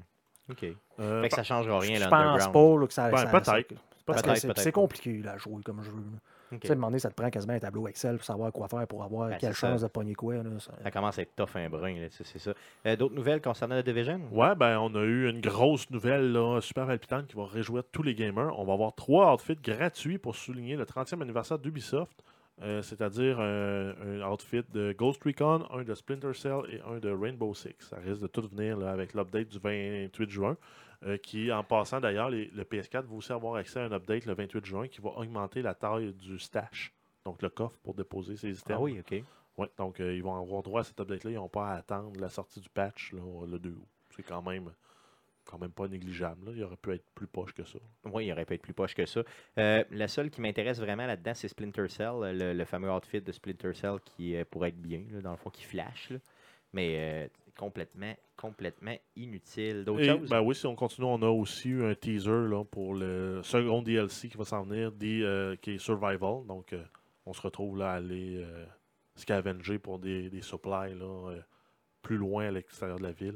[0.49, 0.65] OK.
[0.99, 3.09] Euh, Fait que ça changera rien, Je pense pas là, que ça.
[3.11, 3.73] Ben, ça- peut-être.
[4.13, 5.91] Parce que c'est, compliqué à jouer comme jeu.
[5.91, 6.19] là.
[6.51, 6.61] OK.
[6.61, 9.03] Tu sais, demander, ça te prend quasiment un tableau Excel pour savoir quoi faire, pour
[9.03, 9.67] avoir Ben, quelle ça.
[9.69, 10.35] chance de pogner quoi.
[10.35, 12.53] Là, ça- Ça commence à être tough un brin, là, c'est ça.
[12.87, 14.19] Euh, D'autres nouvelles concernant la Division?
[14.31, 18.01] Ouais, ben on a eu une grosse nouvelle là, super palpitante qui va réjouir tous
[18.01, 18.57] les gamers.
[18.59, 22.23] On va avoir trois outfits gratuits pour souligner le 30e anniversaire d'Ubisoft.
[22.63, 27.09] Euh, C'est-à-dire un, un outfit de Ghost Recon, un de Splinter Cell et un de
[27.11, 27.75] Rainbow Six.
[27.79, 30.57] Ça risque de tout venir là, avec l'update du 28 juin.
[31.05, 34.33] Euh, qui, en passant d'ailleurs, le PS4 va aussi avoir accès à un update le
[34.33, 36.93] 28 juin qui va augmenter la taille du stash,
[37.25, 38.77] donc le coffre pour déposer ses items.
[38.77, 39.23] Ah oui, OK.
[39.57, 41.31] Ouais, donc euh, ils vont avoir droit à cet update-là.
[41.31, 43.87] Ils n'ont pas à attendre la sortie du patch là, le 2 août.
[44.15, 44.71] C'est quand même,
[45.45, 46.45] quand même pas négligeable.
[46.47, 46.51] là.
[46.55, 47.79] Il aurait pu être plus poche que ça.
[48.05, 49.21] Oui, il aurait pu être plus poche que ça.
[49.57, 53.31] Euh, la seule qui m'intéresse vraiment là-dedans, c'est Splinter Cell, le, le fameux outfit de
[53.31, 56.09] Splinter Cell qui pourrait être bien, là, dans le fond, qui flash.
[56.09, 56.19] là.
[56.73, 57.27] Mais euh,
[57.59, 59.83] complètement, complètement inutile.
[59.83, 60.29] D'autres Et, choses?
[60.29, 63.81] ben oui, si on continue, on a aussi eu un teaser là, pour le second
[63.81, 66.45] DLC qui va s'en venir, des, euh, qui est Survival.
[66.47, 66.81] Donc, euh,
[67.25, 68.65] on se retrouve là à aller euh,
[69.15, 71.41] scavenger pour des, des supplies là, euh,
[72.01, 73.35] plus loin à l'extérieur de la ville.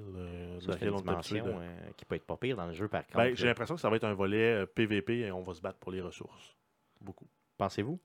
[0.62, 2.88] Ça, laquelle une on dimension de- euh, qui peut être pas pire dans le jeu,
[2.88, 3.18] par contre.
[3.18, 5.80] Ben, j'ai l'impression que ça va être un volet PVP et on va se battre
[5.80, 6.56] pour les ressources.
[7.02, 7.28] Beaucoup.
[7.58, 8.00] Pensez-vous?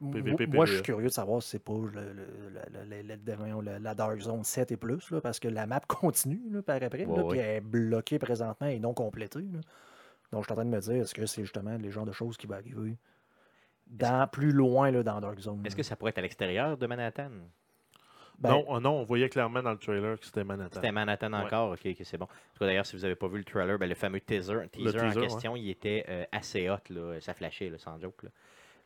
[0.00, 2.26] Moi- PVP, Moi, je suis curieux de savoir si c'est pas le, le-
[2.70, 6.62] le- le- la Dark Zone 7 et plus, là, parce que la map continue là,
[6.62, 7.38] par après, puis ouais.
[7.38, 9.40] elle est bloquée présentement et non complétée.
[9.40, 9.60] là.
[10.32, 12.12] Donc, je suis en train de me dire, est-ce que c'est justement les genres de
[12.12, 12.96] choses qui vont arriver?
[13.86, 15.62] dans, plus loin là, dans Dark Zone.
[15.64, 17.30] Est-ce que ça pourrait être à l'extérieur de Manhattan?
[18.38, 20.74] Ben, non, oh non, on voyait clairement dans le trailer que c'était Manhattan.
[20.74, 21.38] C'était Manhattan Ouais.
[21.44, 22.26] encore, ok, ok, c'est bon.
[22.60, 25.20] D'ailleurs, si vous n'avez pas vu le trailer, ben, le fameux teaser, teaser, en teaser,
[25.20, 28.24] question, il était euh, assez hot, là, ça flashait, là, sans joke.
[28.24, 28.30] là.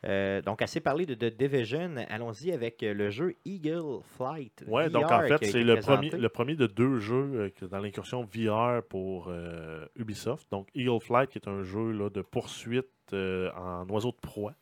[0.03, 4.63] Euh, donc, assez parlé de, de Division, allons-y avec euh, le jeu Eagle Flight.
[4.67, 6.09] VR donc en fait, c'est le présenté.
[6.09, 10.49] premier, le premier de deux jeux euh, dans l'incursion VR pour euh, Ubisoft.
[10.49, 14.55] Donc, Eagle Flight, qui est un jeu là, de poursuite euh, en oiseau de proie.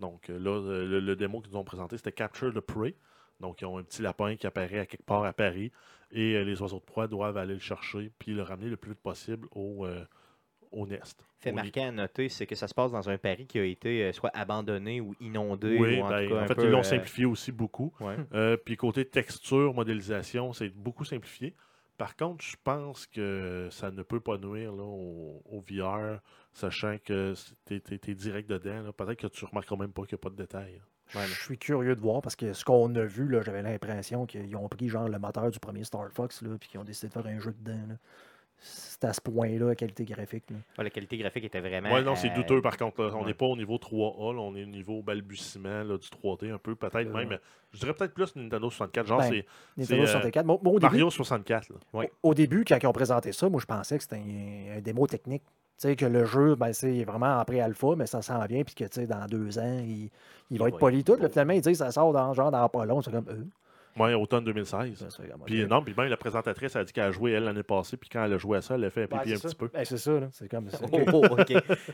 [0.00, 2.94] Donc, là, le, le démo qu'ils nous ont présenté, c'était Capture the Prey.
[3.38, 5.70] Donc, ils ont un petit lapin qui apparaît à quelque part à Paris
[6.10, 9.00] et les oiseaux de proie doivent aller le chercher puis le ramener le plus vite
[9.00, 9.86] possible au,
[10.86, 11.24] nest.
[11.38, 14.04] Fait marquant à noter, c'est que ça se passe dans un Paris qui a été
[14.04, 15.76] euh, soit abandonné ou inondé.
[15.78, 17.50] Oui, ou en ben, tout cas en un fait, peu, ils l'ont euh, simplifié aussi
[17.52, 17.92] beaucoup.
[18.00, 18.16] ouais.
[18.34, 21.54] Euh, puis côté texture, modélisation, c'est beaucoup simplifié.
[21.96, 26.20] Par contre, je pense que ça ne peut pas nuire là, au, au VR,
[26.52, 27.34] sachant que
[27.66, 27.74] tu
[28.10, 28.90] es, direct dedans.
[28.92, 30.80] Peut-être que tu remarqueras même pas qu'il n'y a pas de détails.
[31.14, 33.62] Ouais, mais- Je suis curieux de voir parce que ce qu'on a vu, là, j'avais
[33.62, 36.84] l'impression qu'ils ont pris genre le moteur du premier Star Fox là, puis qu'ils ont
[36.84, 37.86] décidé de faire un jeu dedans.
[37.88, 37.94] là.
[38.60, 40.44] C'est à ce point-là, la qualité graphique.
[40.50, 40.56] là.
[40.78, 41.90] Ouais, la qualité graphique était vraiment.
[41.92, 43.02] Ouais, non, c'est euh, douteux par contre.
[43.02, 43.10] là.
[43.14, 43.26] On ouais.
[43.26, 46.58] n'est pas au niveau 3A, là, on est au niveau balbutiement là, du 3D un
[46.58, 47.38] peu, peut-être Euh, même.
[47.72, 49.06] Je dirais peut-être plus Nintendo 64.
[49.06, 49.46] Genre, Ben, c'est
[49.76, 50.44] Nintendo euh, 64.
[50.46, 51.70] Moi, moi, au, début, Mario 64.
[51.70, 51.76] là.
[51.94, 52.12] Ouais.
[52.22, 55.06] au début, quand ils ont présenté ça, moi je pensais que c'était un, un démo
[55.06, 55.42] technique.
[55.44, 58.74] Tu sais, que le jeu, ben, c'est vraiment en pré-alpha, mais ça s'en vient, puis
[58.74, 60.10] que tu sais, dans deux ans, il,
[60.50, 61.16] il va être poli tout.
[61.16, 63.00] Là, finalement, ils disent que ça sort dans, genre dans pas long.
[63.00, 63.46] C'est comme eux.
[63.96, 65.06] Ouais, automne 2016.
[65.46, 68.08] Puis non, puis même la présentatrice a dit qu'elle a joué elle l'année passée, puis
[68.08, 69.68] quand elle a joué à ça, elle a fait un pipi un petit peu.
[69.72, 70.28] Ben, c'est ça, là.
[70.32, 70.78] C'est comme ça.
[70.92, 71.52] Oh, oh, OK.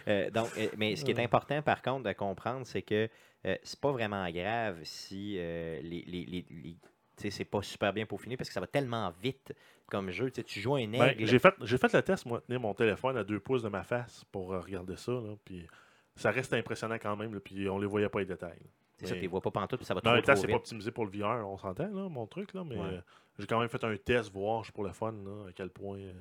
[0.09, 3.09] Euh, donc, euh, mais ce qui est important, par contre, de comprendre, c'est que
[3.47, 6.77] euh, c'est pas vraiment grave si euh, les, les, les- les-
[7.17, 9.55] tu sais, c'est pas super bien peaufiné parce que ça va tellement vite
[9.87, 10.31] comme jeu.
[10.31, 11.27] Tu sais, tu joues un Ben, aigle.
[11.27, 13.85] j'ai fait, j'ai fait le test, moi, tenir mon téléphone à deux pouces de ma
[13.85, 15.13] face pour euh, regarder ça.
[15.13, 15.67] Là, puis
[16.15, 18.61] ça reste impressionnant quand même, là, puis on les voyait pas les détails.
[18.97, 20.43] C'est ça, tu les vois pas pantoute, puis ça va Non, trop, le trop test,
[20.43, 22.87] c'est pas optimisé pour le VR, on s'entend, là, mon truc, là, mais Ouais.
[22.87, 23.01] euh,
[23.39, 25.99] j'ai quand même fait un test, voir pour le fun, là, à quel point.
[25.99, 26.13] euh,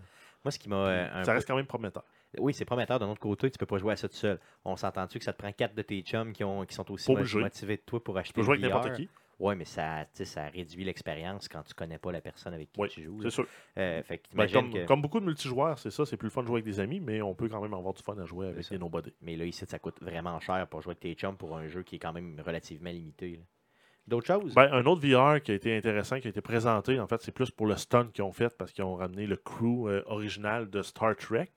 [0.44, 2.04] Moi, ce qui m'a euh, ça peu- reste quand même prometteur.
[2.38, 3.00] Oui, c'est prometteur.
[3.00, 4.40] D'un autre côté, tu peux pas jouer à ça tout seul.
[4.66, 7.10] On s'entend-tu que ça te prend quatre de tes chums qui, ont, qui sont aussi
[7.14, 10.48] motivés de toi pour acheter Tu peux jouer avec n'importe qui, Oui, mais ça, ça
[10.48, 13.20] réduit l'expérience quand tu connais pas la personne avec qui Oui, tu joues.
[13.22, 13.46] c'est sûr.
[13.78, 16.42] Euh, fait Ben, comme, que- comme beaucoup de multijoueurs, c'est ça, c'est plus le fun
[16.44, 18.48] de jouer avec des amis, mais on peut quand même avoir du fun à jouer
[18.48, 19.14] avec des nobody.
[19.22, 21.84] Mais là, ici, ça coûte vraiment cher pour jouer avec tes chums pour un jeu
[21.84, 23.42] qui est quand même relativement limité.
[24.08, 24.54] D'autres choses?
[24.54, 27.32] Ben, un autre VR qui a été intéressant, qui a été présenté, en fait, c'est
[27.32, 30.70] plus pour le stunt qu'ils ont fait parce qu'ils ont ramené le crew euh, original
[30.70, 31.50] de Star Trek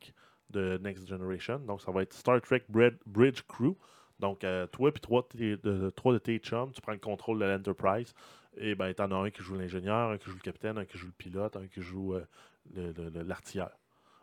[0.51, 1.59] de Next Generation.
[1.59, 3.75] Donc, ça va être Star Trek Brid- Bridge Crew.
[4.21, 7.45] Donc, euh, toi et trois, de trois de tes chums, tu prends le contrôle de
[7.45, 8.15] l'Enterprise.
[8.57, 10.99] Et ben, t'en as un qui joue l'ingénieur, un qui joue le capitaine, un qui
[10.99, 12.27] joue le pilote, un qui joue euh,
[12.75, 13.71] le- le- le- l'artilleur.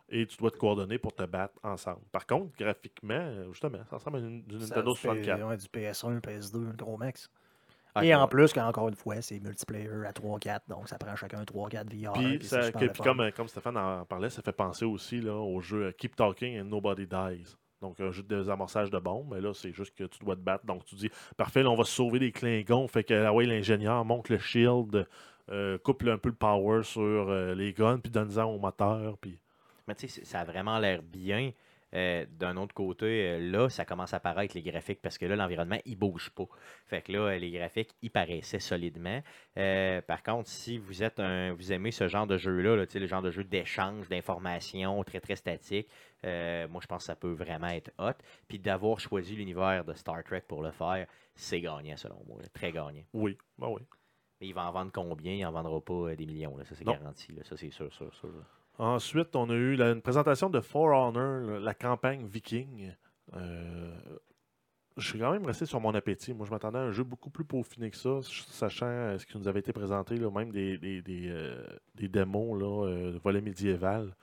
[0.08, 2.02] Et tu dois te coordonner pour te battre ensemble.
[2.12, 5.48] Par contre, graphiquement, euh, justement, ça ressemble à une, du Ça, Nintendo du P- 64.
[5.48, 7.30] ouais, du PS1, PS2, un gros max.
[7.94, 11.42] Ah, Et en plus, encore une fois, c'est multiplayer à 3-4, donc ça prend chacun
[11.44, 12.12] 3-4 VR.
[12.12, 12.60] Puis, puis ça-
[12.92, 16.14] puis comme, euh, comme Stéphane en parlait, ça fait penser aussi là, au jeu Keep
[16.14, 17.56] Talking and Nobody Dies.
[17.82, 20.40] Donc, un jeu de désamorçage de bombes, mais là, c'est juste que tu dois te
[20.40, 20.64] battre.
[20.64, 22.88] Donc, tu dis, parfait, là, on va sauver des Klingons.
[22.88, 25.06] Fait que, ah ouais, l'ingénieur monte le shield,
[25.50, 29.16] euh, coupe un peu le power sur euh, les guns, puis donne-en au moteur.
[29.86, 31.52] Mais tu sais, ça a vraiment l'air bien.
[31.94, 35.36] Euh, D'un autre côté, euh, là, ça commence à paraître les graphiques parce que là,
[35.36, 36.46] l'environnement, il bouge pas.
[36.86, 39.22] Fait que là, euh, les graphiques, ils paraissaient solidement.
[39.56, 43.06] Euh, par contre, si vous êtes un, vous aimez ce genre de jeu-là, là, le
[43.06, 45.88] genre de jeu d'échange, d'informations, très très statique,
[46.24, 48.12] moi je pense que ça peut vraiment être hot.
[48.48, 52.48] Puis d'avoir choisi l'univers de Star Trek pour le faire, c'est gagnant selon moi, là,
[52.52, 53.04] très gagnant.
[53.12, 53.82] oui, ben oui.
[54.40, 55.32] Mais il va en vendre combien?
[55.32, 58.30] Il en vendra pas des millions, là, ça c'est garanti, ça c'est sûr, sûr, sûr.
[58.78, 62.92] Ensuite, on a eu une présentation de For Honor, la campagne Viking.
[63.34, 64.18] Euh,
[64.96, 66.32] je suis quand même resté sur mon appétit.
[66.32, 69.36] Moi, je m'attendais à un jeu beaucoup plus peaufiné que ça, sachant euh, ce qui
[69.36, 71.64] nous avait été présenté, là, même des, des, des, euh,
[71.94, 74.14] des démos, là, euh, volet médiéval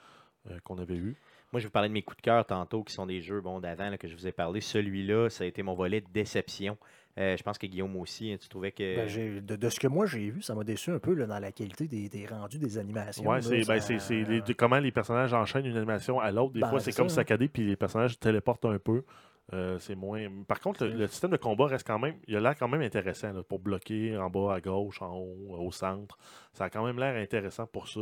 [0.64, 1.16] qu'on avait eu.
[1.54, 3.40] Moi, je vais vous parler de mes coups de cœur tantôt, qui sont des jeux
[3.40, 4.60] bon, d'avant que je vous ai parlé.
[4.60, 6.76] Celui-là, ça a été mon volet de déception.
[7.16, 8.96] Euh, je pense que Guillaume aussi, hein, tu trouvais que.
[8.96, 11.38] Ben, de, de ce que moi j'ai vu, ça m'a déçu un peu là, dans
[11.38, 13.22] la qualité des, des rendus des animations.
[13.24, 16.54] Ouais, là, c'est ben, comment les personnages enchaînent une animation à l'autre.
[16.54, 17.20] Des Ben, fois, c'est comme ça.
[17.20, 19.04] saccadé, puis les personnages téléportent un peu.
[19.52, 20.26] Euh, c'est moins.
[20.48, 22.16] Par contre, le, système de combat reste quand même.
[22.26, 25.56] Il a l'air quand même intéressant là, pour bloquer en bas, à gauche, en haut,
[25.56, 26.18] au centre.
[26.52, 28.00] Ça a quand même l'air intéressant pour ça.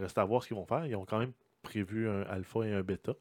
[0.00, 0.84] Reste à voir ce qu'ils vont faire.
[0.84, 1.32] Ils ont quand même
[1.68, 3.12] prévu un alpha et un bêta.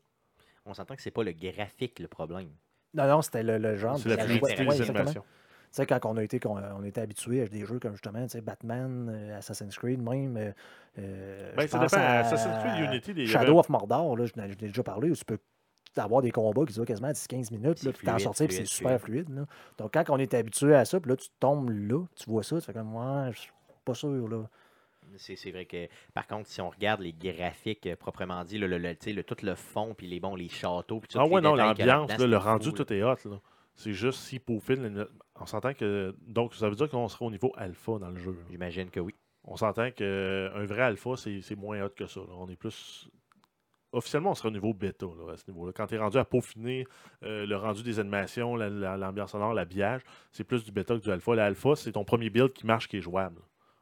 [0.65, 2.49] On s'entend que c'est pas le graphique le problème.
[2.93, 3.97] Non, non, c'était le, le genre.
[3.97, 5.21] C'est de la fluidité des animations.
[5.21, 5.27] Tu
[5.71, 8.29] sais, quand on a été, qu'on- on était habitué à des jeux comme justement, tu
[8.29, 10.37] sais, Batman, euh, Assassin's Creed même.
[10.37, 10.51] euh,
[10.97, 12.03] euh, Ben, je ça pense dépend.
[12.03, 15.15] à Assassin's Creed Unity, y Shadow avait- of Mordor, là, je n'ai déjà parlé, où
[15.15, 15.37] tu peux
[15.95, 18.69] d'avoir des combats qui durent quasiment 10-15 minutes, là, puis t'en sortir, puis c'est fluide,
[18.71, 19.29] super fluide.
[19.35, 19.45] là.
[19.77, 22.59] Donc, quand on est habitué à ça, puis là, tu tombes là, tu vois ça,
[22.59, 23.51] tu fais comme, ouais, je suis
[23.83, 24.43] pas sûr, là.
[25.15, 28.77] C'est vrai que, par contre, si on regarde les graphiques euh, proprement dit, le, le-
[28.77, 31.25] le- tu sais, le- tout le fond, puis les, bons, les châteaux, puis tout Ah
[31.25, 33.15] ouais, non, l'ambiance, le rendu, tout est hot.
[33.25, 33.39] là.
[33.75, 34.87] C'est juste si peaufine.
[34.93, 35.09] le-
[35.39, 36.15] On s'entend que.
[36.27, 38.35] Donc, ça veut dire qu'on sera au niveau alpha dans le jeu.
[38.49, 39.13] J'imagine que oui.
[39.43, 42.19] On s'entend qu'un vrai alpha, c'est moins hot que ça.
[42.21, 42.33] là.
[42.37, 43.07] On est plus.
[43.93, 45.71] Officiellement, on sera au niveau bêta là, à ce niveau-là.
[45.73, 46.85] Quand tu es rendu à peaufiner
[47.23, 50.01] euh, le rendu des animations, la- la- l'ambiance sonore, l'habillage,
[50.31, 51.33] c'est plus du bêta que du alpha.
[51.35, 53.39] L'alpha, c'est ton premier build qui marche, qui est jouable.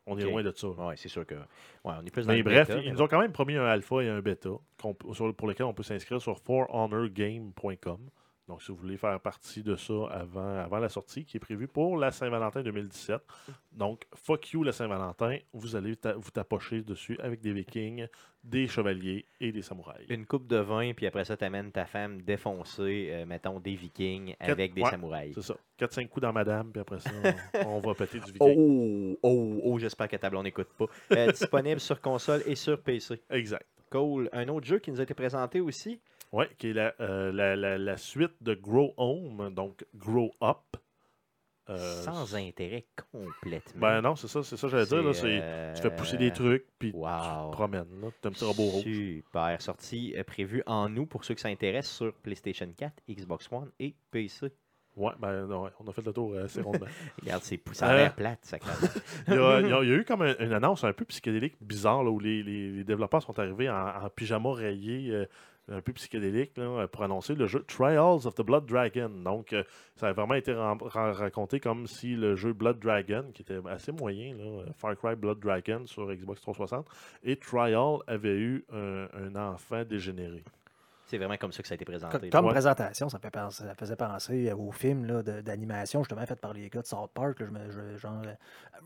[0.07, 0.67] On est loin de ça.
[0.67, 1.35] Ouais, c'est sûr que.
[1.35, 3.55] Ouais, on est plus dans Mais bref, bêta, ils mais nous ont quand même promis
[3.55, 7.99] un alpha et un bêta pour lequel on peut s'inscrire sur forhonorgame.com.
[8.47, 11.67] Donc, si vous voulez faire partie de ça avant, avant la sortie, qui est prévue
[11.67, 13.19] pour la Saint-Valentin 2017.
[13.71, 18.05] Donc, fuck you la Saint-Valentin, vous allez ta- vous tapocher dessus avec des vikings,
[18.43, 20.05] des chevaliers et des samouraïs.
[20.09, 24.35] Une coupe de vin, puis après ça, t'amènes ta femme défoncer, euh, mettons, des vikings
[24.39, 25.33] Quatre- avec des ouais, samouraïs.
[25.33, 25.55] C'est ça.
[25.79, 27.09] 4-5 coups dans madame, puis après ça,
[27.65, 28.39] on, on va péter du viking.
[28.39, 30.85] Oh, oh, oh, j'espère que ta blonde n'écoute pas.
[31.13, 33.19] Euh, disponible sur console et sur PC.
[33.31, 33.65] Exact.
[33.89, 34.29] Cool.
[34.33, 35.99] Un autre jeu qui nous a été présenté aussi.
[36.35, 40.57] Oui, qui est la, euh, la, la- la suite de Grow Home, donc Grow Up.
[41.67, 43.81] Euh, Sans intérêt complètement.
[43.81, 45.01] Ben non, c'est ça, c'est ça que j'allais dire.
[45.01, 47.87] Là, euh, Tu fais pousser des trucs, puis tu te promènes.
[48.01, 48.07] là.
[48.23, 48.83] Un petit robot rouge.
[48.83, 49.61] Super.
[49.61, 53.95] Sortie euh, prévue en août pour ceux qui s'intéressent sur PlayStation 4, Xbox One et
[54.11, 54.51] PC.
[54.95, 56.85] Ouais, ben non, on a fait le tour euh, assez rondement.
[57.23, 57.97] Regarde, c'est pou- ça a Euh.
[57.97, 58.57] l'air plate, ça.
[59.27, 60.93] il, y a, il y a- il y a eu comme un- une annonce un
[60.93, 65.09] peu psychédélique, bizarre, là, où les, les- les développeurs sont arrivés en, en pyjama rayé,
[65.11, 65.25] euh,
[65.69, 69.09] un peu psychédélique, là, pour annoncer le jeu Trials of the Blood Dragon.
[69.09, 69.63] Donc, euh,
[69.95, 74.35] ça a vraiment été raconté comme si le jeu Blood Dragon, qui était assez moyen,
[74.35, 76.87] là, euh, Far Cry Blood Dragon sur Xbox 360,
[77.23, 80.43] et Trial avait eu un enfant dégénéré.
[81.07, 82.29] C'est vraiment comme ça que ça a été présenté.
[82.29, 82.51] Comme Ouais.
[82.51, 86.67] présentation, ça, me fait penser- ça faisait penser au film d'animation justement fait par les
[86.69, 87.39] gars de South Park.
[87.39, 88.21] là, je me- je- genre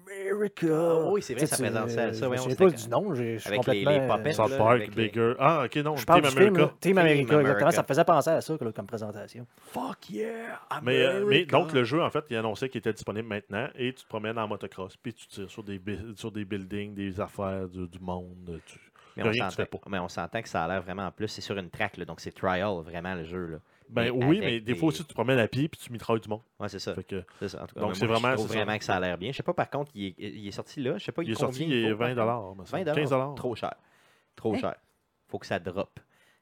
[0.05, 0.67] America.
[0.69, 2.83] Ah oui, c'est vrai, sais, ça faisait penser à ça, Je voyons, souviens c'était pas
[2.83, 3.13] du nom.
[3.13, 4.17] Je suis Avec les- les complètement.
[4.17, 5.33] puppets, South là, Park, les- Bigger.
[5.39, 6.61] Ah, ok, non, Je parle Team du film, America.
[6.61, 7.71] là, Team Team America, exactement.
[7.71, 9.47] Ça me faisait penser à ça là, comme présentation.
[9.71, 10.59] Fuck yeah!
[10.83, 11.57] Mais, euh, mais America!
[11.57, 14.37] donc, le jeu, en fait, il annonçait qu'il était disponible maintenant et tu te promènes
[14.37, 15.81] en motocross, puis tu tires sur des,
[16.15, 18.59] sur des buildings, des affaires du, du monde.
[18.65, 18.79] tu-
[19.17, 19.79] Mais rien on, que tu s'entend, fais pas.
[19.89, 21.27] mais on s'entend que ça a l'air vraiment en plus.
[21.27, 23.45] C'est sur une track, là, donc c'est trial, vraiment, le jeu.
[23.47, 23.57] Là.
[23.89, 25.91] Ben Mais oui, mais des des- fois aussi, tu te promènes à pied puis tu
[25.91, 26.41] mitrailles du monde.
[26.59, 26.93] Ouais, c'est ça.
[27.07, 27.63] Que, ça.
[27.63, 28.53] En tout cas, Donc, c'est je vraiment- trouve ça.
[28.53, 29.31] vraiment que ça a l'air bien.
[29.31, 30.97] Je sais pas, par contre, il est, il est sorti là.
[30.99, 32.71] Je sais pas, il est combien sorti, il est faut, par 20 contre.
[32.71, 33.73] 20 20 15 Trop cher.
[34.35, 34.59] Trop Hein?
[34.59, 34.75] cher.
[35.27, 35.99] Faut que ça drop.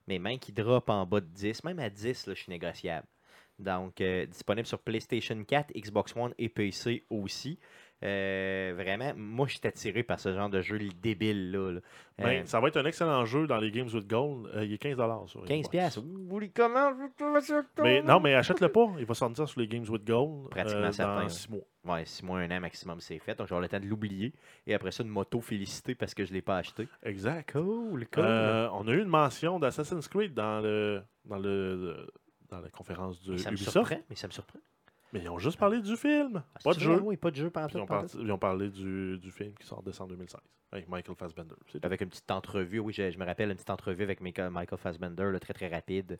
[0.08, 3.08] Mais même qu'il drop en bas de 10, même à 10, là, je suis négociable.
[3.60, 7.58] Donc, euh, disponible sur PlayStation 4, Xbox One et PC aussi.
[8.04, 11.72] Euh, vraiment, moi, je suis attiré par ce genre de jeu débile là.
[11.72, 11.80] là.
[12.20, 14.48] Ben, Euh, ça va être un excellent jeu dans les Games with Gold.
[14.54, 14.96] Euh, il est 15
[15.28, 15.70] sur 15 Xbox.
[15.70, 16.02] piastres.
[16.04, 16.92] Vous comment?
[17.82, 18.88] Mais non, mais achète-le pas.
[19.00, 21.30] Il va sortir sur les Games with Gold Pratiquement certain, dans ouais.
[21.30, 21.62] 6 mois.
[21.86, 23.36] Ouais, 6 mois, 1 an maximum, c'est fait.
[23.36, 24.34] Donc, j'aurai le temps de l'oublier.
[24.68, 26.88] Et après ça, de m'auto-féliciter parce que je ne l'ai pas acheté.
[27.04, 27.52] Exact.
[27.52, 28.24] Cool, cool.
[28.26, 32.08] On a eu une mention d'Assassin's Creed dans le dans le
[32.50, 33.72] dans la conférence de mais ça me Ubisoft.
[33.74, 34.04] surprend.
[34.10, 34.60] Mais ça me surprend.
[35.14, 37.00] Mais ils ont juste parlé du film, Ah, pas de jeu.
[37.02, 39.82] Oui, pas de jeu, tout, ils, ont par- ils parlé du, du film qui sort
[39.82, 40.42] décembre 2016
[40.74, 41.56] avec Michael Fassbender.
[41.82, 44.78] Avec une petite entrevue, oui, je, je me rappelle une petite entrevue avec Michael Michael
[44.78, 46.18] Fassbender, là, très très rapide.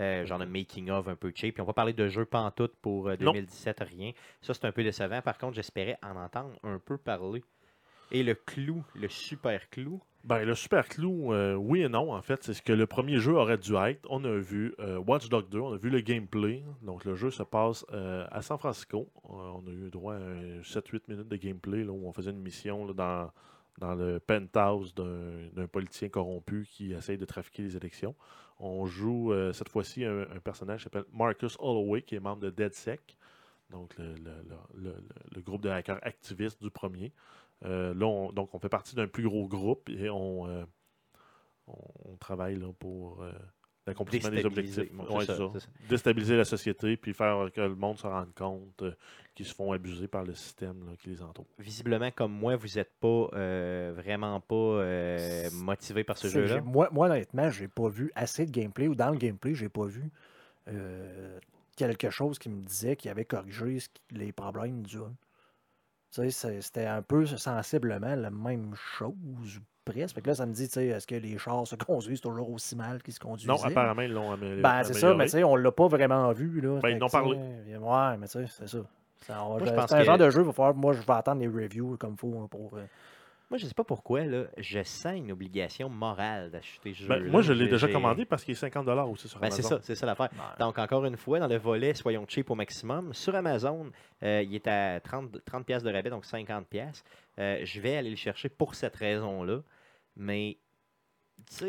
[0.00, 1.54] Euh, genre de making of un peu cheap.
[1.54, 2.06] Puis on va parler de
[2.38, 3.32] en tout pour euh, Non.
[3.32, 4.12] 2017, rien.
[4.40, 5.20] Ça, c'est un peu décevant.
[5.22, 7.42] Par contre, j'espérais en entendre un peu parler.
[8.12, 12.20] Et le clou, le super clou, Ben, le super clou, euh, oui et non, en
[12.20, 14.06] fait, c'est ce que le premier jeu aurait dû être.
[14.10, 16.62] On a vu euh, Watch Dogs 2, on a vu le gameplay.
[16.82, 19.08] Donc, le jeu se passe euh, à San Francisco.
[19.24, 22.92] On a eu droit à un 7-8 minutes de gameplay où on faisait une mission
[22.92, 23.30] dans,
[23.78, 28.14] dans le penthouse d'un politicien corrompu qui essaye de trafiquer les élections.
[28.60, 33.16] On joue cette fois-ci un, personnage qui s'appelle Marcus Holloway, qui est membre de DeadSec,
[33.70, 34.14] donc le-
[34.74, 34.94] le-
[35.34, 37.12] le groupe de hackers activistes du premier.
[37.64, 40.64] Euh, là, on, donc, on fait partie d'un plus gros groupe et on, euh,
[41.66, 41.76] on,
[42.12, 43.32] on travaille là, pour euh,
[43.86, 44.92] l'accomplissement des objectifs.
[44.92, 45.50] Bon, Ouais, c'est c'est ça, ça.
[45.54, 45.68] c'est ça.
[45.88, 48.92] Déstabiliser la société puis faire que le monde se rende compte euh,
[49.34, 51.46] qu'ils se font abuser par le système là, qui les entoure.
[51.58, 56.60] visiblement, comme moi, vous n'êtes pas euh, vraiment pas euh, motivé par ce jeu-là.
[56.60, 59.84] Moi, moi, honnêtement, j'ai pas vu assez de gameplay ou dans le gameplay, j'ai pas
[59.86, 60.10] vu
[60.68, 61.38] euh,
[61.76, 63.78] quelque chose qui me disait qu'il avait corrigé
[64.10, 65.12] les problèmes du 1.
[66.10, 70.14] Tu sais, c'est- c'était un peu sensiblement la même chose, presque.
[70.14, 72.50] Fait que là, ça me dit, tu sais, est-ce que les chars se conduisent toujours
[72.50, 73.52] aussi mal qu'ils se conduisaient?
[73.52, 75.16] Non, apparemment, ils l'ont amé- Ben, c'est ça, amélioré.
[75.16, 76.60] mais tu sais, on l'a pas vraiment vu.
[76.60, 76.78] Là.
[76.80, 77.36] Ben, ils n'ont parlé.
[77.36, 78.78] Ouais, mais tu sais, c'est ça.
[79.20, 79.32] C'est
[79.96, 82.12] un que- genre de jeu, il va falloir, moi, je vais attendre les reviews comme
[82.12, 82.70] il faut hein, pour.
[82.76, 82.84] euh,
[83.50, 87.30] Moi, je sais pas pourquoi, là, je sens une obligation morale d'acheter ce Ben, jeu.
[87.30, 89.76] moi, je l'ai déjà commandé parce qu'il est 50 aussi sur Ben, c'est Amazon.
[89.76, 90.28] ça, c'est ça l'affaire.
[90.58, 93.14] Donc, encore une fois, dans le volet, soyons cheap au maximum.
[93.14, 93.90] Sur Amazon,
[94.22, 97.02] euh, il est à 30, 30 pièces de rabais, donc 50 pièces.
[97.38, 99.62] je vais aller le chercher pour cette raison-là.
[100.16, 100.58] Mais,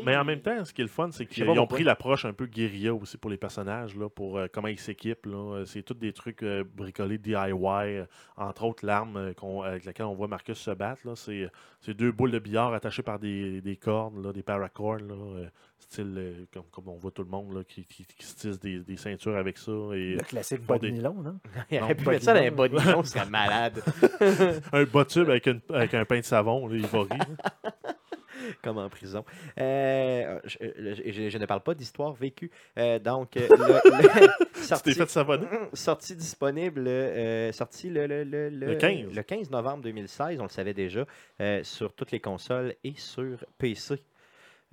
[0.03, 1.67] Mais en même temps, ce qui est le fun, c'est qu'ils ont pourquoi.
[1.77, 5.25] pris l'approche un peu guérilla aussi pour les personnages, là, pour euh, comment ils s'équipent.
[5.25, 5.63] là.
[5.65, 8.05] C'est tous des trucs euh, bricolés DIY, euh,
[8.35, 11.01] entre autres l'arme euh, avec laquelle on voit Marcus se battre.
[11.15, 15.45] C'est deux boules de billard attachées par des, des cordes, là, des paracords, là, euh,
[15.79, 18.59] style euh, comme, comme on voit tout le monde là, qui, qui, qui se tisse
[18.59, 19.71] des, des ceintures avec ça.
[19.93, 21.39] Et Le classique bas de nylon, non?
[21.71, 23.81] il aurait non, pu mettre ça dans les bas de nylon, ce serait malade.
[24.73, 27.09] un bas tube avec, une- avec un pain de savon, là, il va rire.
[28.63, 29.23] comme en prison.
[29.59, 32.51] Euh, je, je- ne parle pas d'histoire vécue.
[32.77, 34.29] Euh, donc, euh, le-
[34.61, 35.09] sorti, fait
[35.73, 39.13] sorti disponible, euh, sorti le, le, le, Le 15.
[39.13, 41.05] le 15 novembre 2016, on le savait déjà,
[41.41, 43.95] euh, sur toutes les consoles et sur PC.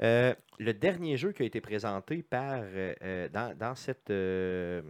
[0.03, 4.83] Euh, le dernier jeu qui a été présenté par, euh, euh, dans, dans cette euh,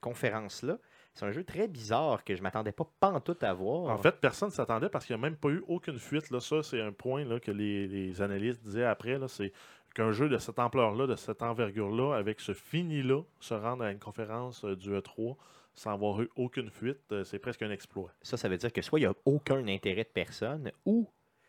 [0.00, 0.78] conférence-là,
[1.14, 3.90] c'est un jeu très bizarre que je ne m'attendais pas pantoute à voir.
[3.90, 6.30] En fait, personne ne s'attendait parce qu'il n'y a même pas eu aucune fuite.
[6.30, 6.40] Là.
[6.40, 9.18] Ça, c'est un point là, que les, les analystes disaient après.
[9.28, 9.52] C'est
[9.94, 14.00] qu'un jeu de cette ampleur-là, de cette envergure-là, avec ce fini-là, se rendre à une
[14.00, 15.36] conférence euh, du E3
[15.74, 18.12] sans avoir eu aucune fuite, euh, c'est presque un exploit.
[18.22, 21.08] Ça, ça veut dire que soit il n'y a aucun intérêt de personne ou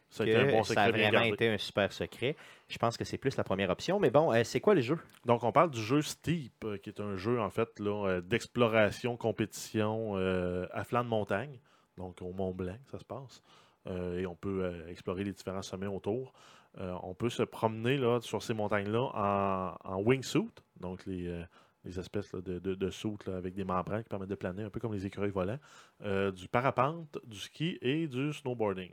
[0.09, 2.37] Ça a été un bon ça a bien vraiment été un super secret.
[2.69, 3.99] Je pense que c'est plus la première option.
[3.99, 4.97] Mais bon, euh, c'est quoi le jeu?
[5.25, 9.17] Donc, on parle du jeu Steep, euh, qui est un jeu, en fait, euh, d'exploration,
[9.17, 11.59] compétition euh, à flanc de montagne.
[11.97, 13.41] Donc, au Mont Blanc, ça se passe.
[13.87, 16.33] Euh, et on peut explorer les différents sommets autour.
[16.77, 20.51] On peut se promener là, sur ces montagnes-là en, en wingsuit,
[20.81, 21.41] donc les,
[21.85, 22.89] les espèces là, de, de, de
[23.31, 25.59] avec des membranes qui permettent de planer, un peu comme les écureuils volants,
[26.01, 28.91] du parapente, du ski et du snowboarding.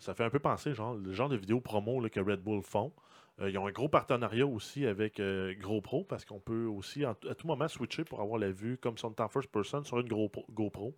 [0.00, 2.62] Ça fait un peu penser genre, le genre de vidéos promo là, que Red Bull
[2.62, 2.92] font.
[3.40, 7.14] Euh, ils ont un gros partenariat aussi avec euh, GoPro parce qu'on peut aussi à
[7.14, 10.00] tout moment switcher pour avoir la vue comme si on était en first person sur
[10.00, 10.44] une GoPro.
[10.50, 10.94] GoPro.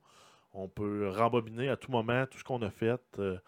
[0.55, 3.39] On peut rembobiner à tout moment tout ce qu'on a fait euh,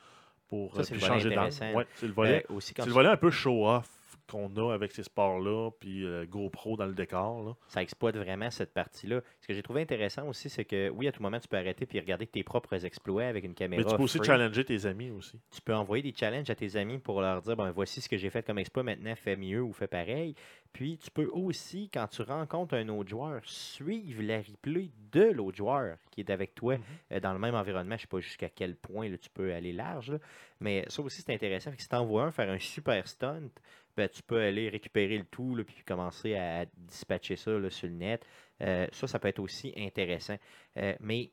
[0.48, 1.76] pour Ça, euh, puis changer d'angle.
[1.76, 3.88] Ouais, c'est le volet, c'est le volet un peu show-off
[4.26, 7.42] qu'on a avec ces sports-là, puis euh, GoPro dans le décor.
[7.44, 7.54] là.
[7.68, 9.20] ça exploite vraiment cette partie-là.
[9.40, 11.86] Ce que j'ai trouvé intéressant aussi, c'est que oui, à tout moment, tu peux arrêter
[11.86, 13.82] puis regarder tes propres exploits avec une caméra.
[13.82, 14.26] Mais tu peux aussi free.
[14.26, 15.38] challenger tes amis aussi.
[15.50, 18.16] Tu peux envoyer des challenges à tes amis pour leur dire ben, voici ce que
[18.16, 20.34] j'ai fait comme exploit, maintenant fais mieux ou fais pareil.
[20.72, 25.56] Puis tu peux aussi, quand tu rencontres un autre joueur, suivre la replay de l'autre
[25.56, 26.76] joueur qui est avec toi
[27.12, 27.94] euh, dans le même environnement.
[27.94, 30.18] Je ne sais pas jusqu'à quel point là, tu peux aller large, là.
[30.58, 31.70] mais ça aussi c'est intéressant.
[31.70, 33.50] Fait que si tu envoies un faire un super stunt,
[33.96, 37.88] ben, tu peux aller récupérer le tout là, puis commencer à dispatcher ça là, sur
[37.88, 38.26] le net.
[38.62, 40.36] Euh, ça, ça peut être aussi intéressant.
[40.76, 41.32] Euh, mais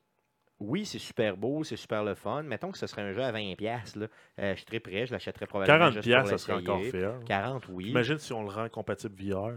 [0.58, 2.42] oui, c'est super beau, c'est super le fun.
[2.44, 3.56] Mettons que ce serait un jeu à 20$.
[3.98, 4.06] Là.
[4.38, 6.84] Euh, je suis très prêt, je l'achèterais probablement 40 juste piastres, pour ça serait encore
[6.84, 7.20] fair.
[7.26, 7.88] 40, oui.
[7.88, 9.54] Imagine si on le rend compatible VR.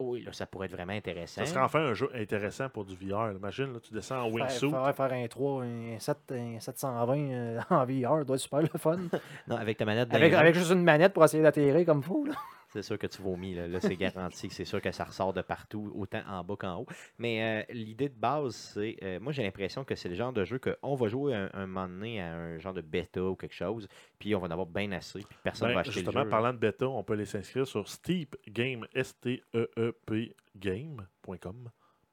[0.00, 1.44] Oui, là, ça pourrait être vraiment intéressant.
[1.44, 3.32] Ça serait enfin un jeu intéressant pour du VR.
[3.32, 4.70] Imagine, là, tu descends en wingsuit.
[4.70, 8.68] faire, faire un 3, un, 7, un 720 euh, en VR doit être super le
[8.78, 8.96] fun.
[9.46, 12.24] Non, avec ta manette avec, avec juste une manette pour essayer d'atterrir comme fou.
[12.24, 12.34] Là.
[12.72, 13.54] C'est sûr que tu vomis.
[13.54, 14.48] Là, Là, c'est garanti.
[14.50, 16.86] C'est sûr que ça ressort de partout, autant en bas qu'en haut.
[17.18, 18.96] Mais euh, l'idée de base, c'est.
[19.02, 21.66] euh, moi, j'ai l'impression que c'est le genre de jeu qu'on va jouer un, un
[21.66, 23.88] moment donné à un genre de bêta ou quelque chose,
[24.18, 26.24] puis on va en avoir bien assez, puis personne Ben, va acheter justement, le jeu.
[26.24, 26.30] là.
[26.30, 31.70] parlant de bêta, on peut aller s'inscrire sur Steep Game, S-T-E-E-P Game.com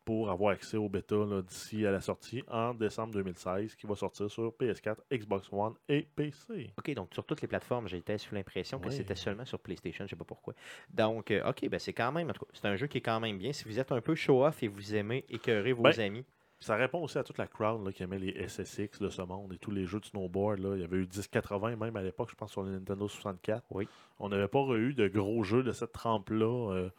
[0.10, 1.16] pour avoir accès au bêta
[1.48, 6.08] d'ici à la sortie en décembre 2016 qui va sortir sur PS4, Xbox One et
[6.16, 6.72] PC.
[6.80, 8.96] OK, donc sur toutes les plateformes, j'étais sous l'impression que Oui.
[8.96, 10.56] c'était seulement sur PlayStation, je sais pas pourquoi.
[10.90, 13.02] Donc, euh, OK, ben c'est quand même, en tout cas, c'est un jeu qui est
[13.02, 13.54] quand même bien.
[13.54, 16.26] Si vous êtes un peu show-off et vous aimez écœurer vos Ben, amis,
[16.58, 19.54] Ça répond aussi à toute la crowd là, qui aimait les SSX de ce monde
[19.54, 20.58] et tous les jeux de snowboard.
[20.58, 20.74] Là.
[20.76, 23.64] Il y avait eu 1080 même à l'époque, je pense, sur le Nintendo 64.
[23.70, 23.88] Oui.
[24.18, 26.90] On n'avait pas eu de gros jeux de cette trempe-là euh,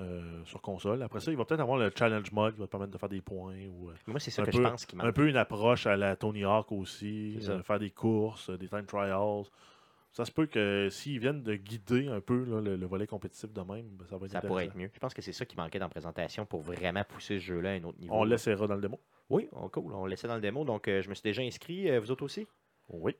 [0.00, 1.02] euh, sur console.
[1.02, 3.08] Après ça, il va peut-être avoir le challenge mode qui va te permettre de faire
[3.08, 3.54] des points.
[3.68, 5.14] Ou, euh, moi, c'est ça un que peu- je pense qui un manque.
[5.14, 7.38] peu une approche à la Tony Hawk aussi.
[7.48, 9.44] Euh, faire des courses, des time trials.
[10.12, 13.52] Ça se peut que s'ils viennent de guider un peu là, le, le volet compétitif
[13.52, 14.88] de même, ben, ça va être Ça pourrait être mieux.
[14.94, 17.70] Je pense que c'est ça qui manquait dans la présentation pour vraiment pousser ce jeu-là
[17.70, 18.14] à un autre niveau.
[18.14, 19.00] On l'essaiera dans le démo.
[19.28, 19.92] Oui, oh, cool.
[19.92, 20.64] On laissait dans le démo.
[20.64, 21.98] Donc, euh, je me suis déjà inscrit.
[21.98, 22.46] Vous autres aussi?
[22.90, 23.16] Oui.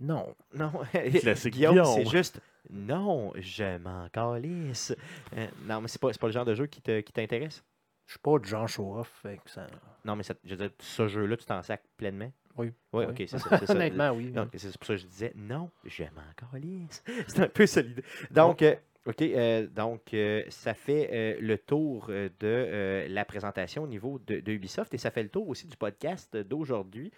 [0.00, 0.34] Non.
[0.54, 0.70] Non.
[1.20, 1.94] Classique Guillaume, Guillaume.
[1.94, 4.94] c'est juste non, je m'en calisse.
[5.36, 7.62] Euh, non, mais c'est pas, c'est pas le genre de jeu qui te- qui t'intéresse?
[8.06, 9.10] Je suis pas du genre show-off.
[9.22, 9.66] fait que ça-
[10.04, 12.30] non, mais ça- je veux dire, ce jeu-là, tu t'en sacs pleinement?
[12.56, 12.72] Oui.
[12.92, 13.10] Oui, Oui.
[13.10, 13.58] ok, c'est ça.
[13.58, 13.72] c'est ça.
[13.74, 14.32] Honnêtement, oui.
[14.56, 17.02] C'est pour ça que je disais non, je m'en calisse.
[17.26, 18.02] C'est un peu solide.
[18.30, 18.74] Donc, euh,
[19.08, 24.40] OK, euh, donc euh, ça fait euh, le tour de la présentation au niveau de,
[24.40, 27.10] de Ubisoft et ça fait le tour aussi du podcast d'aujourd'hui.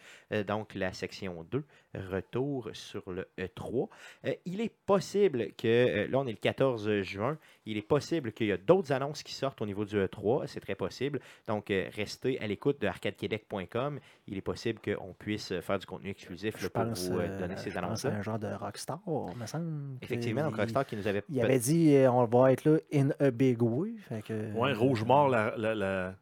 [0.47, 1.65] Donc la section 2,
[1.95, 3.89] retour sur le E3.
[4.25, 7.37] Euh, il est possible que, là on est le 14 juin,
[7.67, 10.61] il est possible qu'il y a d'autres annonces qui sortent au niveau du E3, c'est
[10.61, 11.19] très possible.
[11.49, 13.99] Donc restez à l'écoute de arcadequebec.com.
[14.29, 17.77] Il est possible qu'on puisse faire du contenu exclusif là, pour pense, vous donner ces
[17.77, 18.13] à annonces-là.
[18.13, 19.01] un genre de Rockstar,
[19.37, 19.99] me semble.
[20.03, 23.11] Effectivement, donc Rockstar qui nous avait Il avait dit euh, on va être là in
[23.19, 23.93] a big way.
[24.09, 26.15] Fait que, Ouais, Rouge Mort, la, la, la-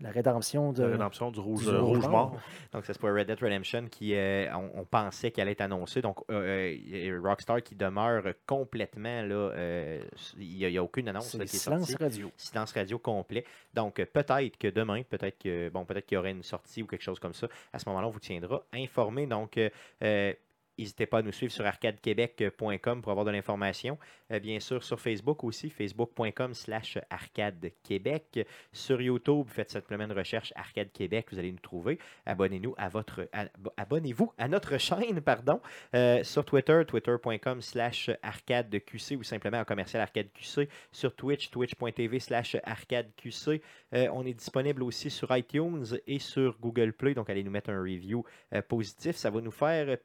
[0.00, 0.82] La rédemption de.
[0.82, 2.36] la rédemption du Rouge, du Rouge Mort.
[2.72, 6.02] Donc, c'est pour Red Dead Redemption qui, euh, on, on pensait qu'elle allait être annoncée.
[6.02, 9.34] Donc, euh, euh, Rockstar qui demeure complètement là.
[9.34, 10.02] euh,
[10.36, 12.02] il n'y a, il y a aucune annonce C'est là, qui est silence sortie.
[12.02, 12.30] radio.
[12.36, 13.44] Silence radio complet.
[13.72, 17.02] Donc, peut-être que demain, peut-être que bon, peut-être qu'il y aurait une sortie ou quelque
[17.04, 17.46] chose comme ça.
[17.72, 19.26] À ce moment-là, on vous tiendra informé.
[19.26, 19.58] Donc,
[20.76, 23.96] N'hésitez pas à nous suivre sur arcadequebec.com pour avoir de l'information.
[24.32, 28.46] Euh, bien sûr, sur Facebook aussi, facebook.com slash arcadequebec.
[28.72, 31.98] Sur YouTube, faites simplement une recherche Arcade Québec, vous allez nous trouver.
[32.26, 32.74] Abonnez-vous
[34.36, 35.60] à notre chaîne, pardon.
[35.94, 40.68] Euh, sur Twitter, twitter.com slash arcadeqc ou simplement en commercial arcadeqc.
[40.90, 43.62] Sur Twitch, twitch.tv slash arcadeqc.
[43.94, 47.70] Euh, on est disponible aussi sur iTunes et sur Google Play, donc allez nous mettre
[47.70, 48.24] un review
[48.68, 49.96] positif, ça va nous faire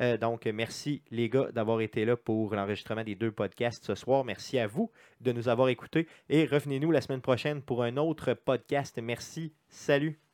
[0.00, 4.24] Euh, donc merci les gars d'avoir été là pour l'enregistrement des deux podcasts ce soir.
[4.24, 8.34] Merci à vous de nous avoir écoutés et revenez-nous la semaine prochaine pour un autre
[8.34, 8.98] podcast.
[9.02, 10.27] Merci, salut.